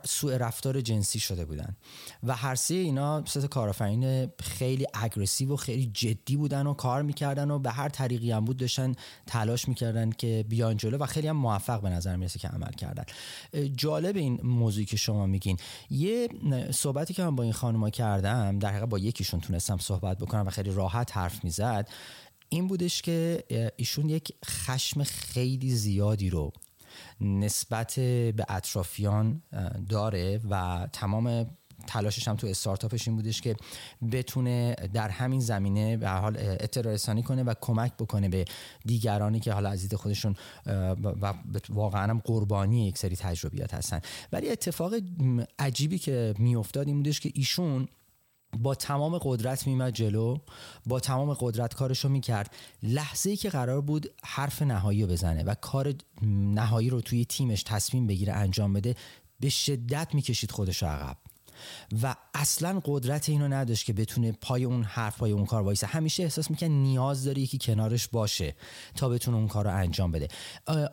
سوء 0.04 0.36
رفتار 0.36 0.80
جنسی 0.80 1.20
شده 1.20 1.44
بودن. 1.44 1.76
و 2.22 2.36
هر 2.36 2.54
سه 2.54 2.74
اینا 2.74 3.24
سه 3.26 3.48
کارآفرین 3.48 4.30
خیلی 4.42 4.86
اگریسیو 4.94 5.52
و 5.52 5.56
خیلی 5.56 5.90
جدی 5.94 6.36
بودن 6.36 6.66
و 6.66 6.74
کار 6.74 7.02
می‌کردن 7.02 7.50
و 7.50 7.58
به 7.58 7.70
هر 7.70 7.88
طریقی 7.88 8.32
هم 8.32 8.44
بود 8.44 8.56
داشتن 8.56 8.94
تلاش 9.26 9.68
می‌کردن 9.68 10.10
که 10.10 10.44
بیان 10.48 10.76
جلو 10.76 10.98
و 10.98 11.06
خیلی 11.06 11.28
هم 11.28 11.36
موفق 11.36 11.80
به 11.80 11.88
نظر 11.88 12.16
می‌رسه 12.16 12.38
که 12.38 12.48
عمل 12.48 12.72
کردن. 12.72 13.04
جالب 13.76 14.16
این 14.16 14.40
موضوعی 14.42 14.86
که 14.86 14.96
شما 14.96 15.26
میگین. 15.26 15.56
یه 15.90 16.28
صحبتی 16.70 17.14
که 17.14 17.22
من 17.22 17.36
با 17.36 17.42
این 17.42 17.52
خانوما 17.52 17.90
کردم 17.90 18.58
در 18.58 18.70
حقیقت 18.70 18.88
با 18.88 18.98
یکیشون 18.98 19.40
تونستم 19.40 19.78
صحبت 19.78 20.18
بکنم 20.18 20.46
و 20.46 20.50
خیلی 20.50 20.70
راحت 20.70 21.16
حرف 21.16 21.44
می‌زد. 21.44 21.88
این 22.52 22.66
بودش 22.66 23.02
که 23.02 23.44
ایشون 23.76 24.08
یک 24.08 24.32
خشم 24.44 25.04
خیلی 25.04 25.70
زیادی 25.70 26.30
رو 26.30 26.52
نسبت 27.20 27.94
به 28.36 28.46
اطرافیان 28.48 29.42
داره 29.88 30.40
و 30.50 30.88
تمام 30.92 31.46
تلاشش 31.86 32.28
هم 32.28 32.36
تو 32.36 32.46
استارتاپش 32.46 33.08
این 33.08 33.16
بودش 33.16 33.40
که 33.40 33.56
بتونه 34.12 34.74
در 34.92 35.08
همین 35.08 35.40
زمینه 35.40 35.96
به 35.96 36.08
حال 36.08 36.36
اطلاع 36.38 37.22
کنه 37.22 37.42
و 37.42 37.54
کمک 37.60 37.92
بکنه 37.96 38.28
به 38.28 38.44
دیگرانی 38.86 39.40
که 39.40 39.52
حالا 39.52 39.70
از 39.70 39.94
خودشون 39.94 40.36
و 41.22 41.34
واقعا 41.68 42.10
هم 42.10 42.22
قربانی 42.24 42.88
یک 42.88 42.98
سری 42.98 43.16
تجربیات 43.16 43.74
هستن. 43.74 44.00
ولی 44.32 44.48
اتفاق 44.48 44.92
عجیبی 45.58 45.98
که 45.98 46.34
میافتاد 46.38 46.86
این 46.86 46.96
بودش 46.96 47.20
که 47.20 47.30
ایشون 47.34 47.88
با 48.58 48.74
تمام 48.74 49.18
قدرت 49.22 49.66
میمد 49.66 49.92
جلو 49.92 50.38
با 50.86 51.00
تمام 51.00 51.34
قدرت 51.40 51.74
کارشو 51.74 52.08
می‌کرد. 52.08 52.54
لحظه 52.82 53.30
ای 53.30 53.36
که 53.36 53.50
قرار 53.50 53.80
بود 53.80 54.10
حرف 54.24 54.62
نهایی 54.62 55.02
رو 55.02 55.08
بزنه 55.08 55.42
و 55.42 55.54
کار 55.54 55.94
نهایی 56.22 56.90
رو 56.90 57.00
توی 57.00 57.24
تیمش 57.24 57.62
تصمیم 57.62 58.06
بگیره 58.06 58.32
انجام 58.32 58.72
بده 58.72 58.94
به 59.40 59.48
شدت 59.48 60.14
می‌کشید 60.14 60.50
خودش 60.50 60.82
عقب. 60.82 61.16
و 62.02 62.16
اصلا 62.34 62.80
قدرت 62.84 63.28
اینو 63.28 63.48
نداشت 63.48 63.86
که 63.86 63.92
بتونه 63.92 64.32
پای 64.32 64.64
اون 64.64 64.82
حرف 64.82 65.18
پای 65.18 65.32
اون 65.32 65.46
کار 65.46 65.62
وایسه. 65.62 65.86
همیشه 65.86 66.22
احساس 66.22 66.50
می‌کنه 66.50 66.68
نیاز 66.68 67.24
داره 67.24 67.40
یکی 67.40 67.58
کنارش 67.58 68.08
باشه 68.08 68.54
تا 68.96 69.08
بتونه 69.08 69.36
اون 69.36 69.48
کار 69.48 69.64
رو 69.64 69.76
انجام 69.76 70.12
بده. 70.12 70.28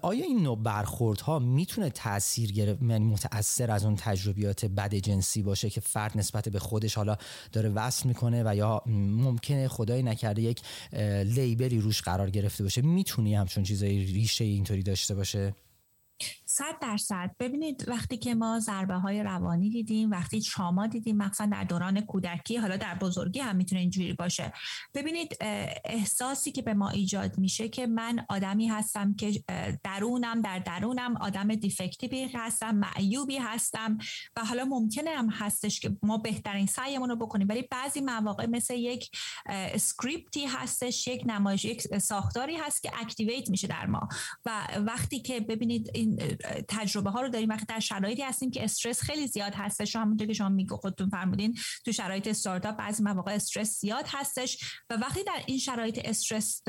آیا 0.02 0.24
این 0.26 0.44
نوع 0.44 0.58
برخوردها 0.58 1.40
می‌تونه 1.40 1.90
تاثیر 1.90 2.52
گرفت؟ 2.52 2.82
یعنی 2.82 3.06
متاثر 3.06 3.72
از 3.72 3.86
اون 3.86 3.96
تجربیات 3.96 4.66
بد 4.66 4.96
جنسی 4.96 5.42
باشه 5.42 5.70
که 5.70 5.82
فرد 5.82 6.18
نسبت 6.18 6.50
به 6.50 6.60
خودش 6.60 6.96
حالا 6.96 7.18
داره 7.52 7.70
وصل 7.70 8.08
می‌کنه 8.08 8.44
و 8.46 8.56
یا 8.56 8.82
ممکنه 8.86 9.68
خدای 9.68 10.04
نکرده 10.04 10.42
یک 10.42 10.62
لیبلی 11.26 11.80
روش 11.82 12.02
قرار 12.02 12.30
گرفته 12.30 12.64
باشه؟ 12.64 12.82
می‌تونی 12.82 13.36
همچون 13.36 13.64
چیزایی 13.64 14.06
ریشه 14.06 14.44
اینطوری 14.46 14.84
داشته 14.84 15.16
باشه؟ 15.16 15.56
صد 16.58 16.80
درصد. 16.82 17.36
ببینید 17.40 17.86
وقتی 17.88 18.18
که 18.18 18.36
ما 18.36 18.60
ضربه 18.60 18.94
های 18.94 19.24
روانی 19.24 19.70
دیدیم 19.70 20.12
وقتی 20.12 20.42
شاما 20.42 20.88
دیدیم 20.88 21.18
مخصوصا 21.18 21.46
در 21.46 21.64
دوران 21.64 22.02
کودکی 22.02 22.58
حالا 22.58 22.78
در 22.78 22.96
بزرگی 22.96 23.40
هم 23.40 23.56
می‌تونه 23.56 23.82
اینجوری 23.82 24.14
باشه. 24.14 24.54
ببینید 24.94 25.38
احساسی 25.86 26.52
که 26.52 26.62
به 26.62 26.74
ما 26.74 26.90
ایجاد 26.90 27.38
میشه 27.38 27.70
که 27.70 27.88
من 27.88 28.26
آدمی 28.30 28.68
هستم 28.68 29.14
که 29.14 29.44
درونم 29.84 30.42
در 30.42 30.60
درونم 30.60 31.18
آدم 31.18 31.56
defective 31.56 32.23
ی 32.23 32.30
هستم 32.34 32.76
معیوبی 32.76 33.38
هستم 33.38 33.98
و 34.36 34.46
حالا 34.46 34.66
ممکنه 34.66 35.10
هم 35.10 35.30
هستش 35.30 35.80
که 35.80 35.98
ما 36.04 36.18
بهترین 36.18 36.66
سعیمون 36.66 37.10
رو 37.10 37.16
بکنیم. 37.16 37.48
ولی 37.50 37.68
بعضی 37.72 38.02
مواقع 38.02 38.46
مثل 38.46 38.74
یک 38.74 39.12
script 39.46 40.32
ی 40.32 40.46
هستش 40.46 41.08
یک 41.08 41.24
نمایش 41.26 41.66
یک 41.66 41.98
ساختاری 41.98 42.56
هست 42.56 42.84
که 42.84 42.92
activate 43.02 43.50
میشه 43.50 43.68
در 43.68 43.86
ما. 43.86 44.08
و 44.46 44.68
وقتی 44.78 45.20
که 45.20 45.40
ببینید 45.40 45.92
این 45.94 46.38
تجربه 46.68 47.10
ها 47.10 47.22
رو 47.22 47.30
داریم. 47.30 47.50
وقتی 47.50 47.66
در 47.66 47.80
شرایطی 47.80 48.22
هستیم 48.22 48.52
که 48.52 48.64
استرس 48.64 49.02
خیلی 49.02 49.28
زیاد 49.28 49.54
هستش 49.56 49.96
همونطور 49.96 50.28
که 50.28 50.34
شما 50.34 50.50
میگو 50.50 50.78
خودتون 50.78 51.10
فرمودین 51.10 51.58
تو 51.86 51.92
شرایط 51.92 52.28
استارتاپ 52.28 52.76
بعضی 52.76 53.04
مواقع 53.04 53.36
استرس 53.36 53.80
زیاد 53.80 54.06
هستش 54.08 54.64
و 54.90 54.94
وقتی 54.94 55.24
در 55.24 55.42
این 55.46 55.60
شرایط 55.60 56.00
استرس 56.06 56.64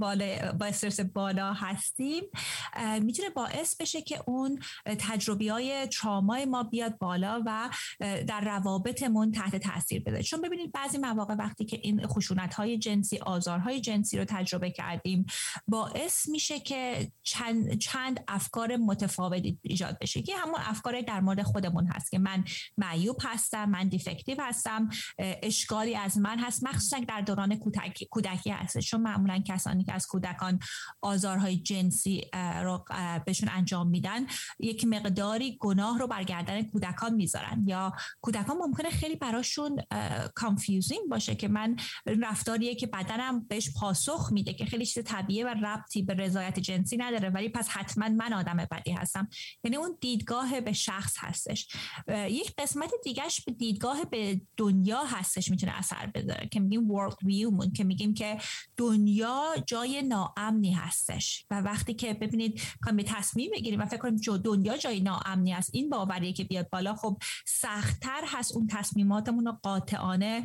بالا 0.00 0.52
با 0.52 0.66
استرس 0.66 1.00
بالا 1.00 1.52
هستیم 1.52 2.22
می‌تونه 3.02 3.30
باعث 3.30 3.76
بشه 3.76 4.02
که 4.02 4.22
اون 4.26 4.58
تجربی 4.98 5.48
های 5.48 5.86
ترامای 5.86 6.44
ما 6.44 6.62
بیاد 6.62 6.98
بالا 6.98 7.42
و 7.46 7.70
در 8.00 8.40
روابطمون 8.40 9.32
تحت 9.32 9.56
تاثیر 9.56 10.02
بده 10.02 10.22
چون 10.22 10.40
ببینید 10.40 10.72
بعضی 10.72 10.98
مواقع 10.98 11.34
وقتی 11.34 11.64
که 11.64 11.80
این 11.82 12.06
خشونت 12.06 12.54
های 12.54 12.78
جنسی 12.78 13.18
آزارهای 13.18 13.80
جنسی 13.80 14.18
رو 14.18 14.24
تجربه 14.28 14.70
کردیم 14.70 15.26
باعث 15.68 16.28
میشه 16.28 16.60
که 16.60 17.12
چند, 17.22 17.78
چند 17.78 18.24
افکار 18.28 18.76
متفاوتی 18.90 19.58
ایجاد 19.62 19.98
بشه. 20.00 20.22
که 20.22 20.36
همون 20.36 20.60
افکار 20.60 21.00
در 21.00 21.20
مورد 21.20 21.42
خودمون 21.42 21.86
هست 21.86 22.10
که 22.10 22.18
من 22.18 22.44
معیوب 22.78 23.16
هستم 23.22 23.64
من 23.64 23.88
defective 23.88 24.36
هستم 24.40 24.88
اشکالی 25.18 25.96
از 25.96 26.18
من 26.18 26.38
هست. 26.38 26.64
مخصوصا 26.64 26.98
در 27.08 27.20
دوران 27.20 27.56
کودکی, 27.56 28.08
کودکی 28.10 28.50
هست 28.50 28.78
چون 28.78 29.00
معمولا 29.00 29.42
کسانی 29.46 29.84
که 29.84 29.92
از 29.92 30.06
کودکان 30.06 30.58
آزارهای 31.00 31.56
جنسی 31.56 32.30
رو 32.62 32.84
بهشون 33.26 33.48
انجام 33.52 33.88
میدن 33.88 34.26
یک 34.58 34.84
مقداری 34.84 35.56
گناه 35.60 35.98
رو 35.98 36.06
برگردن 36.06 36.62
کودکان 36.62 37.14
می‌ذارن. 37.14 37.64
یا 37.66 37.92
کودکان 38.20 38.56
ممکنه 38.56 38.90
خیلی 38.90 39.16
براشون 39.16 39.80
confusing 40.34 41.08
باشه 41.10 41.34
که 41.34 41.48
من 41.48 41.76
رفتاریه 42.06 42.74
که 42.74 42.86
بدنم 42.86 43.44
بهش 43.48 43.70
پاسخ 43.80 44.32
میده 44.32 44.52
که 44.52 44.64
خیلی 44.64 44.86
چیز 44.86 45.04
طبیعی 45.04 45.42
و 45.42 45.48
ربطی 45.48 46.02
به 46.02 46.14
رضایت 46.14 46.58
جنسی 46.58 46.96
نداره 46.96 47.30
ولی 47.30 47.48
پس 47.48 47.68
حتما 47.68 48.08
من 48.08 48.32
آدم 48.32 48.64
بدی 48.80 48.92
هستم. 48.92 49.28
یعنی 49.64 49.76
اون 49.76 49.96
دیدگاه 50.00 50.60
به 50.60 50.72
شخص 50.72 51.16
هستش. 51.18 51.68
یک 52.08 52.54
قسمت 52.58 52.90
دیگهش 53.04 53.40
به 53.40 53.52
دیدگاه 53.52 54.04
به 54.04 54.40
دنیا 54.56 55.04
هستش 55.04 55.50
می‌تونه 55.50 55.78
اثر 55.78 56.06
بذاره 56.06 56.48
که 56.48 56.60
میگیم 56.60 56.90
ورلد 56.90 57.16
ویومون 57.24 57.72
که 57.72 57.84
میگیم 57.84 58.14
که 58.14 58.38
دنیا 58.76 59.54
جای 59.66 60.02
ناامنی 60.02 60.72
هستش. 60.72 61.46
و 61.50 61.60
وقتی 61.60 61.94
که 61.94 62.14
ببینید 62.14 62.62
کام 62.80 62.96
به 62.96 63.02
تصمیم 63.02 63.50
بگیریم 63.54 63.80
و 63.80 63.86
فکر 63.86 63.96
کنیم 63.96 64.16
جو 64.16 64.36
دنیا 64.36 64.76
جای 64.76 65.00
ناامنی 65.00 65.52
است 65.52 65.70
این 65.72 65.90
باوریه 65.90 66.32
که 66.32 66.44
بیاد 66.44 66.70
بالا 66.70 66.94
خب 66.94 67.18
سختتر 67.46 68.22
هست 68.26 68.56
اون 68.56 68.66
تصمیماتمون 68.66 69.46
رو 69.46 69.58
قاطعانه 69.62 70.42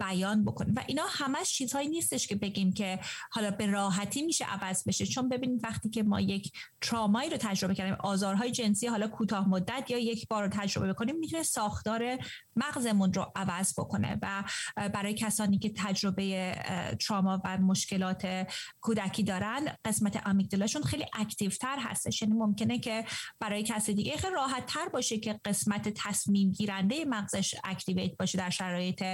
بیان 0.00 0.44
بکنیم. 0.44 0.74
و 0.76 0.84
اینا 0.86 1.04
همش 1.08 1.52
چیزهایی 1.52 1.88
نیستش 1.88 2.26
که 2.26 2.36
بگیم 2.36 2.72
که 2.72 3.00
حالا 3.30 3.50
به 3.50 3.66
راحتی 3.66 4.22
میشه 4.22 4.44
عوض 4.44 4.84
بشه. 4.88 5.06
چون 5.06 5.28
ببینید 5.28 5.64
وقتی 5.64 5.90
که 5.90 6.02
ما 6.02 6.20
یک 6.20 6.52
ترامایی 6.80 7.30
رو 7.30 7.36
تجربه 7.36 7.65
کردیم. 7.74 7.96
آزارهای 8.00 8.50
جنسی 8.50 8.86
حالا 8.86 9.08
کوتاه 9.08 9.48
مدت 9.48 9.90
یا 9.90 9.98
یک 9.98 10.28
بار 10.28 10.42
رو 10.42 10.50
تجربه 10.52 10.92
بکنیم 10.92 11.16
می‌تونه 11.16 11.42
ساختار 11.42 12.18
مغزمون 12.56 13.12
رو 13.12 13.32
عوض 13.36 13.72
بکنه 13.78 14.18
و 14.22 14.44
برای 14.76 15.14
کسانی 15.14 15.58
که 15.58 15.72
تجربه 15.76 16.54
تراما 17.00 17.42
و 17.44 17.58
مشکلات 17.58 18.46
کودکی 18.80 19.22
دارن 19.22 19.76
قسمت 19.84 20.26
amygdala 20.26 20.63
شون 20.63 20.82
خیلی 20.82 21.04
active 21.12 21.50
تر 21.50 21.78
هستش. 21.78 22.22
یعنی 22.22 22.34
ممکنه 22.34 22.78
که 22.78 23.04
برای 23.40 23.62
کسی 23.62 23.94
دیگه 23.94 24.16
خیلی 24.16 24.34
راحت 24.34 24.66
تر 24.66 24.88
باشه 24.88 25.18
که 25.18 25.40
قسمت 25.44 25.88
تصمیم 25.88 26.52
گیرنده 26.52 27.04
مغزش 27.04 27.54
activate 27.64 28.16
باشه 28.16 28.38
در 28.38 28.50
شرایط 28.50 29.04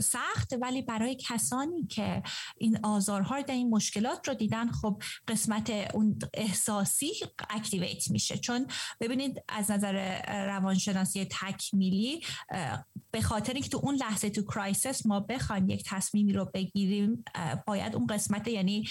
سخت. 0.00 0.52
ولی 0.60 0.82
برای 0.82 1.16
کسانی 1.20 1.86
که 1.86 2.22
این 2.58 2.78
آزارها 2.84 3.36
رو 3.36 3.44
این 3.48 3.70
مشکلات 3.70 4.28
رو 4.28 4.34
دیدن 4.34 4.70
خب 4.70 5.02
قسمت 5.28 5.70
اون 5.94 6.18
احساسی 6.34 7.12
activate 7.50 8.10
میشه. 8.10 8.38
چون 8.38 8.66
ببینید 9.00 9.42
از 9.48 9.70
نظر 9.70 10.20
روانشناسی 10.46 11.24
تکاملی 11.30 12.20
به 13.10 13.20
خاطر 13.22 13.52
اینکه 13.52 13.68
تو 13.68 13.80
اون 13.82 13.94
لحظه 13.94 14.30
تو 14.30 14.42
crisis 14.42 15.06
ما 15.06 15.20
بخوایم 15.20 15.68
یک 15.68 15.84
تصمیمی 15.86 16.32
رو 16.32 16.50
بگیریم 16.54 17.24
باید 17.66 17.94
اون 17.94 18.06
قسمت 18.06 18.48
یعنی 18.48 18.88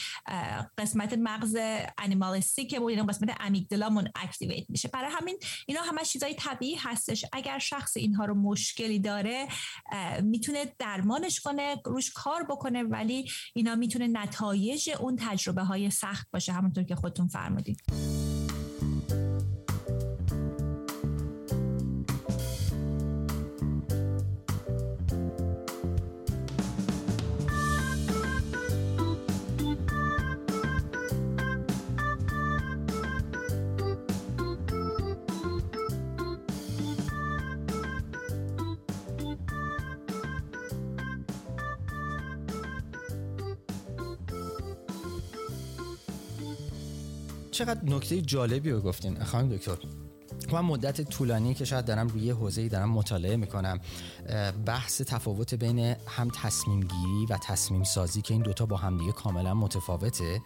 قسمت 0.77 1.13
مغز 1.13 1.57
animalistic 1.97 2.67
که 2.67 2.79
بود 2.79 3.09
قسمت 3.09 3.37
amygdala 3.39 3.89
مون 3.89 4.07
activate 4.15 4.69
میشه. 4.69 4.87
برای 4.87 5.11
همین 5.11 5.37
اینا 5.67 5.81
همه 5.81 6.05
چیزای 6.05 6.33
طبیعی 6.33 6.75
هستش. 6.75 7.25
اگر 7.33 7.59
شخص 7.59 7.97
اینها 7.97 8.25
رو 8.25 8.35
مشکلی 8.35 8.99
داره 8.99 9.47
می‌تونه 10.21 10.65
درمانش 10.79 11.39
کنه 11.39 11.75
روش 11.85 12.11
کار 12.11 12.43
بکنه 12.43 12.83
ولی 12.83 13.29
اینا 13.53 13.75
می‌تونه 13.75 14.07
نتایج 14.07 14.89
اون 14.99 15.15
تجربه 15.19 15.63
های 15.63 15.89
سخت 15.89 16.27
باشه. 16.31 16.53
همونطور 16.53 16.83
که 16.83 16.95
خودتون 16.95 17.27
فرمودید 17.27 17.83
چقدر 47.55 47.85
نکته 47.85 48.21
جالبی 48.21 48.71
رو 48.71 48.81
گفتین 48.81 49.23
خانم 49.23 49.49
دکتر. 49.49 49.77
من 50.51 50.61
مدت 50.61 51.01
طولانی 51.01 51.53
که 51.53 51.65
شاید 51.65 51.85
دارم 51.85 52.07
روی 52.07 52.29
حوزه 52.29 52.69
دارم 52.69 52.89
مطالعه 52.89 53.35
می‌کنم 53.35 53.79
بحث 54.65 55.01
تفاوت 55.01 55.53
بین 55.53 55.79
هم 56.07 56.29
تصمیم 56.35 56.79
گیری 56.79 57.25
و 57.29 57.37
تصمیم 57.37 57.83
سازی 57.83 58.21
که 58.21 58.33
این 58.33 58.43
دوتا 58.43 58.65
با 58.65 58.77
همدیگه 58.77 59.11
کاملا 59.11 59.53
متفاوته 59.53 60.41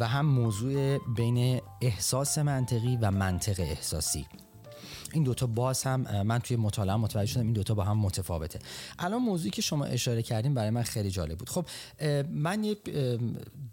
و 0.00 0.08
هم 0.08 0.26
موضوع 0.26 0.98
بین 1.16 1.60
احساس 1.82 2.38
منطقی 2.38 2.96
و 2.96 3.10
منطق 3.10 3.60
احساسی. 3.60 4.26
این 5.12 5.22
دوتا 5.22 5.46
باز 5.46 5.82
هم 5.82 6.22
من 6.22 6.38
توی 6.38 6.56
مطالعه 6.56 6.96
متوجه 6.96 7.32
شدم 7.32 7.42
این 7.42 7.52
دوتا 7.52 7.74
با 7.74 7.84
هم 7.84 7.98
متفاوته. 7.98 8.58
الان 8.98 9.22
موضوعی 9.22 9.50
که 9.50 9.62
شما 9.62 9.84
اشاره 9.84 10.22
کردیم 10.22 10.54
برای 10.54 10.70
من 10.70 10.82
خیلی 10.82 11.10
جالب 11.10 11.38
بود. 11.38 11.48
خب 11.48 11.66
من 12.30 12.64
یک 12.64 12.78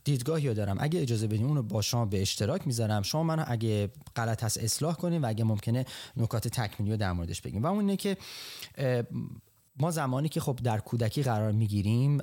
دیدگاهی 0.04 0.54
دارم. 0.54 0.78
اگه 0.80 1.02
اجازه 1.02 1.28
بدیم 1.28 1.48
اونو 1.48 1.64
با 1.64 1.82
شما 1.82 2.06
به 2.06 2.22
اشتراک 2.22 2.68
می‌ذارم. 2.68 3.02
شما 3.02 3.24
من 3.24 3.46
اگه 3.48 3.90
غلط 4.16 4.44
هست 4.44 4.58
اصلاح 4.58 4.96
کنیم 4.96 5.24
و 5.24 5.28
اگه 5.28 5.44
ممکنه 5.44 5.86
نکات 6.18 6.48
تکمیلی 6.48 6.92
رو 6.92 6.98
در 6.98 7.12
موردش 7.12 7.42
بگیم 7.42 7.64
و 7.64 7.68
اون 7.68 7.80
اینه 7.80 7.96
که 7.96 8.18
ما 9.80 9.92
زمانی 9.92 10.30
که 10.30 10.40
خب 10.40 10.60
در 10.64 10.80
کودکی 10.80 11.24
قرار 11.24 11.52
می‌گیریم 11.52 12.18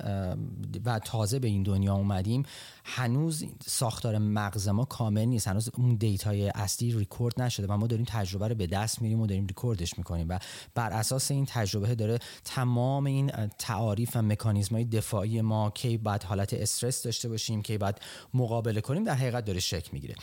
و 0.85 0.99
تازه 0.99 1.39
به 1.39 1.47
این 1.47 1.63
دنیا 1.63 1.95
اومدیم 1.95 2.43
هنوز 2.85 3.45
ساختار 3.65 4.17
مغز 4.17 4.67
ما 4.67 4.85
کامل 4.85 5.25
نیست. 5.25 5.47
هنوز 5.47 5.69
اون 5.77 5.95
data 5.95 6.38
ی 6.38 6.49
اصلی 6.49 6.91
ریکورد 6.91 7.41
نشده 7.41 7.67
و 7.67 7.77
ما 7.77 7.87
داریم 7.87 8.05
تجربه 8.09 8.47
رو 8.47 8.55
به 8.55 8.67
دست 8.67 9.01
میاریم 9.01 9.21
و 9.21 9.27
داریم 9.27 9.45
ریکوردش 9.45 9.97
می‌کنیم. 9.97 10.25
و 10.29 10.39
بر 10.75 10.93
اساس 10.93 11.31
این 11.31 11.45
تجربه 11.45 11.95
داره 11.95 12.19
تمام 12.45 13.05
این 13.05 13.31
تعاریف 13.47 14.15
و 14.15 14.21
مکانیزم 14.21 14.75
های 14.75 14.85
دفاعی 14.85 15.41
ما 15.41 15.69
کی 15.69 15.97
بعد 15.97 16.23
حالت 16.23 16.53
استرس 16.53 17.03
داشته 17.03 17.29
باشیم 17.29 17.61
کی 17.61 17.77
بعد 17.77 18.01
مقابله 18.33 18.81
کنیم 18.81 19.03
در 19.03 19.15
حقیقت 19.15 19.45
داره 19.45 19.59
شکل 19.59 19.89
می‌گیره. 19.93 20.15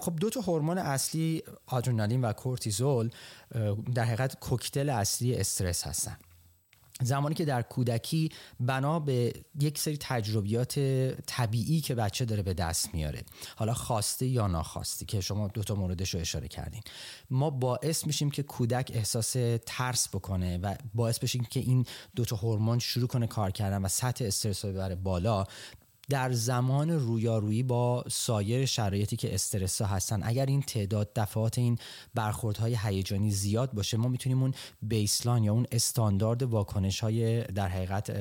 خب 0.00 0.16
دو 0.16 0.30
تا 0.30 0.40
هورمون 0.40 0.78
اصلی 0.78 1.42
آدرنالین 1.66 2.24
و 2.24 2.32
کورتیزول 2.32 3.10
در 3.94 4.04
حقیقت 4.04 4.38
کوکتل 4.40 4.88
اصلی 4.88 5.34
استرس 5.34 5.86
هستن. 5.86 6.16
زمانی 7.02 7.34
که 7.34 7.44
در 7.44 7.62
کودکی 7.62 8.30
بنا 8.60 8.98
به 8.98 9.32
یک 9.60 9.78
سری 9.78 9.96
تجربیات 10.00 10.78
طبیعی 11.26 11.80
که 11.80 11.94
بچه 11.94 12.24
داره 12.24 12.42
به 12.42 12.54
دست 12.54 12.94
میاره. 12.94 13.22
حالا 13.56 13.74
خواسته 13.74 14.26
یا 14.26 14.46
ناخواسته 14.46 15.04
که 15.04 15.20
شما 15.20 15.48
دو 15.48 15.62
تا 15.62 15.74
موردش 15.74 16.14
رو 16.14 16.20
اشاره 16.20 16.48
کردین. 16.48 16.82
ما 17.30 17.50
باعث 17.50 18.06
میشیم 18.06 18.30
که 18.30 18.42
کودک 18.42 18.90
احساس 18.94 19.36
ترس 19.66 20.08
بکنه 20.08 20.58
و 20.58 20.74
باعث 20.94 21.18
بشیم 21.18 21.44
که 21.50 21.60
این 21.60 21.86
دو 22.16 22.24
تا 22.24 22.36
هورمون 22.36 22.78
شروع 22.78 23.08
کنه 23.08 23.26
کار 23.26 23.50
کردن 23.50 23.82
و 23.82 23.88
سطح 23.88 24.24
استرس 24.24 24.64
رو 24.64 24.72
ببره 24.72 24.94
بالا. 24.94 25.44
در 26.10 26.32
زمان 26.32 26.90
رویارویی 26.90 27.62
با 27.62 28.04
سایر 28.08 28.66
شرایطی 28.66 29.16
که 29.16 29.34
استرس 29.34 29.82
هستن 29.82 30.20
اگر 30.22 30.46
این 30.46 30.62
تعداد 30.62 31.10
دفعات 31.16 31.58
این 31.58 31.78
برخوردهای 32.14 32.76
هیجانی 32.82 33.30
زیاد 33.30 33.72
باشه 33.72 33.96
ما 33.96 34.08
می‌تونیم 34.08 34.42
اون 34.42 34.54
بیسلان 34.82 35.44
یا 35.44 35.52
اون 35.52 35.66
استاندارد 35.72 36.42
واکنش 36.42 37.00
های 37.00 37.42
در 37.42 37.68
حقیقت 37.68 38.12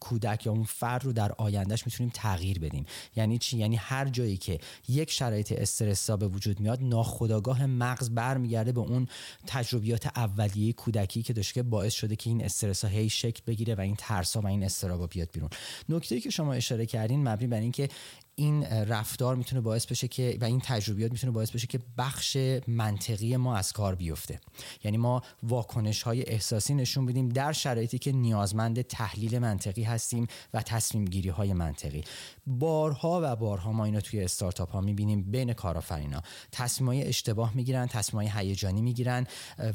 کودک 0.00 0.46
یا 0.46 0.52
اون 0.52 0.64
فرد 0.64 1.04
رو 1.04 1.12
در 1.12 1.32
آیندهش 1.32 1.86
می‌تونیم 1.86 2.12
تغییر 2.14 2.58
بدیم. 2.58 2.86
یعنی 3.16 3.38
چی؟ 3.38 3.58
یعنی 3.58 3.76
هر 3.76 4.08
جایی 4.08 4.36
که 4.36 4.58
یک 4.88 5.10
شرایط 5.10 5.52
استرس 5.52 6.10
به 6.10 6.28
وجود 6.28 6.60
میاد 6.60 6.82
ناخودآگاه 6.82 7.66
مغز 7.66 8.10
برمیگرده 8.10 8.72
به 8.72 8.80
اون 8.80 9.08
تجربیات 9.46 10.06
اولیه 10.06 10.72
کودکی 10.72 11.22
که 11.22 11.32
داشته 11.32 11.62
باعث 11.62 11.92
شده 11.92 12.16
که 12.16 12.30
این 12.30 12.44
استرس 12.44 12.84
ها 12.84 12.90
هی 12.90 13.08
شکل 13.08 13.42
بگیره 13.46 13.74
و 13.74 13.80
این 13.80 13.96
ترس 13.98 14.36
ها 14.36 14.42
و 14.42 14.46
این 14.46 14.64
استرابا 14.64 15.06
بیاد 15.06 15.28
بیرون. 15.32 15.50
نکته 15.88 16.20
که 16.20 16.30
شما 16.30 16.52
اشاره 16.52 16.86
کردین 16.94 17.28
مبنی 17.28 17.46
بر 17.46 17.60
اینکه 17.60 17.88
این 18.36 18.64
رفتار 18.64 19.36
می‌تونه 19.36 19.60
باعث 19.60 19.86
بشه 19.86 20.08
که 20.08 20.38
و 20.40 20.44
این 20.44 20.60
تجربیات 20.60 21.12
می‌تونه 21.12 21.32
باعث 21.32 21.50
بشه 21.50 21.66
که 21.66 21.80
بخش 21.98 22.36
منطقی 22.66 23.36
ما 23.36 23.56
از 23.56 23.72
کار 23.72 23.94
بیفته. 23.94 24.40
یعنی 24.84 24.96
ما 24.96 25.22
واکنش 25.42 26.02
های 26.02 26.22
احساسی 26.22 26.74
نشون 26.74 27.06
بدیم 27.06 27.28
در 27.28 27.52
شرایطی 27.52 27.98
که 27.98 28.12
نیازمند 28.12 28.82
تحلیل 28.82 29.38
منطقی 29.38 29.82
هستیم 29.82 30.26
و 30.54 30.62
تصمیم 30.62 31.04
گیری 31.04 31.28
های 31.28 31.52
منطقی. 31.52 32.04
بارها 32.46 33.20
و 33.22 33.36
بارها 33.36 33.72
ما 33.72 33.84
اینو 33.84 34.00
توی 34.00 34.22
استارتاپ 34.22 34.70
ها 34.70 34.80
می‌بینیم 34.80 35.22
بین 35.22 35.52
کارآفرینا. 35.52 36.22
تصمیم 36.52 36.88
های 36.88 37.02
اشتباه 37.02 37.54
می‌گیرن 37.54 37.86
تصمیم 37.86 38.22
های 38.22 38.48
هیجانی 38.48 38.82
می‌گیرن 38.82 39.26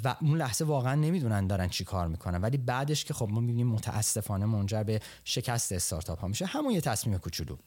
و 0.04 0.16
اون 0.22 0.38
لحظه 0.38 0.66
واقعا 0.66 0.96
نمی‌دونن 0.96 1.48
دارن 1.48 1.70
چی 1.70 1.84
کار 1.84 2.08
می‌کنن. 2.08 2.42
ولی 2.42 2.58
بعدش 2.58 3.06
که 3.06 3.14
خب 3.14 3.30
ما 3.30 3.40
می‌بینیم 3.40 3.68
متاسفانه 3.68 4.46
منجر 4.46 4.84
به 4.84 5.02
شکست 5.24 5.72
استارتاپ 5.72 6.20
ها 6.20 6.28
میشه. 6.28 6.46
همون 6.46 6.72
یه 6.72 6.82
تصمیم 6.82 7.18
کوچولو. 7.18 7.58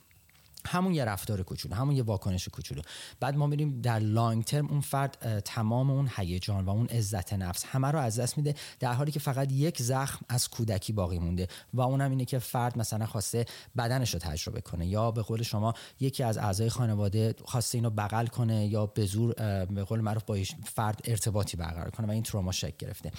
همون 0.67 0.95
یه 0.95 1.05
رفتار 1.05 1.43
کوچولو 1.43 1.75
همون 1.75 1.97
یه 1.97 2.03
واکنش 2.03 2.49
کوچولو. 2.49 2.83
بعد 3.21 3.37
ما 3.37 3.47
میریم 3.47 3.81
در 3.81 3.99
لانگ 3.99 4.45
ترم 4.45 4.67
اون 4.69 4.81
فرد 4.81 5.41
تمام 5.41 5.91
اون 5.91 6.11
هیجان 6.17 6.65
و 6.65 6.71
اون 6.71 6.87
عزت 6.87 7.33
نفس 7.33 7.65
همه 7.65 7.91
رو 7.91 7.99
از 7.99 8.21
دست 8.21 8.39
میده 8.39 8.55
در 8.81 8.93
حالی 8.93 9.13
که 9.13 9.21
فقط 9.21 9.53
یک 9.53 9.83
زخم 9.83 10.25
از 10.29 10.49
کودکی 10.49 10.93
باقی 10.93 11.19
مونده 11.19 11.49
و 11.75 11.81
اونم 11.81 12.11
اینه 12.11 12.25
که 12.25 12.39
فرد 12.39 12.79
مثلا 12.79 13.07
خواسته 13.07 13.45
بدنش 13.77 14.15
رو 14.15 14.21
تجربه 14.21 14.61
کنه 14.61 14.87
یا 14.87 15.11
به 15.11 15.23
قول 15.23 15.43
شما 15.43 15.75
یکی 16.01 16.23
از 16.23 16.39
اعضای 16.39 16.69
خانواده 16.69 17.35
خواسته 17.45 17.79
اینو 17.79 17.91
بغل 17.91 18.27
کنه 18.27 18.67
یا 18.67 18.87
به 18.87 19.07
زور 19.07 19.35
به 19.65 19.85
قول 19.85 20.01
معروف 20.01 20.25
با 20.25 20.39
فرد 20.65 21.01
ارتباطی 21.05 21.57
برقرار 21.57 21.91
کنه 21.91 22.07
و 22.07 22.11
این 22.11 22.23
تروما 22.23 22.53
شکل 22.53 22.77
گرفته. 22.79 23.11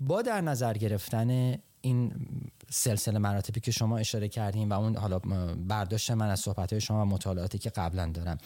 با 0.00 0.22
در 0.22 0.40
نظر 0.40 0.74
گرفتن 0.74 1.58
این 1.80 2.12
سلسله 2.70 3.18
مراتبی 3.18 3.60
که 3.60 3.70
شما 3.70 3.98
اشاره 3.98 4.28
کردین 4.28 4.68
و 4.68 4.80
اون 4.80 4.96
حالا 4.96 5.18
برداشت 5.68 6.10
من 6.10 6.28
از 6.30 6.40
صحبت 6.40 6.78
شما 6.78 7.02
و 7.02 7.04
مطالعاتی 7.04 7.58
که 7.58 7.70
قبلا 7.70 8.10
دارم. 8.14 8.38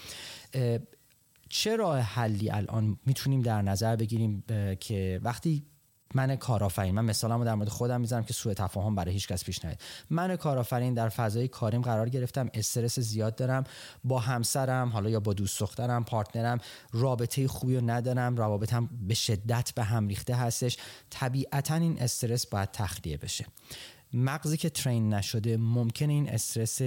چه 1.49 1.77
راه 1.77 1.99
حلی 1.99 2.51
الان 2.51 2.97
می‌تونیم 3.07 3.43
در 3.43 3.63
نظر 3.63 3.97
بگیریم 3.97 4.45
که 4.81 5.21
وقتی 5.23 5.63
من 6.15 6.37
کارآفرین 6.37 6.95
من 6.95 7.05
مثالمو 7.05 7.45
در 7.45 7.55
مورد 7.55 7.69
خودم 7.69 8.01
می‌ذارم 8.01 8.25
که 8.25 8.33
سوء 8.33 8.55
تفاهم 8.55 8.95
برای 8.95 9.13
هیچ 9.13 9.29
کس 9.29 9.45
پیش 9.45 9.65
نیاد. 9.65 9.81
من 10.11 10.37
کارآفرین 10.37 10.95
در 10.95 11.09
فضای 11.09 11.49
کاریم 11.49 11.83
قرار 11.83 12.09
گرفتم 12.09 12.51
استرس 12.55 12.99
زیاد 12.99 13.35
دارم 13.35 13.65
با 14.05 14.19
همسرم 14.19 14.89
حالا 14.89 15.11
یا 15.11 15.21
با 15.21 15.33
دوست 15.33 15.61
دخترم 15.61 16.05
پارتنرم 16.05 16.59
رابطه 16.93 17.49
خوبی 17.49 17.77
رو 17.77 17.91
ندارم 17.91 18.37
روابطم 18.37 18.89
به 19.09 19.15
شدت 19.15 19.73
به 19.75 19.83
هم 19.83 20.09
ریخته 20.09 20.35
هستش. 20.35 20.77
طبیعتا 21.11 21.75
این 21.75 22.01
استرس 22.01 22.47
باید 22.47 22.71
تخلیه 22.73 23.17
بشه. 23.17 23.47
مغزی 24.15 24.57
که 24.57 24.71
ترین 24.71 25.15
نشده 25.15 25.57
ممکنه 25.57 26.13
این 26.13 26.29
استرس 26.29 26.83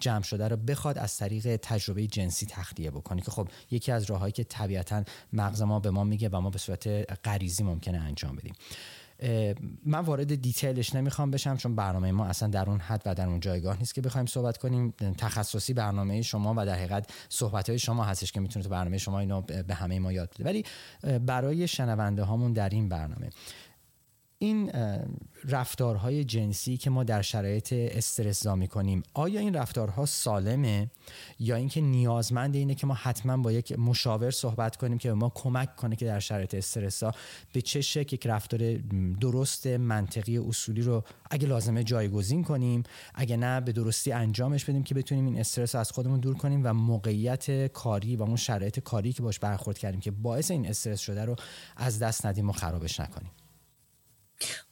جمع 0.00 0.22
شده 0.22 0.48
رو 0.48 0.56
بخواد 0.56 0.98
از 0.98 1.16
طریق 1.16 1.56
تجربه 1.56 2.06
جنسی 2.06 2.46
تخلیه 2.46 2.90
بکنه 2.90 3.20
که 3.20 3.30
خب 3.30 3.48
یکی 3.70 3.92
از 3.92 4.04
راههایی 4.04 4.32
که 4.32 4.44
طبیعتا 4.44 5.04
مغز 5.32 5.62
ما 5.62 5.80
به 5.80 5.90
ما 5.90 6.04
میگه 6.04 6.28
و 6.28 6.40
ما 6.40 6.50
به 6.50 6.58
صورت 6.58 6.86
غریزی 7.24 7.62
ممکنه 7.62 7.98
انجام 7.98 8.36
بدیم. 8.36 8.54
من 9.86 10.00
وارد 10.00 10.34
دیتیلش 10.34 10.94
نمی‌خوام 10.94 11.30
بشم 11.30 11.56
چون 11.56 11.76
برنامه 11.76 12.12
ما 12.12 12.26
اصلا 12.26 12.48
در 12.48 12.70
اون 12.70 12.80
حد 12.80 13.02
و 13.06 13.14
در 13.14 13.26
اون 13.26 13.40
جایگاه 13.40 13.78
نیست 13.78 13.94
که 13.94 14.00
بخوایم 14.00 14.26
صحبت 14.26 14.58
کنیم. 14.58 14.90
تخصصی 15.18 15.74
برنامه 15.74 16.22
شما 16.22 16.54
و 16.56 16.66
در 16.66 16.74
حقیقت 16.74 17.10
صحبت 17.28 17.68
های 17.68 17.78
شما 17.78 18.04
هستش 18.04 18.32
که 18.32 18.40
می‌تونه 18.40 18.62
تو 18.62 18.68
برنامه 18.68 18.98
شما 18.98 19.20
اینو 19.20 19.40
به 19.40 19.74
همه 19.74 19.98
ما 19.98 20.12
یاد 20.12 20.34
بده. 20.38 20.44
ولی 20.44 20.64
برای 21.18 21.68
شنونده 21.68 22.22
هامون 22.22 22.52
در 22.52 22.68
این 22.68 22.88
برنامه. 22.88 23.30
این 24.42 24.72
رفتارهای 25.44 26.24
جنسی 26.24 26.76
که 26.76 26.90
ما 26.90 27.04
در 27.04 27.22
شرایط 27.22 27.72
استرس 27.72 28.46
می 28.46 28.68
کنیم 28.68 29.02
آیا 29.14 29.40
این 29.40 29.54
رفتارها 29.54 30.06
سالمه؟ 30.06 30.90
یا 31.38 31.56
اینکه 31.56 31.80
نیازمند 31.80 32.54
اینه 32.54 32.74
که 32.74 32.86
ما 32.86 32.94
حتما 32.94 33.36
با 33.36 33.52
یک 33.52 33.78
مشاور 33.78 34.30
صحبت 34.30 34.76
کنیم 34.76 34.98
که 34.98 35.08
به 35.08 35.14
ما 35.14 35.32
کمک 35.34 35.76
کنه 35.76 35.96
که 35.96 36.06
در 36.06 36.18
شرایط 36.18 36.54
استرس 36.54 37.02
ها 37.02 37.14
به 37.52 37.62
چه 37.62 37.80
شکل 37.80 38.14
یک 38.14 38.26
رفتار 38.26 38.76
درست 39.20 39.66
منطقی 39.66 40.38
اصولی 40.38 40.82
رو 40.82 41.04
اگه 41.30 41.48
لازمه 41.48 41.84
جایگزین 41.84 42.44
کنیم 42.44 42.82
اگه 43.14 43.36
نه 43.36 43.60
به 43.60 43.72
درستی 43.72 44.12
انجامش 44.12 44.64
بدیم 44.64 44.82
که 44.82 44.94
بتونیم 44.94 45.24
این 45.24 45.38
استرس 45.38 45.74
از 45.74 45.90
خودمون 45.90 46.20
دور 46.20 46.34
کنیم 46.34 46.60
و 46.64 46.72
موقعیت 46.72 47.66
کاری 47.66 48.16
و 48.16 48.22
اون 48.22 48.36
شرایط 48.36 48.80
کاری 48.80 49.12
که 49.12 49.22
باش 49.22 49.38
برخورد 49.38 49.78
کردیم 49.78 50.00
که 50.00 50.10
باعث 50.10 50.50
این 50.50 50.68
استرس 50.68 51.00
شده 51.00 51.24
رو 51.24 51.36
از 51.76 51.98
دست 51.98 52.26
ندیم 52.26 52.48
و 52.48 52.52
خرابش 52.52 53.00
نکنیم. 53.00 53.30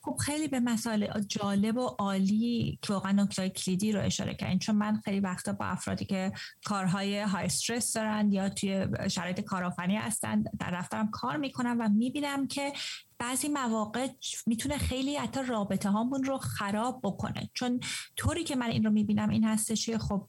خب 0.00 0.16
خیلی 0.16 0.48
به 0.48 0.60
مسائل 0.60 1.20
جالب 1.28 1.76
و 1.76 1.86
عالی 1.86 2.78
که 2.82 2.92
واقعا 2.92 3.12
نکته 3.12 3.48
کلیدی 3.48 3.92
رو 3.92 4.00
اشاره 4.00 4.34
کردین. 4.34 4.58
چون 4.58 4.76
من 4.76 5.00
خیلی 5.04 5.20
وقتا 5.20 5.52
با 5.52 5.64
افرادی 5.64 6.04
که 6.04 6.32
کارهای 6.64 7.18
های 7.20 7.44
استرس 7.44 7.92
دارن 7.92 8.32
یا 8.32 8.48
توی 8.48 8.86
شرایط 9.10 9.40
کارآفرینی 9.40 9.96
هستن 9.96 10.44
در 10.58 10.70
دفترم 10.70 11.10
کار 11.10 11.36
می‌کنم 11.36 11.76
و 11.80 11.88
می‌بینم 11.88 12.46
که 12.46 12.72
بعضی 13.18 13.48
مواقع 13.48 14.08
می‌تونه 14.46 14.78
خیلی 14.78 15.16
حتی 15.16 15.40
رابطه 15.42 15.90
هامون 15.90 16.24
رو 16.24 16.38
خراب 16.38 17.00
بکنه. 17.02 17.50
چون 17.54 17.80
طوری 18.16 18.44
که 18.44 18.56
من 18.56 18.70
این 18.70 18.84
رو 18.84 18.90
می‌بینم 18.90 19.28
این 19.28 19.44
هستش 19.44 19.86
که 19.86 19.98
خب 19.98 20.28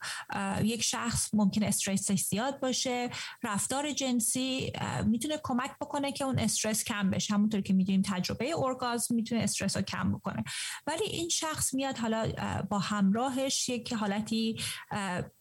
یک 0.63 0.83
شخص 0.83 1.29
ممکن 1.33 1.63
استرسش 1.63 2.21
زیاد 2.21 2.59
باشه 2.59 3.09
رفتار 3.43 3.91
جنسی 3.91 4.73
می‌تونه 5.05 5.39
کمک 5.43 5.71
بکنه 5.81 6.11
که 6.11 6.25
اون 6.25 6.39
استرس 6.39 6.83
کم 6.83 7.09
بشه. 7.09 7.33
همونطور 7.33 7.61
که 7.61 7.73
می‌دونیم 7.73 8.01
تجربه 8.05 8.51
اورگازم 8.51 9.15
می‌تونه 9.15 9.41
استرس 9.41 9.77
رو 9.77 9.81
کم 9.81 10.11
بکنه. 10.11 10.43
ولی 10.87 11.03
این 11.03 11.29
شخص 11.29 11.73
میاد 11.73 11.97
حالا 11.97 12.31
با 12.69 12.79
همراهش 12.79 13.69
یک 13.69 13.93
حالتی 13.93 14.55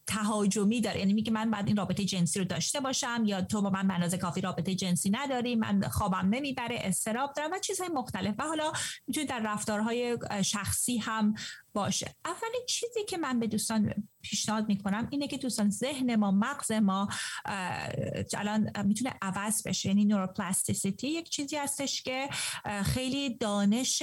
تهاجمی 0.08 0.80
داره. 0.80 0.98
یعنی 0.98 1.12
میگه 1.12 1.32
من 1.32 1.50
بعد 1.50 1.66
این 1.66 1.76
رابطه 1.76 2.04
جنسی 2.04 2.38
رو 2.38 2.44
داشته 2.44 2.80
باشم 2.80 3.22
یا 3.26 3.42
تو 3.42 3.62
با 3.62 3.70
من 3.70 3.88
بنازه 3.88 4.18
کافی 4.18 4.40
رابطه 4.40 4.74
جنسی 4.74 5.10
نداری 5.10 5.56
من 5.56 5.80
خوابم 5.88 6.28
نمی‌بره 6.30 6.78
استراب 6.80 7.32
دارم 7.36 7.50
و 7.52 7.58
چیزهای 7.58 7.88
مختلف. 7.88 8.34
و 8.38 8.42
حالا 8.42 8.72
می‌تونه 9.06 9.26
در 9.26 9.40
رفتارهای 9.44 10.18
شخصی 10.42 10.98
هم 10.98 11.34
باشه. 11.72 12.14
اولین 12.24 12.62
چیزی 12.68 13.04
که 13.08 13.18
من 13.18 13.40
به 13.40 13.46
دوستان 13.46 14.07
پیشنهاد 14.22 14.68
می‌کنم 14.68 15.08
اینه 15.10 15.28
که 15.28 15.38
دوستان 15.38 15.70
ذهن 15.70 16.16
ما 16.16 16.30
مغز 16.30 16.72
ما 16.72 17.08
الان 18.36 18.70
می‌تونه 18.84 19.14
عوض 19.22 19.62
بشه. 19.66 19.88
یعنی 19.88 20.04
نوروپلاستیسیتی 20.04 21.08
یک 21.08 21.28
چیزی 21.28 21.56
هستش 21.56 22.02
که 22.02 22.28
خیلی 22.84 23.36
دانش 23.36 24.02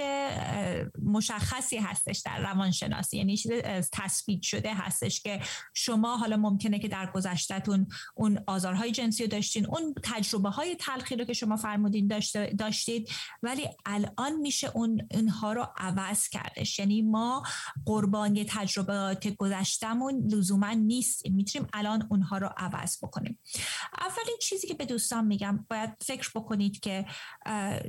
مشخصی 1.04 1.78
هستش 1.78 2.22
در 2.26 2.40
روانشناسی. 2.40 3.18
یعنی 3.18 3.38
چیز 3.38 3.52
تثبیت 3.92 4.42
شده 4.42 4.74
هستش 4.74 5.22
که 5.22 5.42
شما 5.74 6.18
حالا 6.18 6.38
ممکنه 6.38 6.80
که 6.80 6.88
در 6.88 7.12
گذشتهتون 7.12 7.88
اون 8.16 8.40
آزارهای 8.48 8.92
جنسی 8.92 9.24
رو 9.24 9.30
داشتین 9.30 9.66
اون 9.66 9.94
تجربه 10.04 10.50
های 10.50 10.76
تلخی 10.76 11.16
رو 11.16 11.26
که 11.26 11.34
شما 11.34 11.56
فرمودین 11.56 12.22
داشتید 12.58 13.10
ولی 13.44 13.70
الان 13.86 14.36
میشه 14.36 14.72
اون 14.74 15.08
اونها 15.12 15.54
رو 15.54 15.68
عوض 15.78 16.30
کردش. 16.30 16.80
یعنی 16.80 17.02
ما 17.02 17.44
قربانی 17.86 18.46
تجربات 18.50 19.28
گذشتمون 19.28 20.15
لزوما 20.30 20.72
نیست. 20.72 21.30
می‌تونیم 21.30 21.68
الان 21.74 22.08
اونها 22.12 22.38
رو 22.38 22.50
عوض 22.58 22.98
بکنیم. 23.04 23.40
اولین 24.00 24.38
چیزی 24.42 24.68
که 24.68 24.74
به 24.74 24.86
دوستان 24.86 25.26
میگم 25.26 25.66
باید 25.70 25.90
فکر 26.02 26.32
بکنید 26.36 26.80
که 26.80 27.06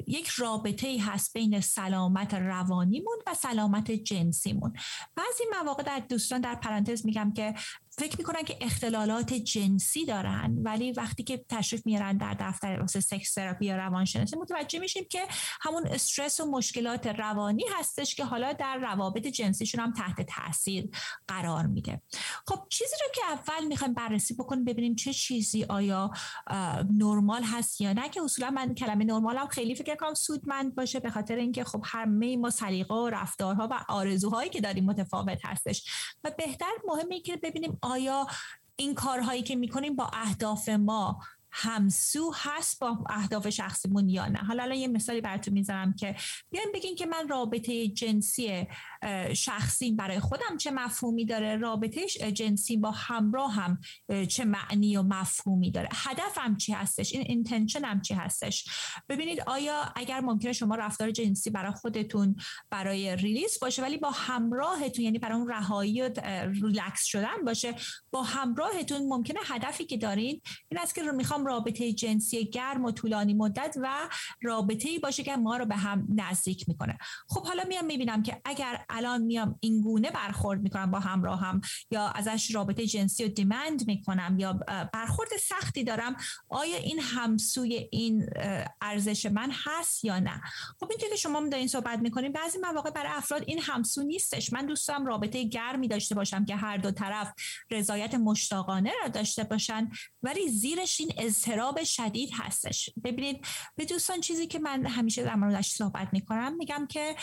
یک 0.07 0.27
رابطه 0.27 0.87
ای 0.87 0.99
هست 0.99 1.33
بین 1.33 1.61
سلامت 1.61 2.35
روانیمون 2.35 3.17
و 3.27 3.35
سلامت 3.35 3.91
جنسیمون. 3.91 4.73
بعضی 5.17 5.45
مواقع 5.63 5.83
در 5.83 5.99
دوستان 5.99 6.41
در 6.41 6.55
پرانتز 6.55 7.07
میگم 7.07 7.33
که 7.33 7.55
فکر 7.99 8.19
می‌کنن 8.19 8.43
که 8.43 8.59
اختلالات 8.61 9.33
جنسی 9.33 10.05
دارن 10.05 10.59
ولی 10.63 10.93
وقتی 10.93 11.23
که 11.23 11.45
تشریف 11.49 11.87
میارن 11.87 12.17
در 12.17 12.37
دفتر 12.41 12.81
واسه 12.81 13.01
سکس 13.01 13.35
تراپی 13.35 13.67
یا 13.67 13.77
روانشناسی 13.77 14.37
متوجه 14.37 14.79
میشیم 14.79 15.05
که 15.11 15.27
همون 15.61 15.87
استرس 15.87 16.41
و 16.41 16.51
مشکلات 16.51 17.07
روانی 17.07 17.65
هستش 17.79 18.15
که 18.15 18.25
حالا 18.25 18.53
در 18.53 18.77
روابط 18.77 19.27
جنسیشون 19.27 19.81
هم 19.81 19.93
تحت 19.93 20.21
تاثیر 20.21 20.89
قرار 21.29 21.67
میده. 21.67 22.03
خب 22.47 22.67
چیزی 22.69 22.97
رو 23.01 23.13
که 23.15 23.21
اول 23.31 23.67
می‌خوایم 23.67 23.95
بررسی 23.95 24.35
بکنیم 24.35 24.65
ببینیم 24.65 24.95
چه 24.95 25.13
چیزی 25.13 25.65
آیا 25.65 26.11
نرمال 26.91 27.43
هست 27.43 27.81
یا 27.81 27.93
نه 27.93 28.09
که 28.09 28.23
اصولا 28.23 28.51
من 28.51 28.75
کلمه 28.75 29.05
نرمال 29.05 29.37
هم 29.37 29.47
خیلی 29.47 29.75
فکر 29.75 29.95
کنم 29.95 30.15
سودمند 30.15 30.75
باشه 30.75 31.01
به 31.01 31.11
خاطر 31.11 31.37
اینکه 31.37 31.65
خب 31.65 31.83
همه 31.85 32.37
ما 32.37 32.51
سلیقه 32.51 32.95
و 32.95 33.09
رفتارها 33.09 33.69
و 33.71 33.85
آرزوهایی 33.89 34.51
که 34.51 34.61
داریم 34.61 34.85
متفاوت 34.85 35.39
هستش. 35.45 35.85
و 36.25 36.31
بهتر 36.39 36.73
مهمه 36.89 37.21
که 37.21 37.37
ببینیم 37.37 37.79
آیا 37.87 38.27
این 38.77 38.95
کارهایی 38.95 39.43
که 39.43 39.57
می‌کنیم 39.57 39.97
با 39.97 40.11
اهداف 40.13 40.69
ما 40.69 41.23
همسو 41.59 42.33
هست 42.35 42.81
با 42.81 43.05
اهداف 43.11 43.49
شخصیمون 43.49 44.09
یا 44.09 44.27
نه. 44.27 44.39
حالا 44.39 44.63
الان 44.63 44.79
یه 44.79 44.89
مثالی 44.89 45.21
براتون 45.21 45.55
می‌ذارم 45.55 45.95
که 45.95 46.17
بیایم 46.51 46.69
بگین 46.75 46.95
که 46.95 47.07
من 47.07 47.29
رابطه 47.29 47.89
جنسی 47.89 48.67
شخصی 49.35 49.93
برای 49.93 50.21
خودم 50.21 50.57
چه 50.57 50.71
مفهومی 50.71 51.25
داره 51.25 51.57
رابطه 51.57 52.07
جنسی 52.33 52.77
با 52.77 52.91
همراه 52.91 53.53
هم 53.53 53.79
چه 54.29 54.45
معنی 54.45 54.97
و 54.97 55.03
مفهومی 55.03 55.71
داره. 55.71 55.89
هدفم 55.93 56.57
چی 56.57 56.73
هستش؟ 56.73 57.13
این 57.13 57.23
intention 57.23 58.01
چی 58.01 58.15
هستش؟ 58.15 58.69
ببینید 59.09 59.41
آیا 59.47 59.93
اگر 59.97 60.21
ممکنه 60.21 60.53
شما 60.53 60.75
رفتار 60.75 61.11
جنسی 61.11 61.51
برای 61.51 61.73
خودتون 61.73 62.37
برای 62.71 63.17
release 63.17 63.59
باشه 63.61 63.83
ولی 63.83 63.99
با 63.99 64.11
همراهتون 64.11 65.05
یعنی 65.05 65.19
برای 65.19 65.39
اون 65.39 65.49
رهایی 65.49 66.03
و 66.03 66.11
ریلکس 66.63 67.05
شدن 67.05 67.45
باشه 67.45 67.75
با 68.11 68.23
همراهتون 68.23 69.09
ممکنه 69.09 69.41
هدفی 69.45 69.85
که 69.85 69.97
دارین 69.97 70.41
این 70.69 70.81
است 70.81 70.95
که 70.95 71.03
رو 71.03 71.13
می‌خوام 71.13 71.46
رابطه 71.47 71.93
جنسی 71.93 72.45
گرم 72.45 72.85
و 72.85 72.91
طولانی 72.91 73.35
مدت 73.35 73.77
و 73.83 74.09
رابطه 74.43 74.89
ای 74.89 74.99
باشه 74.99 75.23
که 75.23 75.37
ما 75.37 75.57
رو 75.57 75.67
به 75.67 75.77
هم 75.77 76.07
نزدیک 76.15 76.69
می‌کنه. 76.69 76.99
خب 77.29 77.47
حالا 77.47 77.65
میام 77.69 77.85
می‌بینم 77.85 78.23
که 78.23 78.41
اگر 78.45 78.85
الان 78.89 79.23
میام 79.23 79.59
این 79.61 79.81
گونه 79.81 80.11
برخورد 80.11 80.63
می‌کنم 80.63 80.91
با 80.91 81.01
همراهم 81.01 81.61
یا 81.91 82.09
ازش 82.09 82.55
رابطه 82.55 82.87
جنسی 82.87 83.25
رو 83.25 83.29
دیمند 83.29 83.87
می‌کنم 83.87 84.37
یا 84.39 84.53
برخورد 84.93 85.29
سختی 85.41 85.85
دارم 85.85 86.17
آیا 86.49 86.77
این 86.77 87.01
همسوی 87.01 87.89
این 87.93 88.27
ارزش 88.81 89.27
من 89.27 89.51
هست 89.65 90.05
یا 90.05 90.19
نه؟ 90.19 90.41
خب 90.81 90.87
اینطور 90.91 91.09
که 91.11 91.17
شما 91.17 91.49
دارین 91.49 91.69
صحبت 91.69 91.99
می‌کنیم 91.99 92.33
بعضی 92.33 92.59
مواقع 92.59 92.91
برای 92.91 93.13
افراد 93.13 93.43
این 93.47 93.61
همسو 93.63 94.03
نیستش. 94.03 94.53
من 94.53 94.67
دوست 94.67 94.89
دارم 94.89 95.07
رابطه 95.07 95.45
گرمی 95.45 95.89
داشته 95.89 96.15
باشم 96.15 96.45
که 96.45 96.57
هر 96.57 96.77
دو 96.77 96.91
طرف 96.91 97.33
رضایت 97.71 98.15
مشتاقانه 98.15 98.93
را 99.03 99.09
داشته 99.09 99.45
باشن 99.45 99.91
ولی 100.23 100.49
زیرش 100.49 101.01
این 101.01 101.13
اضطراب 101.27 101.85
شدید 101.85 102.31
هستش. 102.33 102.91
ببینید 103.05 103.47
به 103.77 103.85
دوستان 103.85 104.21
چیزی 104.21 104.47
که 104.47 104.59
من 104.59 104.87
همیشه 104.87 105.23
در 105.23 105.35
موردش 105.35 105.69
صحبت 105.71 106.09
می‌کنم 106.13 106.57
میگم 106.57 106.87
که 106.91 107.17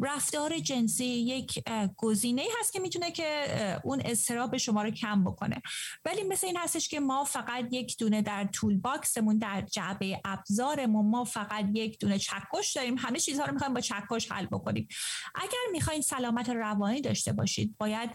رفتار 0.00 0.58
جنسی 0.58 1.04
یک 1.04 1.64
گزینه 1.96 2.42
هست 2.60 2.72
که 2.72 2.80
می‌تونه 2.80 3.10
که 3.10 3.80
اون 3.84 4.02
استراب 4.04 4.56
شما 4.56 4.82
رو 4.82 4.90
کم 4.90 5.24
بکنه. 5.24 5.62
ولی 6.04 6.22
مثل 6.22 6.46
این 6.46 6.56
هستش 6.56 6.88
که 6.88 7.00
ما 7.00 7.24
فقط 7.24 7.64
یک 7.70 7.98
دونه 7.98 8.22
در 8.22 8.48
تول 8.52 8.76
باکسمون 8.76 9.38
در 9.38 9.60
جعبه 9.60 10.20
ابزارمون 10.24 11.06
ما 11.06 11.24
فقط 11.24 11.64
یک 11.74 11.98
دونه 11.98 12.18
چکش 12.18 12.72
داریم. 12.74 12.98
همه 12.98 13.18
چیزها 13.18 13.44
رو 13.44 13.52
می‌خوایم 13.52 13.74
با 13.74 13.80
چکش 13.80 14.32
حل 14.32 14.46
بکنیم. 14.46 14.88
اگر 15.34 15.72
می‌خواین 15.72 16.00
سلامت 16.00 16.50
روانی 16.50 17.00
داشته 17.00 17.32
باشید 17.32 17.74
باید 17.78 18.10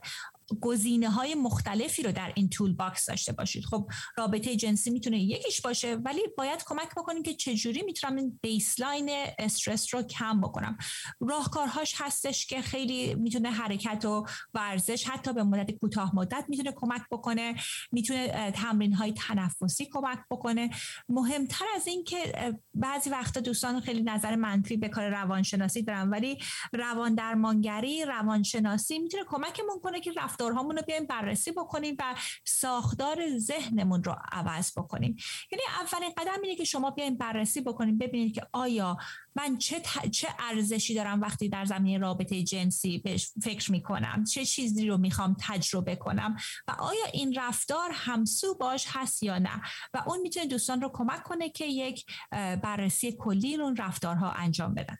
گزینه 0.61 1.09
های 1.09 1.35
مختلفی 1.35 2.03
رو 2.03 2.11
در 2.11 2.31
این 2.35 2.49
tool 2.49 2.73
box 2.73 3.05
داشته 3.05 3.33
باشید. 3.33 3.65
خب 3.65 3.89
رابطه 4.17 4.55
جنسی 4.55 4.89
می‌تونه 4.89 5.19
یکیش 5.19 5.61
باشه 5.61 5.95
ولی 5.95 6.21
باید 6.37 6.63
کمک 6.63 6.89
بکنیم 6.97 7.23
که 7.23 7.33
چجوری 7.33 7.81
می‌تونم 7.81 8.15
این 8.15 8.39
baseline 8.41 9.09
استرس 9.39 9.93
رو 9.93 10.01
کم 10.01 10.41
بکنم. 10.41 10.77
راهکارهاش 11.19 11.93
هستش 11.97 12.45
که 12.45 12.61
خیلی 12.61 13.15
می‌تونه 13.15 13.51
حرکت 13.51 14.05
و 14.05 14.25
ورزش 14.53 15.03
حتی 15.03 15.33
به 15.33 15.43
مدت 15.43 15.71
کوتاه 15.71 16.15
مدت 16.15 16.45
می‌تونه 16.49 16.71
کمک 16.71 17.01
بکنه 17.11 17.55
می‌تونه 17.91 18.51
تمرین 18.51 18.93
های 18.93 19.13
تنفسی 19.13 19.85
کمک 19.85 20.19
بکنه. 20.31 20.69
مهمتر 21.09 21.65
از 21.75 21.87
این 21.87 22.03
که 22.03 22.53
بعضی 22.73 23.09
وقتا 23.09 23.39
دوستان 23.39 23.81
خیلی 23.81 24.03
نظر 24.03 24.35
منفی 24.35 24.77
به 24.77 24.89
کار 24.89 25.09
روانشناسی 25.09 25.81
دارن 25.81 26.09
ولی 26.09 26.37
روان 26.73 27.15
درمانگری 27.15 28.05
روانشناسی 28.05 28.99
می‌تونه 28.99 29.23
کمکمون 29.23 29.79
کنه 29.83 29.99
که 29.99 30.11
رفتارهامون 30.37 30.77
رو 30.77 30.83
بیایم 30.87 31.05
بررسی 31.05 31.51
بکنیم 31.51 31.95
و 31.99 32.15
ساختار 32.43 33.37
ذهنمون 33.37 34.03
رو 34.03 34.15
عوض 34.31 34.71
بکنیم. 34.77 35.15
یعنی 35.51 35.63
اولین 35.81 36.11
قدم 36.17 36.41
اینه 36.43 36.55
که 36.55 36.63
شما 36.63 36.91
بیایم 36.91 37.17
بررسی 37.17 37.61
بکنیم 37.61 37.97
ببینید 37.97 38.35
که 38.35 38.47
آیا 38.51 38.97
من 39.35 39.57
چه, 39.57 39.81
چه 40.11 40.27
ارزشی 40.39 40.93
دارم 40.93 41.21
وقتی 41.21 41.49
در 41.49 41.65
زمینه 41.65 41.97
رابطه 41.97 42.43
جنسی 42.43 42.97
بهش 42.97 43.31
فکر 43.43 43.71
می‌کنم 43.71 44.23
چه 44.23 44.45
چیزی 44.45 44.87
رو 44.87 44.97
می‌خوام 44.97 45.35
تجربه 45.39 45.95
کنم 45.95 46.35
و 46.67 46.71
آیا 46.71 47.05
این 47.13 47.39
رفتار 47.39 47.89
همسو 47.93 48.55
باش 48.55 48.85
هست 48.89 49.23
یا 49.23 49.39
نه؟ 49.39 49.61
و 49.93 50.03
اون 50.07 50.21
می‌تونه 50.21 50.45
دوستان 50.45 50.81
رو 50.81 50.89
کمک 50.93 51.23
کنه 51.23 51.49
که 51.49 51.65
یک 51.65 52.05
بررسی 52.31 53.11
کلی 53.11 53.55
اون 53.55 53.75
رفتارها 53.75 54.31
انجام 54.31 54.73
بدن. 54.73 54.97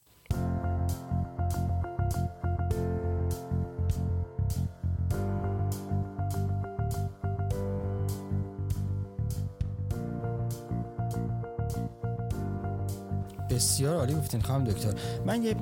بسیار 13.57 13.95
عالی 13.97 14.13
گفتین 14.13 14.41
خانم 14.41 14.63
دکتر. 14.63 14.93
من 15.25 15.43
یه 15.43 15.55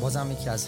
بازم 0.00 0.32
یکی 0.32 0.50
از 0.50 0.66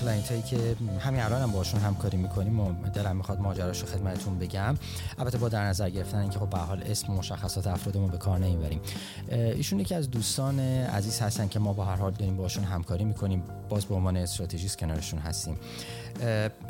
client 0.00 0.28
هایی 0.28 0.42
که 0.42 0.76
همین 1.00 1.20
الان 1.20 1.42
هم 1.42 1.52
باشون 1.52 1.80
همکاری 1.80 2.16
می‌کنیم 2.16 2.60
و 2.60 2.72
دلم 2.94 3.16
می‌خواد 3.16 3.40
ماجراش 3.40 3.84
خدمتتون 3.84 4.38
بگم. 4.38 4.76
البته 5.18 5.38
با 5.38 5.48
در 5.48 5.64
نظر 5.64 5.90
گرفتن 5.90 6.18
اینکه 6.18 6.38
خب 6.38 6.50
به 6.50 6.58
حال 6.58 6.82
اسم 6.86 7.12
و 7.12 7.16
مشخصات 7.16 7.66
افرادمون 7.66 8.10
به 8.10 8.18
کار 8.18 8.38
نمی‌بریم. 8.38 8.80
ایشون 9.30 9.80
یکی 9.80 9.94
از 9.94 10.10
دوستان 10.10 10.60
عزیز 10.60 11.20
هستن 11.20 11.48
که 11.48 11.58
ما 11.58 11.72
با 11.72 11.84
هر 11.84 11.96
حال 11.96 12.12
داریم 12.12 12.36
باشون 12.36 12.64
همکاری 12.64 13.04
می‌کنیم. 13.04 13.42
باز 13.68 13.84
به 13.84 13.94
عنوان 13.94 14.16
استراتژیست 14.16 14.78
کنارشون 14.78 15.18
هستیم. 15.18 15.56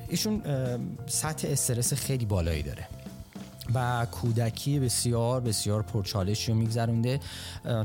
ایشون 0.08 0.42
سطح 1.06 1.48
استرس 1.50 1.94
خیلی 1.94 2.24
بالایی 2.24 2.62
داره. 2.62 2.86
و 3.74 4.06
کودکی 4.10 4.78
بسیار 4.78 5.40
بسیار 5.40 5.82
پرچالشی 5.82 6.52
رو 6.52 6.58
میگذرونده. 6.58 7.20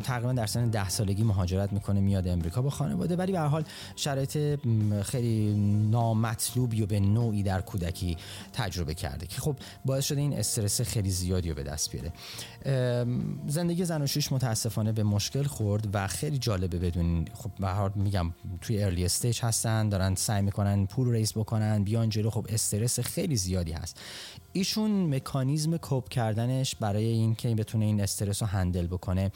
تقریبا 0.04 0.34
در 0.34 0.46
سن 0.46 0.70
ده 0.70 0.90
سالگی 0.90 1.24
مهاجرت 1.24 1.74
می‌کنه 1.74 2.00
میاد 2.00 2.28
امریکا 2.28 2.62
با 2.62 2.70
خانواده. 2.70 3.16
ولی 3.16 3.32
به 3.32 3.40
حال 3.40 3.64
شرایط 3.96 4.60
خیلی 5.04 5.54
نامطلوبی 5.92 6.82
و 6.82 6.86
به 6.86 7.00
نوعی 7.00 7.44
در 7.44 7.62
کودکی 7.62 8.18
تجربه 8.54 8.94
کرده 8.94 9.28
که 9.28 9.42
خب 9.42 9.56
باعث 9.86 10.06
شده 10.06 10.22
این 10.22 10.34
استرس 10.34 10.82
خیلی 10.82 11.10
زیادی 11.10 11.50
رو 11.50 11.56
به 11.56 11.64
دست 11.64 11.92
بیاره. 11.92 12.14
زندگی 13.48 13.86
زناشویش 13.86 14.32
متاسفانه 14.32 14.92
به 14.92 15.04
مشکل 15.04 15.44
خورد 15.44 15.88
و 15.94 16.08
خیلی 16.08 16.38
جالبه 16.38 16.80
بدون 16.80 17.26
خب 17.34 17.52
به 17.60 17.68
حال 17.68 17.92
میگم 17.96 18.34
توی 18.62 18.84
early 18.84 19.06
stage 19.06 19.40
هستن 19.42 19.90
دارن 19.90 20.16
سعی 20.16 20.42
می‌کنن 20.42 20.86
پول 20.86 21.12
raise 21.12 21.34
بکنن 21.34 21.84
بیان 21.84 22.10
جلو. 22.10 22.30
خب 22.30 22.46
استرس 22.50 23.00
خیلی 23.00 23.36
زیادی 23.36 23.72
هست. 23.72 24.00
ایشون 24.58 25.16
مکانیزم 25.16 25.78
cope 25.78 26.10
کردنش 26.10 26.76
برای 26.76 27.06
اینکه 27.06 27.56
بتونه 27.56 27.86
این 27.86 28.02
استرس 28.02 28.42
رو 28.42 28.48
handle 28.48 28.88
بکنه 28.88 29.32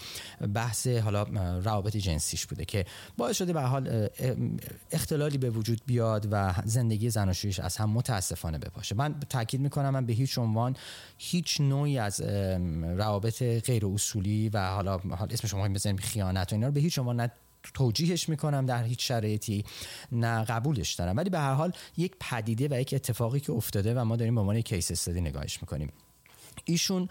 بحث 0.54 0.88
حالا 0.88 1.24
روابط 1.60 1.98
جنسیش 1.98 2.46
بوده 2.46 2.66
که 2.66 2.86
باعث 3.18 3.38
شده 3.38 3.54
به 3.54 3.62
حال 3.62 4.10
اختلالی 4.92 5.38
به 5.38 5.50
وجود 5.50 5.82
بیاد 5.86 6.28
و 6.32 6.54
زندگی 6.66 7.10
زناشویش 7.10 7.60
از 7.60 7.78
هم 7.78 7.90
متاسفانه 7.90 8.58
بپاشه. 8.58 8.96
من 8.96 9.20
تاکید 9.30 9.62
می‌کنم 9.62 9.90
من 9.90 10.06
به 10.06 10.14
هیچ 10.14 10.38
عنوان 10.38 10.76
هیچ 11.18 11.62
نوعی 11.62 12.00
از 12.00 12.22
روابط 12.98 13.44
غیر 13.44 13.86
اصولی 13.86 14.50
و 14.50 14.70
حالا 14.70 15.00
اسم 15.30 15.48
شما 15.48 15.70
بزنیم 15.70 15.98
خیانت 15.98 16.54
و 16.54 16.56
اینا 16.56 16.68
رو 16.68 16.74
به 16.74 16.80
هیچ 16.80 17.00
عنوان 17.00 17.32
توجیهش 17.74 18.30
می‌کنم 18.30 18.66
در 18.66 18.84
هیچ 18.84 19.08
شرایطی 19.08 19.66
نه 20.12 20.44
قبولش 20.44 20.94
دارم. 20.94 21.18
ولی 21.18 21.30
به 21.30 21.40
هر 21.40 21.54
حال 21.54 21.72
یک 21.98 22.16
پدیده 22.20 22.68
و 22.72 22.82
یک 22.82 22.94
اتفاقی 22.94 23.40
که 23.40 23.52
افتاده 23.52 23.94
و 23.94 24.06
ما 24.06 24.16
داریم 24.16 24.36
به 24.36 24.42
عنوان 24.42 24.62
کیس 24.62 24.92
استادی 24.92 25.22
نگاهش 25.22 25.62
می‌کنیم. 25.62 25.92
ایشون 26.72 27.08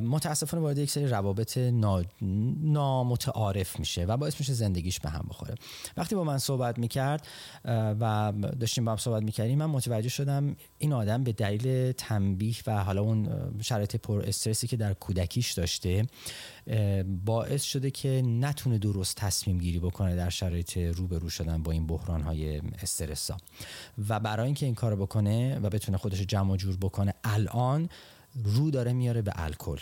متاسفانه 0.00 0.62
وارد 0.62 0.78
یک 0.78 0.90
سری 0.90 1.06
روابط 1.06 1.58
نامتعارف 2.62 3.78
میشه 3.78 4.04
و 4.04 4.16
باعث 4.16 4.40
میشه 4.40 4.52
زندگیش 4.52 5.00
به 5.00 5.10
هم 5.10 5.26
بخوره. 5.28 5.54
وقتی 5.96 6.14
با 6.14 6.24
من 6.24 6.38
صحبت 6.38 6.78
می‌کرد 6.78 7.26
و 8.00 8.32
داشتیم 8.60 8.84
با 8.84 8.90
هم 8.90 8.96
صحبت 8.98 9.22
می‌کردیم 9.22 9.58
من 9.58 9.66
متوجه 9.66 10.08
شدم 10.08 10.56
این 10.78 10.92
آدم 10.92 11.24
به 11.24 11.32
دلیل 11.32 11.92
تنبیه 11.92 12.54
و 12.66 12.84
حالا 12.84 13.02
اون 13.02 13.28
شرایط 13.62 13.96
پر 13.96 14.22
استرسی 14.26 14.66
که 14.66 14.76
در 14.76 14.94
کودکیش 14.94 15.52
داشته 15.52 16.06
باعث 17.24 17.62
شده 17.62 17.90
که 17.90 18.22
نتونه 18.26 18.78
درست 18.78 19.16
تصمیم 19.16 19.58
گیری 19.58 19.78
بکنه 19.78 20.16
در 20.16 20.30
شرایط 20.30 20.76
روبرو 20.76 21.30
شدن 21.30 21.62
با 21.62 21.72
این 21.72 21.86
بحران 21.86 22.22
های 22.22 22.62
استرسا 22.82 23.36
و 24.08 24.20
برای 24.20 24.46
اینکه 24.46 24.66
این 24.66 24.74
کارو 24.74 24.96
بکنه 24.96 25.58
و 25.58 25.70
بتونه 25.70 25.98
خودش 25.98 26.20
جمع 26.20 26.56
جور 26.56 26.76
بکنه 26.76 27.14
الان 27.24 27.88
رو 28.44 28.70
داره 28.70 28.92
میاره 28.92 29.22
به 29.22 29.32
الکل. 29.34 29.80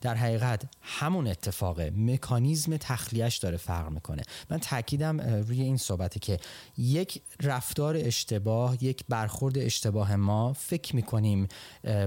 در 0.00 0.14
حقیقت 0.14 0.62
همون 0.82 1.26
اتفاق 1.26 1.80
مکانیزم 1.80 2.76
تخلیهش 2.76 3.36
داره 3.36 3.56
فرق 3.56 3.90
می‌کنه. 3.90 4.22
من 4.50 4.58
تاکیدم 4.58 5.20
روی 5.20 5.62
این 5.62 5.76
صحبته 5.76 6.20
که 6.20 6.40
یک 6.78 7.22
رفتار 7.42 7.96
اشتباه 7.96 8.84
یک 8.84 9.04
برخورد 9.08 9.58
اشتباه 9.58 10.16
ما 10.16 10.52
فکر 10.52 10.96
می‌کنیم 10.96 11.48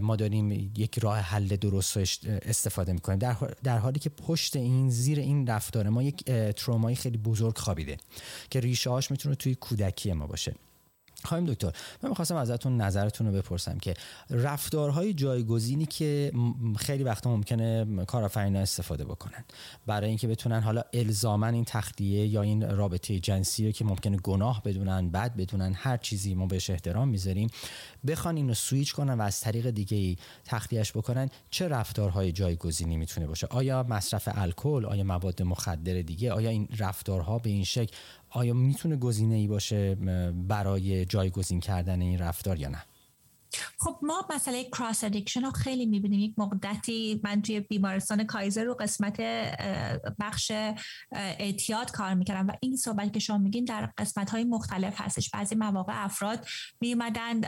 ما 0.02 0.16
داریم 0.16 0.52
یک 0.78 1.00
راه 1.00 1.18
حل 1.20 1.56
درست 1.56 1.98
استفاده 2.26 2.94
می‌کنیم. 2.94 3.20
در, 3.64 3.78
حالی 3.78 4.00
که 4.00 4.10
پشت 4.10 4.56
این 4.56 4.90
زیر 4.90 5.20
این 5.20 5.48
رفتار 5.48 5.90
ما 5.90 6.04
یک 6.04 6.26
ترومایی 6.56 6.96
خیلی 6.96 7.18
بزرگ 7.18 7.58
خوابیده 7.58 7.98
که 8.50 8.60
ریشه 8.60 8.90
هاش 8.90 9.12
می‌تونه 9.12 9.36
توی 9.36 9.56
کودکی 9.56 10.14
ما 10.14 10.28
باشه. 10.28 10.56
خواهیم 11.24 11.46
دکتر 11.46 11.72
من 12.04 12.10
می‌خواستم 12.10 12.36
ازتون 12.36 12.82
نظرتون 12.82 13.28
رو 13.28 13.34
بپرسم 13.34 13.78
که 13.78 13.94
رفتارهای 14.30 15.14
جایگزینی 15.14 15.86
که 15.86 16.32
خیلی 16.78 17.04
وقتا 17.04 17.30
ممکنه 17.30 18.06
کارآفرینا 18.06 18.60
استفاده 18.60 19.06
بکنن. 19.06 19.44
برای 19.86 20.10
اینکه 20.10 20.28
بتونن 20.28 20.60
حالا 20.60 20.82
الزاما 20.94 21.48
این 21.48 21.66
تخلیه 21.66 22.28
یا 22.28 22.42
این 22.42 22.72
رابطه 22.72 23.20
جنسی 23.20 23.66
رو 23.66 23.72
که 23.72 23.86
ممکنه 23.86 24.18
گناه 24.18 24.64
بدونن 24.64 25.10
بد 25.10 25.36
بدونن 25.36 25.74
هر 25.76 25.98
چیزی 25.98 26.34
ما 26.34 26.46
بهش 26.46 26.70
احترام 26.70 27.08
می‌ذاریم 27.08 27.50
بخوان 28.08 28.38
اینو 28.38 28.54
سویچ 28.54 28.94
کنن 28.94 29.14
و 29.14 29.22
از 29.22 29.42
طریق 29.42 29.70
دیگه 29.70 29.98
ای 29.98 30.18
تخلیهش 30.46 30.92
بکنن 30.92 31.30
چه 31.50 31.68
رفتارهای 31.68 32.32
جایگزینی 32.32 32.98
می‌تونه 32.98 33.28
باشه؟ 33.28 33.48
آیا 33.48 33.86
مصرف 33.90 34.30
الکل 34.32 34.86
آیا 34.86 35.04
مواد 35.04 35.42
مخدر 35.42 36.02
دیگه 36.02 36.32
آیا 36.32 36.50
این 36.50 36.68
رفتارها 36.78 37.40
به 37.40 37.50
این 37.50 37.64
شکل 37.64 37.96
آیا 38.32 38.54
می‌تونه 38.54 38.96
گزینه 38.96 39.36
ای 39.36 39.48
باشه 39.48 39.96
برای 40.48 41.06
جایگزین 41.06 41.60
کردن 41.60 42.02
این 42.02 42.20
رفتار 42.20 42.60
یا 42.60 42.70
نه؟ 42.70 42.84
خب 43.80 44.00
ما 44.02 44.28
مسئله 44.30 44.64
cross 44.64 45.04
addiction 45.04 45.42
رو 45.42 45.52
خیلی 45.52 45.86
می‌بینیم. 45.86 46.20
یک 46.20 46.34
مدتی 46.38 47.22
من 47.24 47.42
توی 47.42 47.60
بیمارستان 47.60 48.24
کایزر 48.24 48.64
رو 48.64 48.74
قسمت 48.74 49.22
بخش 50.20 50.52
اعتیاد 51.12 51.92
کار 51.92 52.14
می‌کردم 52.14 52.48
و 52.48 52.52
این 52.62 52.76
صحبت 52.76 53.14
که 53.14 53.20
شما 53.20 53.38
میگین 53.38 53.66
در 53.66 53.90
قسمت 53.98 54.30
های 54.30 54.44
مختلف 54.44 55.02
هستش. 55.02 55.30
بعضی 55.30 55.56
مواقع 55.56 56.04
افراد 56.06 56.48
میومدن 56.82 57.42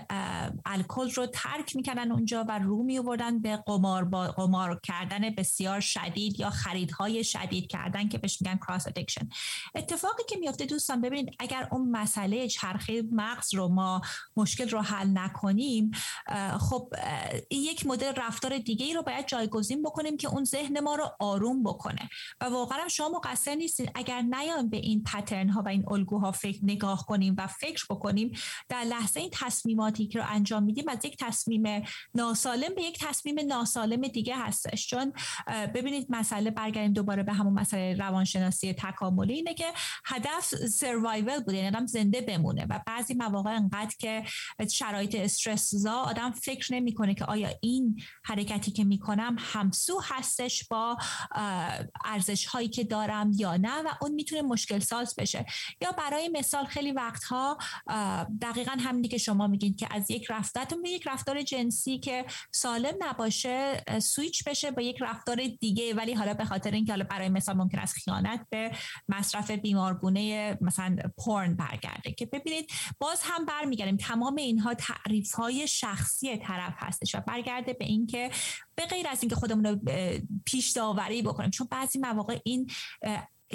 الکل 0.66 1.12
رو 1.12 1.26
ترک 1.26 1.76
می‌کردن 1.76 2.12
اونجا 2.12 2.46
و 2.50 2.60
رو 2.60 2.84
میوردن 2.84 3.40
به 3.40 3.58
قمار 3.58 4.06
با 4.06 4.28
قمار 4.28 4.80
کردن 4.84 5.30
بسیار 5.30 5.80
شدید 5.80 6.40
یا 6.40 6.50
خریدهای 6.50 7.24
شدید 7.24 7.68
کردن 7.68 8.08
که 8.08 8.18
بهش 8.18 8.42
میگن 8.42 8.58
cross 8.68 8.88
addiction 8.88 9.30
اتفاقی 9.76 10.24
که 10.30 10.38
میفته 10.40 10.66
دوستان 10.66 11.02
ببینید 11.02 11.36
اگر 11.40 11.68
اون 11.72 11.92
مسئله 11.92 12.48
چرخه 12.48 13.04
مغز 13.12 13.56
رو 13.56 13.68
ما 13.68 14.02
مشکل 14.38 14.70
رو 14.70 14.82
حل 14.82 15.08
نکنیم 15.14 15.92
خب 16.60 16.94
یک 17.52 17.86
مدل 17.86 18.14
رفتار 18.18 18.58
دیگه 18.58 18.86
ای 18.86 18.94
رو 18.94 19.02
باید 19.04 19.28
جایگزین 19.28 19.84
بکنیم 19.84 20.18
که 20.18 20.28
اون 20.28 20.44
ذهن 20.44 20.80
ما 20.80 20.96
رو 20.96 21.12
آروم 21.20 21.64
بکنه. 21.64 22.10
و 22.42 22.46
واقعا 22.46 22.88
شما 22.88 23.10
مقصر 23.10 23.56
نیستید 23.56 23.92
اگر 23.96 24.22
نیایم 24.22 24.70
به 24.70 24.78
این 24.78 25.04
پترن 25.04 25.50
ها 25.50 25.62
و 25.62 25.68
این 25.68 25.84
الگوها 25.88 26.32
فکر 26.32 26.60
نگاه 26.64 27.06
کنیم 27.06 27.36
و 27.38 27.48
فکر 27.48 27.86
بکنیم 27.90 28.32
در 28.70 28.84
لحظه 28.84 29.20
این 29.20 29.30
تصمیماتی 29.34 30.08
که 30.08 30.20
رو 30.20 30.26
انجام 30.28 30.64
میدیم 30.64 30.90
از 30.90 31.06
یک 31.06 31.18
تصمیم 31.20 31.86
ناسالم 32.16 32.76
به 32.76 32.84
یک 32.84 33.00
تصمیم 33.00 33.40
ناسالم 33.40 34.02
دیگه 34.08 34.38
هستش. 34.38 34.88
چون 34.88 35.14
ببینید 35.48 36.08
مسئله 36.10 36.52
برگردیم 36.52 36.94
دوباره 36.94 37.24
به 37.24 37.34
همون 37.34 37.54
مسئله 37.54 37.96
روانشناسی 37.98 38.74
تکاملی. 38.74 39.34
اینه 39.34 39.54
که 39.54 39.66
هدف 40.06 40.56
سروایول 40.56 41.40
بوده 41.40 41.58
یعنی 41.58 41.88
زنده 41.88 42.22
بمونه. 42.22 42.66
و 42.70 42.80
بعضی 42.88 43.14
مواقع 43.14 43.50
انقدر 43.50 43.96
که 44.00 44.24
شرایط 44.72 45.16
استرس 45.16 45.76
آدم 45.92 46.32
فکر 46.32 46.74
نمی‌کنه 46.74 47.14
که 47.14 47.26
آیا 47.26 47.50
این 47.62 48.02
حرکتی 48.24 48.72
که 48.72 48.84
می‌کنم 48.84 49.36
همسو 49.40 50.02
هستش 50.04 50.68
با 50.68 50.98
ارزش 52.06 52.46
هایی 52.46 52.68
که 52.68 52.84
دارم 52.84 53.32
یا 53.36 53.58
نه 53.58 53.82
و 53.82 53.90
اون 54.02 54.12
می‌تونه 54.12 54.42
مشکل 54.42 54.80
ساز 54.80 55.16
بشه. 55.18 55.46
یا 55.82 55.92
برای 55.92 56.30
مثال 56.30 56.66
خیلی 56.66 56.92
وقتها 56.92 57.58
دقیقا 58.42 58.78
همینی 58.80 59.08
که 59.08 59.18
شما 59.18 59.48
میگین 59.48 59.76
که 59.76 59.88
از 59.92 60.12
یک 60.12 60.26
رفتارتون 60.30 60.82
به 60.82 60.90
یک 60.90 61.08
رفتار 61.08 61.42
جنسی 61.42 62.00
که 62.00 62.26
سالم 62.52 62.94
نباشه 63.00 63.84
سویچ 64.02 64.44
بشه 64.44 64.72
با 64.72 64.82
یک 64.82 64.98
رفتار 65.02 65.48
دیگه. 65.60 65.94
ولی 65.94 66.14
حالا 66.14 66.34
به 66.34 66.46
خاطر 66.46 66.72
اینکه 66.72 66.92
حالا 66.92 67.04
برای 67.04 67.30
مثال 67.30 67.58
ممکن 67.58 67.80
است 67.80 67.94
خیانت 67.94 68.48
به 68.50 68.72
مصرف 69.10 69.52
بیمارگونه 69.52 70.58
مثلا 70.62 70.96
پورن 71.18 71.56
برگرده 71.56 72.12
که 72.12 72.26
ببینید 72.26 72.72
باز 73.00 73.20
هم 73.24 73.46
برمیگردیم. 73.46 73.98
تمام 73.98 74.36
اینها 74.36 74.74
تعریف 74.74 75.34
های 75.34 75.68
شخصی 75.74 76.38
طرف 76.38 76.74
هستش 76.78 77.16
و 77.16 77.22
برگرده 77.28 77.74
به 77.74 77.86
اینکه 77.86 78.32
به 78.76 78.86
غیر 78.86 79.08
از 79.08 79.24
اینکه 79.24 79.36
خودمون 79.36 79.66
رو 79.66 79.80
پیش 80.46 80.70
داوری 80.70 81.22
بکنیم. 81.22 81.50
چون 81.50 81.68
بعضی 81.72 82.00
مواقع 82.00 82.40
این 82.44 82.70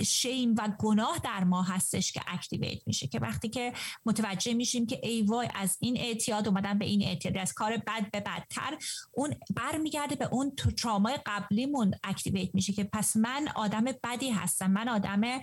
شیم 0.03 0.55
و 0.59 0.68
گناه 0.78 1.18
در 1.24 1.44
ما 1.44 1.62
هستش 1.62 2.12
که 2.12 2.20
اکتیویت 2.26 2.82
میشه 2.86 3.07
که 3.07 3.18
وقتی 3.18 3.49
که 3.49 3.72
متوجه 4.07 4.55
میشیم 4.55 4.86
که 4.86 5.01
ای 5.03 5.22
وای 5.22 5.49
از 5.55 5.76
این 5.80 5.96
اعتیاد 5.96 6.49
اومدن 6.49 6.78
به 6.78 6.84
این 6.84 7.03
اعتیاد 7.03 7.36
از 7.36 7.53
کار 7.53 7.76
بد 7.76 8.11
به 8.12 8.20
بدتر 8.20 8.78
اون 9.12 9.34
برمیگرده 9.57 10.14
به 10.14 10.28
اون 10.32 10.53
ترامای 10.76 11.18
قبلیمون 11.26 11.94
activate 12.04 12.54
میشه 12.55 12.72
که 12.72 12.84
پس 12.84 13.16
من 13.16 13.49
آدم 13.55 13.84
بدی 14.05 14.30
هستم 14.30 14.70
من 14.70 14.88
آدم 14.88 15.40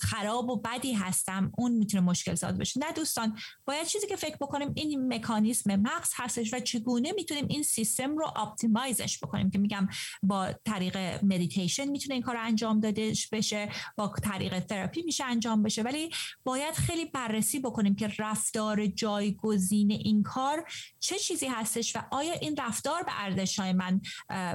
خراب 0.00 0.48
و 0.48 0.56
بدی 0.56 0.92
هستم 0.92 1.52
اون 1.58 1.72
می‌تونه 1.72 2.02
مشکل 2.02 2.34
ساز 2.34 2.58
بشه 2.58 2.80
نه 2.80 2.92
دوستان 2.92 3.38
باید 3.64 3.86
چیزی 3.86 4.06
که 4.06 4.16
فکر 4.16 4.36
بکنیم 4.36 4.72
این 4.74 5.14
مکانیزم 5.14 5.76
مغز 5.76 6.10
هستش 6.14 6.54
و 6.54 6.60
چگونه 6.60 7.12
می‌تونیم 7.12 7.46
این 7.48 7.62
سیستم 7.62 8.16
رو 8.18 8.32
optimize 8.36 9.02
ش 9.02 9.18
بکنیم 9.18 9.50
که 9.50 9.58
میگم 9.58 9.88
با 10.22 10.52
طریق 10.64 10.96
مدیتیشن 11.24 11.84
می‌تونه 11.84 12.14
این 12.14 12.22
کار 12.22 12.36
انجام 12.36 12.80
داده 12.80 13.14
بشه 13.32 13.68
با 13.96 14.14
طریق 14.22 14.60
تراپی 14.60 15.02
میشه 15.02 15.24
انجام 15.24 15.62
بشه. 15.62 15.82
ولی 15.82 16.10
باید 16.44 16.74
خیلی 16.74 17.04
بررسی 17.04 17.60
بکنیم 17.60 17.94
که 17.94 18.12
رفتار 18.18 18.86
جایگزین 18.86 19.90
این 19.90 20.22
کار 20.22 20.64
چه 21.00 21.18
چیزی 21.18 21.46
هستش 21.46 21.96
و 21.96 22.00
آیا 22.10 22.32
این 22.32 22.56
رفتار 22.56 23.02
به 23.02 23.12
ارزش 23.14 23.58
های 23.58 23.72
من 23.72 24.00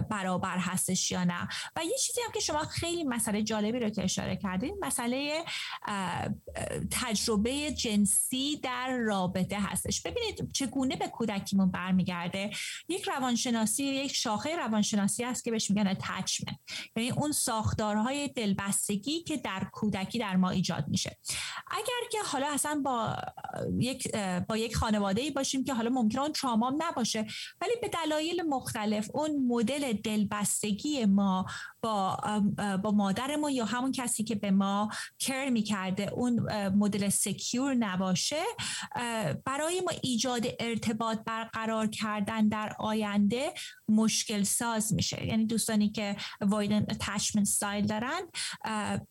برابر 0.10 0.58
هستش 0.58 1.12
یا 1.12 1.24
نه. 1.24 1.48
و 1.76 1.84
یه 1.84 1.98
چیزی 1.98 2.22
هم 2.26 2.32
که 2.32 2.40
شما 2.40 2.60
خیلی 2.60 3.04
مسئله 3.04 3.44
جالبی 3.44 3.80
رو 3.80 3.90
که 3.90 4.04
اشاره 4.04 4.36
کردین 4.36 4.78
مسئله 4.82 5.44
تجربه 6.92 7.72
جنسی 7.72 8.58
در 8.58 8.98
رابطه 8.98 9.58
هستش. 9.60 10.02
ببینید 10.02 10.52
چگونه 10.54 10.96
به 10.96 11.08
کودکیمون 11.08 11.72
برمیگرده. 11.72 12.52
یک 12.90 13.08
روانشناسی 13.08 13.84
یک 13.84 14.16
شاخه 14.16 14.56
روانشناسی 14.56 15.24
هست 15.24 15.44
که 15.44 15.52
بهش 15.52 15.70
میگن 15.70 15.88
اتچمنت 15.88 16.60
یعنی 16.96 17.12
اون 17.12 17.32
ساختارهای 17.32 18.28
دلبر 18.28 18.67
دلبستگی 18.68 19.20
که 19.24 19.38
در 19.38 19.68
کودکی 19.72 20.20
در 20.20 20.36
ما 20.36 20.50
ایجاد 20.50 20.88
میشه. 20.88 21.18
اگر 21.72 22.10
که 22.12 22.18
حالا 22.26 22.48
اصلا 22.48 22.82
با 22.86 23.16
یک 23.80 24.16
با 24.48 24.58
یک 24.58 24.76
خانواده 24.76 25.32
باشیم 25.32 25.64
که 25.64 25.74
حالا 25.74 25.90
ممکنه 25.90 26.22
اون 26.22 26.32
ترامام 26.32 26.78
نباشه 26.80 27.26
ولی 27.62 27.72
به 27.82 27.90
دلایل 27.90 28.42
مختلف 28.42 29.10
اون 29.14 29.48
مدل 29.48 29.94
دلبستگی 29.94 31.06
ما 31.06 31.46
با 31.88 32.18
با 32.84 32.92
مادرمون 32.92 33.52
یا 33.52 33.66
همون 33.66 33.92
کسی 33.92 34.24
که 34.24 34.36
به 34.36 34.52
ما 34.52 34.90
کر 35.20 35.50
می‌کرده 35.50 36.12
اون 36.14 36.40
مدل 36.70 37.10
سکیور 37.10 37.74
نباشه 37.74 38.44
برای 39.46 39.82
ما 39.82 39.92
ایجاد 40.02 40.48
ارتباط 40.60 41.20
برقرار 41.26 41.88
کردن 41.88 42.48
در 42.48 42.76
آینده 42.80 43.54
مشکل 43.90 44.44
ساز 44.44 44.94
میشه. 44.94 45.26
یعنی 45.26 45.46
دوستانی 45.46 45.90
که 45.90 46.16
avoidant 46.44 46.94
attachment 46.94 47.48
style 47.58 47.88
دارن 47.88 48.22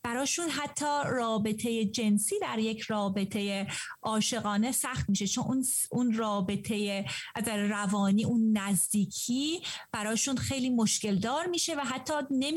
براشون 0.03 0.49
حتی 0.49 1.01
رابطه 1.07 1.85
جنسی 1.85 2.35
در 2.43 2.59
یک 2.59 2.81
رابطه 2.81 3.67
عاشقانه 4.03 4.73
سخت 4.73 5.09
میشه. 5.09 5.27
چون 5.27 5.45
اون 5.45 5.65
اون 5.91 6.13
رابطه 6.13 7.05
در 7.47 7.67
روانی 7.67 8.25
اون 8.25 8.59
نزدیکی 8.59 9.61
براشون 9.93 10.37
خیلی 10.37 10.71
مشکل 10.71 11.19
دار 11.19 11.47
میشه 11.47 11.75
و 11.75 11.81
حتی 11.81 12.15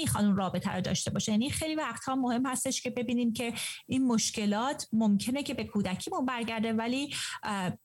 نمی‌خوان 0.09 0.25
اون 0.25 0.35
رابطه 0.35 0.71
رو 0.71 0.81
داشته 0.81 1.11
باشه. 1.11 1.31
یعنی 1.31 1.49
خیلی 1.49 1.75
وقتها 1.75 2.15
مهم 2.15 2.45
هستش 2.45 2.81
که 2.81 2.89
ببینیم 2.89 3.33
که 3.33 3.53
این 3.87 4.07
مشکلات 4.07 4.87
ممکنه 4.93 5.43
که 5.43 5.53
به 5.53 5.63
کودکیمون 5.63 6.25
برگرده 6.25 6.73
ولی 6.73 7.13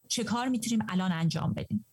چه 0.09 0.25
کار 0.25 0.49
می‌تونیم 0.49 0.87
الان 0.89 1.13
انجام 1.13 1.53
بدیم؟ 1.53 1.87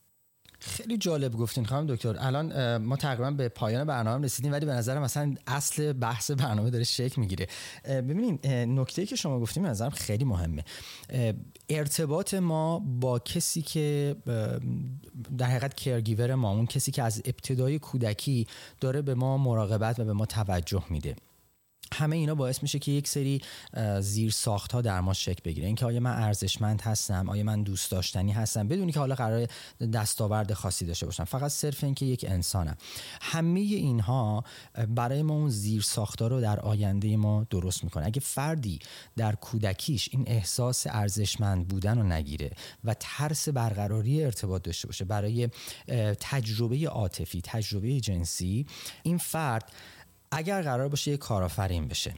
خیلی 0.62 0.98
جالب 0.98 1.36
گفتین 1.36 1.66
خانم 1.66 1.88
دکتر. 1.88 2.16
الان 2.20 2.78
ما 2.78 2.96
تقریبا 2.96 3.32
به 3.32 3.50
پایان 3.50 3.88
برنامه 3.88 4.26
رسیدیم 4.26 4.52
ولی 4.52 4.66
به 4.66 4.72
نظر 4.72 5.00
مثلا 5.00 5.36
اصل 5.48 5.94
بحث 5.94 6.32
برنامه 6.32 6.70
داره 6.70 6.84
شکل 6.84 7.22
می‌گیره. 7.22 7.48
ببینید 7.86 8.48
نکته 8.48 9.06
که 9.06 9.16
شما 9.16 9.40
گفتیم 9.40 9.64
به 9.64 9.70
نظرم 9.70 9.90
خیلی 9.90 10.26
مهمه. 10.26 10.64
ارتباط 11.70 12.34
ما 12.34 12.80
با 12.80 13.20
کسی 13.20 13.62
که 13.62 14.16
در 15.38 15.46
حقیقت 15.46 15.74
کرگیور 15.74 16.36
ما 16.36 16.52
اون 16.52 16.66
کسی 16.66 16.92
که 16.92 17.04
از 17.04 17.22
ابتدای 17.26 17.80
کودکی 17.80 18.48
داره 18.82 19.02
به 19.02 19.14
ما 19.14 19.38
مراقبت 19.38 20.00
و 20.00 20.06
به 20.06 20.14
ما 20.14 20.26
توجه 20.26 20.84
میده. 20.90 21.16
همه 21.94 22.16
اینا 22.16 22.36
باعث 22.36 22.64
میشه 22.64 22.80
که 22.80 22.92
یک 22.92 23.08
سری 23.08 23.42
زیر 24.00 24.32
ساخت 24.32 24.72
ها 24.72 24.82
در 24.82 25.02
ما 25.02 25.14
شکل 25.14 25.42
بگیره. 25.46 25.68
اینکه 25.68 25.86
آیا 25.86 26.00
من 26.00 26.24
ارزشمند 26.24 26.82
هستم؟ 26.82 27.30
آیا 27.30 27.44
من 27.44 27.64
دوست 27.64 27.92
داشتنی 27.92 28.32
هستم؟ 28.32 28.68
بدونی 28.68 28.92
که 28.92 29.00
حالا 29.00 29.16
قرار 29.16 29.48
دستاورد 29.94 30.54
خاصی 30.54 30.86
داشته 30.86 31.06
باشم. 31.06 31.24
فقط 31.24 31.52
صرف 31.52 31.84
اینکه 31.84 32.06
یک 32.06 32.26
انسانم. 32.30 32.78
همه 33.22 33.60
اینها 33.60 34.44
برای 34.88 35.22
ما 35.22 35.34
اون 35.34 35.50
زیر 35.50 35.82
ساخت 35.82 36.22
رو 36.22 36.42
در 36.42 36.60
آینده 36.60 37.18
ما 37.18 37.48
درست 37.50 37.84
می‌کنه. 37.84 38.06
اگه 38.06 38.22
فردی 38.22 38.80
در 39.18 39.36
کودکیش 39.36 40.10
این 40.12 40.24
احساس 40.28 40.88
ارزشمند 40.90 41.68
بودن 41.68 41.98
رو 41.98 42.04
نگیره 42.04 42.52
و 42.84 42.96
ترس 43.00 43.50
برقراری 43.50 44.24
ارتباط 44.24 44.62
داشته 44.62 44.88
باشه 44.88 45.06
برای 45.06 45.50
تجربه 46.20 46.88
عاطفی 46.88 47.42
تجربه 47.44 48.00
جنسی 48.00 48.66
این 49.04 49.18
فرد 49.18 49.72
اگر 50.32 50.62
قرار 50.62 50.88
باشه 50.88 51.12
یه 51.12 51.18
کارآفرین 51.18 51.88
بشه. 51.88 52.14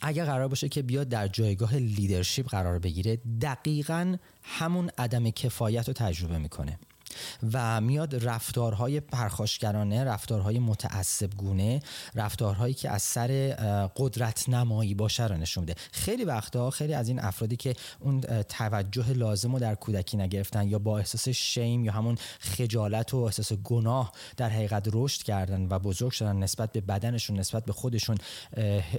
اگر 0.00 0.24
قرار 0.24 0.48
باشه 0.48 0.68
که 0.68 0.82
بیاد 0.82 1.08
در 1.08 1.28
جایگاه 1.28 1.76
لیدرشپ 1.76 2.48
قرار 2.48 2.78
بگیره 2.78 3.16
دقیقا 3.40 4.16
همون 4.42 4.90
عدم 4.98 5.30
کفایت 5.30 5.88
رو 5.88 5.94
تجربه 5.94 6.38
می‌کنه. 6.38 6.78
و 7.52 7.80
میاد 7.80 8.28
رفتارهای 8.28 9.00
پرخاشگرانه 9.00 10.04
رفتارهای 10.04 10.58
متعصب 10.58 11.34
گونه 11.34 11.82
رفتارهایی 12.14 12.74
که 12.74 12.90
از 12.90 13.02
سر 13.02 13.28
قدرت 13.96 14.48
نمایی 14.48 14.94
باشه 14.94 15.26
رو 15.26 15.36
نشون 15.36 15.62
میده. 15.62 15.74
خیلی 15.92 16.24
وقتا 16.24 16.70
خیلی 16.70 16.94
از 16.94 17.08
این 17.08 17.20
افرادی 17.20 17.56
که 17.56 17.74
اون 18.00 18.20
توجه 18.42 19.12
لازم 19.12 19.52
رو 19.52 19.58
در 19.58 19.74
کودکی 19.74 20.16
نگرفتن 20.16 20.68
یا 20.68 20.78
با 20.78 20.98
احساس 20.98 21.28
شیم 21.28 21.84
یا 21.84 21.92
همون 21.92 22.16
خجالت 22.40 23.14
و 23.14 23.16
احساس 23.16 23.52
گناه 23.52 24.12
در 24.36 24.48
حقیقت 24.48 24.88
رشد 24.92 25.22
کردن 25.22 25.66
و 25.70 25.78
بزرگ 25.78 26.12
شدن 26.12 26.36
نسبت 26.36 26.72
به 26.72 26.80
بدنشون 26.80 27.38
نسبت 27.38 27.64
به 27.64 27.72
خودشون 27.72 28.18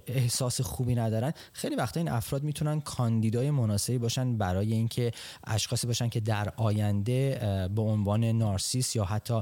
احساس 0.07 0.61
خوبی 0.61 0.95
ندارن 0.95 1.33
خیلی 1.53 1.75
وقتا 1.75 1.99
این 1.99 2.09
افراد 2.09 2.43
می‌تونن 2.43 2.81
کاندیدای 2.81 3.51
مناسبی 3.51 3.97
باشن 3.97 4.37
برای 4.37 4.73
اینکه 4.73 5.11
اشخاصی 5.47 5.87
باشن 5.87 6.09
که 6.09 6.19
در 6.19 6.53
آینده 6.57 7.39
به 7.75 7.81
عنوان 8.03 8.23
نارسیس 8.23 8.95
یا 8.95 9.05
حتی 9.05 9.41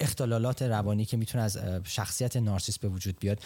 اختلالات 0.00 0.62
روانی 0.62 1.04
که 1.04 1.16
می‌تونه 1.16 1.44
از 1.44 1.58
شخصیت 1.84 2.36
نارسیس 2.36 2.78
به 2.78 2.88
وجود 2.88 3.16
بیاد 3.20 3.38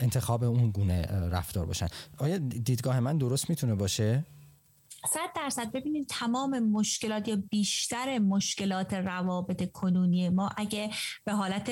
انتخاب 0.00 0.44
اون 0.44 0.70
گونه 0.70 1.02
رفتار 1.06 1.66
باشن. 1.66 1.88
آیا 2.18 2.38
دیدگاه 2.38 3.00
من 3.00 3.18
درست 3.18 3.50
می‌تونه 3.50 3.74
باشه؟ 3.74 4.24
صد 5.06 5.30
درصد. 5.36 5.72
ببینید 5.72 6.06
تمام 6.08 6.58
مشکلات 6.58 7.28
یا 7.28 7.36
بیشتر 7.50 8.18
مشکلات 8.18 8.94
روابط 8.94 9.72
کنونی 9.72 10.28
ما 10.28 10.50
اگه 10.56 10.90
به 11.24 11.32
حالت 11.32 11.70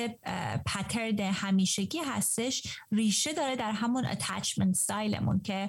پترن 0.66 1.20
همیشگی 1.20 1.98
هستش 1.98 2.78
ریشه 2.92 3.32
داره 3.32 3.56
در 3.56 3.72
همون 3.72 4.06
اتچمنت 4.06 4.74
ستایلمون 4.74 5.40
که 5.40 5.68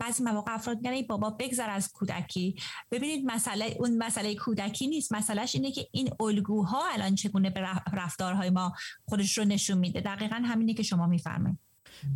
بعضی 0.00 0.22
مواقع 0.22 0.54
افراد 0.54 0.76
میگن 0.76 1.06
بابا 1.06 1.30
بگذر 1.30 1.70
از 1.70 1.92
کودکی. 1.92 2.56
ببینید 2.90 3.26
مسئله 3.26 3.76
اون 3.78 3.98
مسئله 3.98 4.34
کودکی 4.34 4.86
نیست. 4.86 5.12
مسئلهش 5.12 5.54
اینه 5.54 5.72
که 5.72 5.88
این 5.92 6.10
الگوها 6.20 6.82
الان 6.92 7.14
چگونه 7.14 7.50
به 7.50 7.60
رفتارهای 7.92 8.50
ما 8.50 8.72
خودش 9.04 9.38
رو 9.38 9.44
نشون 9.44 9.78
میده. 9.78 10.00
دقیقا 10.00 10.42
همینه 10.44 10.74
که 10.74 10.82
شما 10.82 11.06
میفرمایید. 11.06 11.67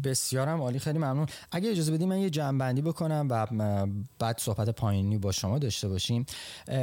بسیارم 0.04 0.60
عالی 0.60 0.78
خیلی 0.78 0.98
ممنون. 0.98 1.26
اگه 1.52 1.70
اجازه 1.70 1.92
بدیم 1.92 2.08
من 2.08 2.18
یه 2.18 2.30
جمع 2.30 2.72
بکنم 2.72 3.26
و 3.30 3.86
بعد 4.18 4.38
صحبت 4.38 4.68
پایینی 4.68 5.18
با 5.18 5.32
شما 5.32 5.58
داشته 5.58 5.88
باشیم. 5.88 6.26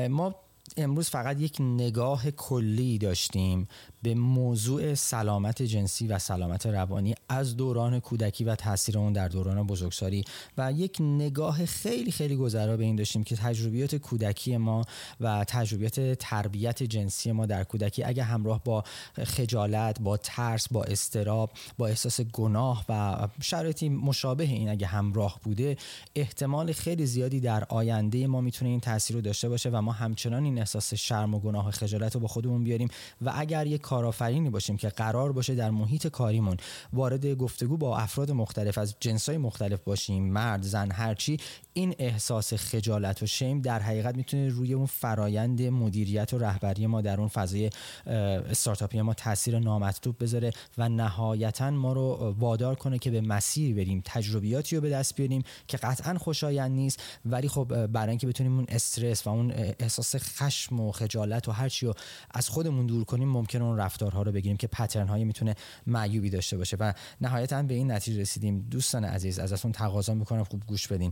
ما 0.09 0.35
امروز 0.77 1.09
فقط 1.09 1.39
یک 1.39 1.57
نگاه 1.59 2.31
کلی 2.31 2.97
داشتیم 2.97 3.67
به 4.01 4.15
موضوع 4.15 4.93
سلامت 4.93 5.61
جنسی 5.61 6.07
و 6.07 6.19
سلامت 6.19 6.65
روانی 6.65 7.15
از 7.29 7.57
دوران 7.57 7.99
کودکی 7.99 8.43
و 8.43 8.55
تاثیر 8.55 8.97
اون 8.97 9.13
در 9.13 9.27
دوران 9.27 9.67
بزرگسالی. 9.67 10.23
و 10.57 10.71
یک 10.71 10.97
نگاه 11.01 11.65
خیلی 11.65 12.11
خیلی 12.11 12.35
گذرا 12.35 12.77
به 12.77 12.83
این 12.83 12.95
داشتیم 12.95 13.23
که 13.23 13.35
تجربیات 13.35 13.95
کودکی 13.95 14.57
ما 14.57 14.85
و 15.19 15.45
تجربیات 15.47 15.99
تربیت 16.13 16.83
جنسی 16.83 17.31
ما 17.31 17.45
در 17.45 17.63
کودکی 17.63 18.03
اگه 18.03 18.23
همراه 18.23 18.63
با 18.63 18.83
خجالت 19.23 20.01
با 20.01 20.17
ترس 20.17 20.67
با 20.71 20.83
استراب 20.83 21.51
با 21.77 21.87
احساس 21.87 22.21
گناه 22.21 22.85
و 22.89 23.27
شرایطی 23.41 23.89
مشابه 23.89 24.43
این 24.43 24.69
اگه 24.69 24.87
همراه 24.87 25.39
بوده 25.43 25.77
احتمال 26.15 26.71
خیلی 26.71 27.05
زیادی 27.05 27.39
در 27.39 27.63
آینده 27.63 28.27
ما 28.27 28.41
می‌تونه 28.41 28.71
این 28.71 28.79
تاثیر 28.79 29.15
رو 29.15 29.21
داشته 29.21 29.49
باشه 29.49 29.69
و 29.69 29.81
ما 29.81 29.91
همچنان 29.91 30.43
این 30.43 30.59
احساس 30.59 30.93
شرم 30.93 31.33
و 31.33 31.39
گناه 31.39 31.67
و 31.67 31.71
خجالت 31.71 32.15
رو 32.15 32.21
با 32.21 32.27
خودمون 32.27 32.63
بیاریم. 32.63 32.89
و 33.21 33.33
اگر 33.35 33.67
یک 33.67 33.81
کارآفرینی 33.89 34.49
باشیم 34.49 34.77
که 34.77 34.89
قرار 34.89 35.31
باشه 35.31 35.55
در 35.55 35.69
محیط 35.71 36.07
کاریمون 36.07 36.57
وارد 36.93 37.25
گفتگو 37.25 37.77
با 37.77 37.97
افراد 37.97 38.31
مختلف 38.31 38.77
از 38.77 38.95
جنسای 38.99 39.37
مختلف 39.37 39.79
باشیم 39.83 40.23
مرد 40.23 40.61
زن 40.61 40.91
هرچی 40.91 41.37
این 41.73 41.95
احساس 41.99 42.53
خجالت 42.53 43.23
و 43.23 43.25
شیم 43.25 43.61
در 43.61 43.79
حقیقت 43.79 44.15
می‌تونه 44.15 44.49
روی 44.49 44.73
اون 44.73 44.85
فرایند 44.85 45.61
مدیریت 45.61 46.33
و 46.33 46.37
رهبری 46.37 46.87
ما 46.87 47.01
در 47.01 47.19
اون 47.19 47.27
فضای 47.27 47.69
استارتاپی 48.05 49.01
ما 49.01 49.13
تاثیر 49.13 49.59
نامطلوب 49.59 50.23
بذاره 50.23 50.51
و 50.77 50.89
نهایتا 50.89 51.71
ما 51.71 51.93
رو 51.93 52.35
وادار 52.39 52.75
کنه 52.75 52.99
که 52.99 53.11
به 53.11 53.21
مسیر 53.21 53.75
بریم 53.75 54.01
تجربیاتی 54.05 54.75
رو 54.75 54.81
به 54.81 54.89
دست 54.89 55.15
بیاریم 55.15 55.43
که 55.67 55.77
قطعا 55.77 56.17
خوشایند 56.17 56.71
نیست 56.71 57.03
ولی 57.25 57.47
خب 57.47 57.87
برای 57.87 58.09
اینکه 58.09 58.27
بتونیم 58.27 58.55
اون 58.55 58.65
استرس 58.69 59.27
و 59.27 59.29
اون 59.29 59.51
احساس 59.79 60.15
خشم 60.15 60.79
و 60.79 60.91
خجالت 60.91 61.47
و 61.47 61.51
هرچی 61.51 61.85
رو 61.85 61.93
از 62.31 62.49
خودمون 62.49 62.85
دور 62.85 63.03
کنیم 63.03 63.29
ممکن 63.29 63.61
اون 63.61 63.78
رفتارها 63.79 64.21
رو 64.21 64.31
بگیریم 64.31 64.57
که 64.57 64.67
پترن 64.67 65.07
هایی 65.07 65.25
می‌تونه 65.25 65.55
معیوبی 65.87 66.29
داشته 66.29 66.57
باشه. 66.57 66.77
و 66.79 66.93
نهایتا 67.21 67.63
به 67.63 67.73
این 67.73 67.91
نتیجه 67.91 68.21
رسیدیم. 68.21 68.59
دوستان 68.59 69.05
عزیز 69.05 69.39
ازتون 69.39 69.71
تقاضا 69.71 70.13
می‌کنم 70.13 70.43
خوب 70.43 70.63
گوش 70.67 70.87
بدین. 70.87 71.11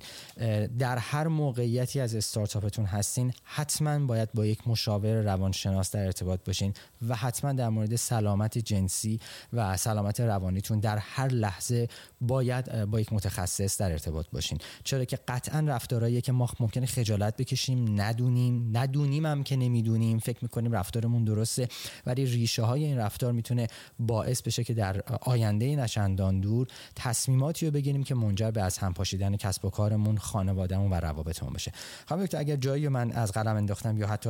در 0.80 0.98
هر 0.98 1.28
موقعیتی 1.28 2.00
از 2.00 2.16
استارتاپتون 2.16 2.86
هستین 2.86 3.34
حتما 3.44 4.06
باید 4.06 4.32
با 4.34 4.46
یک 4.46 4.68
مشاور 4.68 5.22
روانشناس 5.22 5.92
در 5.92 6.06
ارتباط 6.06 6.40
باشین 6.46 6.74
و 7.08 7.16
حتما 7.16 7.54
در 7.54 7.70
مورد 7.70 7.96
سلامت 7.96 8.58
جنسی 8.58 9.20
و 9.54 9.78
سلامت 9.78 10.20
روانیتون 10.20 10.80
در 10.80 10.98
هر 10.98 11.28
لحظه 11.28 11.88
باید 12.22 12.86
با 12.86 13.00
یک 13.00 13.14
متخصص 13.14 13.82
در 13.82 13.92
ارتباط 13.92 14.26
باشین. 14.32 14.58
چرا 14.84 15.06
که 15.06 15.20
قطعا 15.28 15.60
رفتارهایی 15.60 16.22
که 16.22 16.32
ما 16.32 16.50
ممکنه 16.60 16.86
خجالت 16.86 17.38
بکشیم 17.38 18.02
ندونیم. 18.02 18.78
ندونیم 18.78 19.26
هم 19.26 19.44
که 19.44 19.56
نمی‌دونیم. 19.56 20.20
فکر 20.20 20.40
می‌کنیم 20.42 20.72
رفتارمون 20.72 21.24
درسته 21.24 21.68
ولی 22.06 22.28
ریشه 22.58 22.68
های 22.68 22.86
این 22.86 22.98
رفتار 22.98 23.32
می‌تونه 23.32 23.68
باعث 24.00 24.42
بشه 24.42 24.64
که 24.64 24.74
در 24.74 25.02
آینده 25.22 25.76
نشندان 25.76 26.40
دور 26.40 26.68
تصمیماتی 26.96 27.66
رو 27.66 27.72
بگیریم 27.72 28.04
که 28.04 28.16
منجر 28.16 28.52
به 28.52 28.62
از 28.62 28.78
هم 28.78 28.94
پاشیدن 28.94 29.36
کسب 29.36 29.66
و 29.66 29.70
کارمون 29.70 30.18
خانوادهمون 30.18 30.92
و 30.92 30.96
روابطمون 30.96 31.54
بشه. 31.54 31.72
خانم 32.06 32.26
دکتر 32.26 32.38
اگر 32.38 32.56
جایی 32.56 32.88
من 32.88 33.12
از 33.12 33.32
قلم 33.32 33.56
انداختم 33.56 33.98
یا 33.98 34.08
حتی 34.08 34.30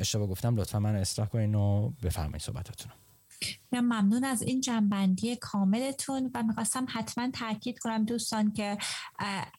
اشتباه 0.00 0.26
گفتم 0.26 0.56
لطفا 0.56 0.78
من 0.78 0.94
اصلاح 0.94 1.28
کنین 1.28 1.54
و 1.54 1.90
بفرمایید 2.02 2.42
صحبتاتون 2.42 2.92
ممنون 3.72 4.24
از 4.24 4.42
این 4.42 4.60
جنبندی 4.60 5.36
کاملتون 5.36 6.30
و 6.34 6.42
می‌خواستم 6.42 6.86
حتما 6.88 7.30
تاکید 7.30 7.78
کنم 7.78 8.04
دوستان 8.04 8.52
که 8.52 8.78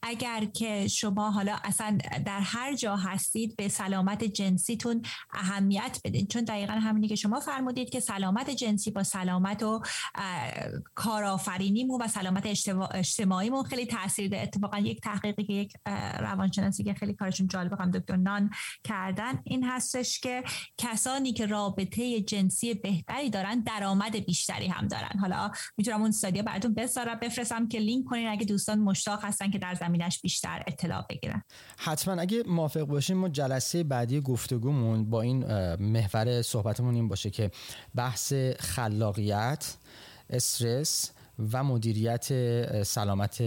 اگر 0.01 0.45
که 0.45 0.88
شما 0.88 1.32
حالا 1.32 1.55
اصلا 1.64 1.97
در 2.26 2.39
هر 2.39 2.76
جا 2.76 2.95
هستید 2.95 3.55
به 3.55 3.68
سلامت 3.68 4.24
جنسیتون 4.24 5.01
اهمیت 5.34 5.99
بدین. 6.03 6.28
چون 6.28 6.43
دقیقا 6.43 6.74
همینی 6.74 7.07
که 7.07 7.16
شما 7.16 7.39
فرمودید 7.39 7.89
که 7.89 7.99
سلامت 7.99 8.49
جنسی 8.49 8.91
با 8.91 9.03
سلامت 9.03 9.64
و 9.64 9.82
کارآفرینیمون 10.93 12.01
و 12.01 12.07
سلامت 12.07 12.45
اجتماعیمون 12.93 13.64
خیلی 13.64 13.86
تاثیر 13.86 14.30
داره. 14.30 14.43
اتفاقا 14.43 14.78
یک 14.78 15.01
تحقیقی 15.01 15.43
که 15.43 15.53
یک 15.53 15.74
روانشناسی 16.20 16.84
که 16.84 16.93
خیلی 16.93 17.14
کارشون 17.14 17.47
جالب 17.47 17.74
هم 17.74 17.91
دکتر 17.91 18.16
نان 18.16 18.49
کردن 18.84 19.41
این 19.43 19.64
هستش 19.64 20.20
که 20.20 20.43
کسانی 20.78 21.34
که 21.34 21.45
رابطه 21.45 22.22
جنسی 22.22 22.74
بهتری 22.74 23.30
دارن 23.30 23.59
درآمد 23.59 24.00
بیشتری 24.09 24.67
هم 24.67 24.87
دارن. 24.87 25.19
حالا 25.21 25.51
می‌تونم 25.77 25.99
اون 25.99 26.09
استادیا 26.09 26.43
براتون 26.43 26.73
بذارم 26.73 27.19
بفرستم 27.19 27.67
که 27.67 27.79
لینک 27.79 28.05
کنین. 28.05 28.27
اگه 28.27 28.45
دوستان 28.45 28.79
مشتاق 28.79 29.25
هستن 29.25 29.51
که 29.51 29.57
در 29.57 29.75
زمینش 29.75 30.21
بیشتر 30.21 30.63
اطلاع 30.67 31.05
بگیرن. 31.09 31.43
حتما. 31.77 32.21
اگه 32.21 32.43
موافق 32.47 32.81
باشیم 32.81 33.17
ما 33.17 33.29
جلسه 33.29 33.83
بعدی 33.83 34.21
گفتگومون 34.21 35.09
با 35.09 35.21
این 35.21 35.45
محور 35.75 36.41
صحبتمون 36.41 36.95
این 36.95 37.07
باشه 37.07 37.29
که 37.29 37.51
بحث 37.95 38.33
خلاقیت 38.59 39.77
استرس 40.29 41.11
و 41.51 41.63
مدیریت 41.63 42.27
سلامت 42.83 43.41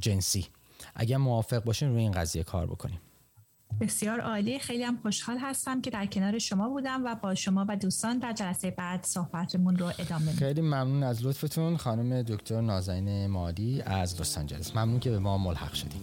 جنسی. 0.00 0.46
اگر 0.94 1.16
موافق 1.16 1.64
باشین 1.64 1.88
روی 1.88 2.02
این 2.02 2.12
قضیه 2.12 2.42
کار 2.42 2.66
بکنیم. 2.66 3.00
بسیار 3.80 4.20
عالی. 4.20 4.58
خیلی 4.58 4.82
هم 4.82 4.98
خوشحال 5.02 5.38
هستم 5.38 5.80
که 5.80 5.90
در 5.90 6.06
کنار 6.06 6.38
شما 6.38 6.68
بودم 6.68 7.04
و 7.04 7.14
با 7.14 7.34
شما 7.34 7.66
و 7.68 7.76
دوستان 7.76 8.18
در 8.18 8.32
جلسه 8.32 8.70
بعد 8.70 9.04
صحبتمون 9.04 9.76
رو 9.76 9.86
ادامه 9.98 10.24
میدم 10.24 10.38
خیلی 10.38 10.60
ممنون 10.60 11.02
از 11.02 11.26
لطفتون. 11.26 11.76
خانم 11.76 12.22
دکتر 12.22 12.60
نازنین 12.60 13.26
مالی 13.26 13.82
از 13.82 14.20
لس 14.20 14.38
آنجلس. 14.38 14.76
ممنون 14.76 15.00
که 15.00 15.10
به 15.10 15.18
ما 15.18 15.38
ملحق 15.38 15.74
شدیم. 15.74 16.00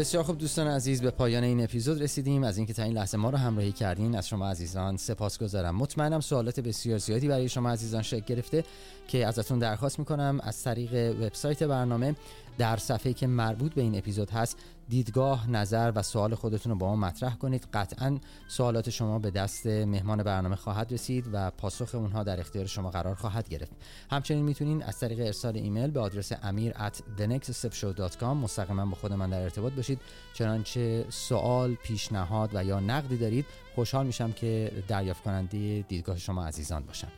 بسیار 0.00 0.22
خوب 0.24 0.38
دوستان 0.38 0.66
عزیز 0.66 1.02
به 1.02 1.10
پایان 1.10 1.44
این 1.44 1.64
اپیزود 1.64 2.02
رسیدیم. 2.02 2.44
از 2.44 2.56
اینکه 2.56 2.72
تا 2.72 2.82
این 2.82 2.92
لحظه 2.92 3.18
ما 3.18 3.30
رو 3.30 3.38
همراهی 3.38 3.72
کردین 3.72 4.16
از 4.16 4.28
شما 4.28 4.50
عزیزان 4.50 4.96
سپاس 4.96 5.38
گذارم 5.38 5.76
مطمئنم 5.76 6.20
سوالات 6.20 6.60
بسیار 6.60 6.98
زیادی 6.98 7.28
برای 7.28 7.48
شما 7.48 7.70
عزیزان 7.70 8.02
شکل 8.02 8.34
گرفته 8.34 8.64
که 9.08 9.26
ازتون 9.26 9.58
درخواست 9.58 9.98
می‌کنم. 9.98 10.40
از 10.42 10.62
طریق 10.62 11.16
وبسایت 11.22 11.62
برنامه 11.62 12.14
در 12.58 12.76
صفحه 12.76 13.12
که 13.12 13.26
مربوط 13.26 13.74
به 13.74 13.82
این 13.82 13.98
اپیزود 13.98 14.30
هست 14.30 14.56
دیدگاه 14.90 15.50
نظر 15.50 15.92
و 15.94 16.02
سوال 16.02 16.34
خودتون 16.34 16.72
رو 16.72 16.78
با 16.78 16.86
ما 16.86 16.96
مطرح 16.96 17.36
کنید. 17.36 17.68
قطعا 17.72 18.18
سوالات 18.48 18.90
شما 18.90 19.18
به 19.18 19.30
دست 19.30 19.66
مهمان 19.66 20.22
برنامه 20.22 20.56
خواهد 20.56 20.92
رسید 20.92 21.24
و 21.32 21.50
پاسخ 21.50 21.94
اونها 21.94 22.22
در 22.22 22.40
اختیار 22.40 22.66
شما 22.66 22.90
قرار 22.90 23.14
خواهد 23.14 23.48
گرفت. 23.48 23.72
همچنین 24.10 24.44
می‌تونین 24.44 24.82
از 24.82 24.98
طریق 24.98 25.20
ارسال 25.20 25.56
ایمیل 25.56 25.90
به 25.90 26.00
آدرس 26.00 26.32
امیر 26.42 26.72
at 26.72 26.96
thenextstepshow.com 27.18 28.22
مستقیما 28.22 28.86
با 28.86 28.94
خود 28.94 29.12
من 29.12 29.30
در 29.30 29.42
ارتباط 29.42 29.72
باشید. 29.72 30.00
چنانچه 30.34 31.04
سوال 31.08 31.74
پیشنهاد 31.74 32.50
و 32.54 32.64
یا 32.64 32.80
نقدی 32.80 33.16
دارید 33.16 33.46
خوشحال 33.74 34.06
میشم 34.06 34.32
که 34.32 34.72
دریافت 34.88 35.22
کننده 35.22 35.84
دیدگاه 35.88 36.18
شما 36.18 36.46
عزیزان 36.46 36.82
باشم. 36.82 37.08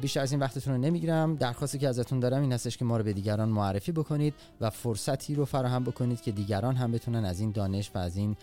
بیشتر 0.00 0.20
از 0.20 0.32
این 0.32 0.40
وقتتون 0.40 0.74
رو 0.74 0.80
نمی‌گیرم. 0.80 1.36
درخواستی 1.36 1.78
که 1.78 1.88
ازتون 1.88 2.20
دارم 2.20 2.42
این 2.42 2.52
هستش 2.52 2.76
که 2.76 2.84
ما 2.84 2.96
رو 2.96 3.04
به 3.04 3.12
دیگران 3.12 3.48
معرفی 3.48 3.92
بکنید 3.92 4.34
و 4.60 4.70
فرصتی 4.70 5.34
رو 5.34 5.44
فراهم 5.44 5.84
بکنید 5.84 6.20
که 6.22 6.32
دیگران 6.32 6.76
هم 6.76 6.92
بتونن 6.92 7.24
از 7.24 7.40
این 7.40 7.52
دانش 7.52 7.90
و 7.94 7.98
از 7.98 8.16
این 8.16 8.36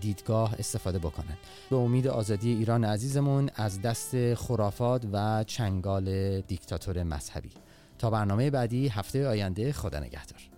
دیدگاه 0.00 0.54
استفاده 0.58 0.98
بکنن. 0.98 1.36
به 1.70 1.76
امید 1.76 2.08
آزادی 2.08 2.54
ایران 2.54 2.84
عزیزمون 2.84 3.50
از 3.54 3.82
دست 3.82 4.34
خرافات 4.34 5.06
و 5.12 5.44
چنگال 5.44 6.40
دیکتاتور 6.40 7.02
مذهبی. 7.02 7.50
تا 7.98 8.10
برنامه 8.10 8.50
بعدی 8.50 8.88
هفته 8.88 9.28
آینده 9.28 9.72
خدا 9.72 9.98
نگهدار. 10.00 10.53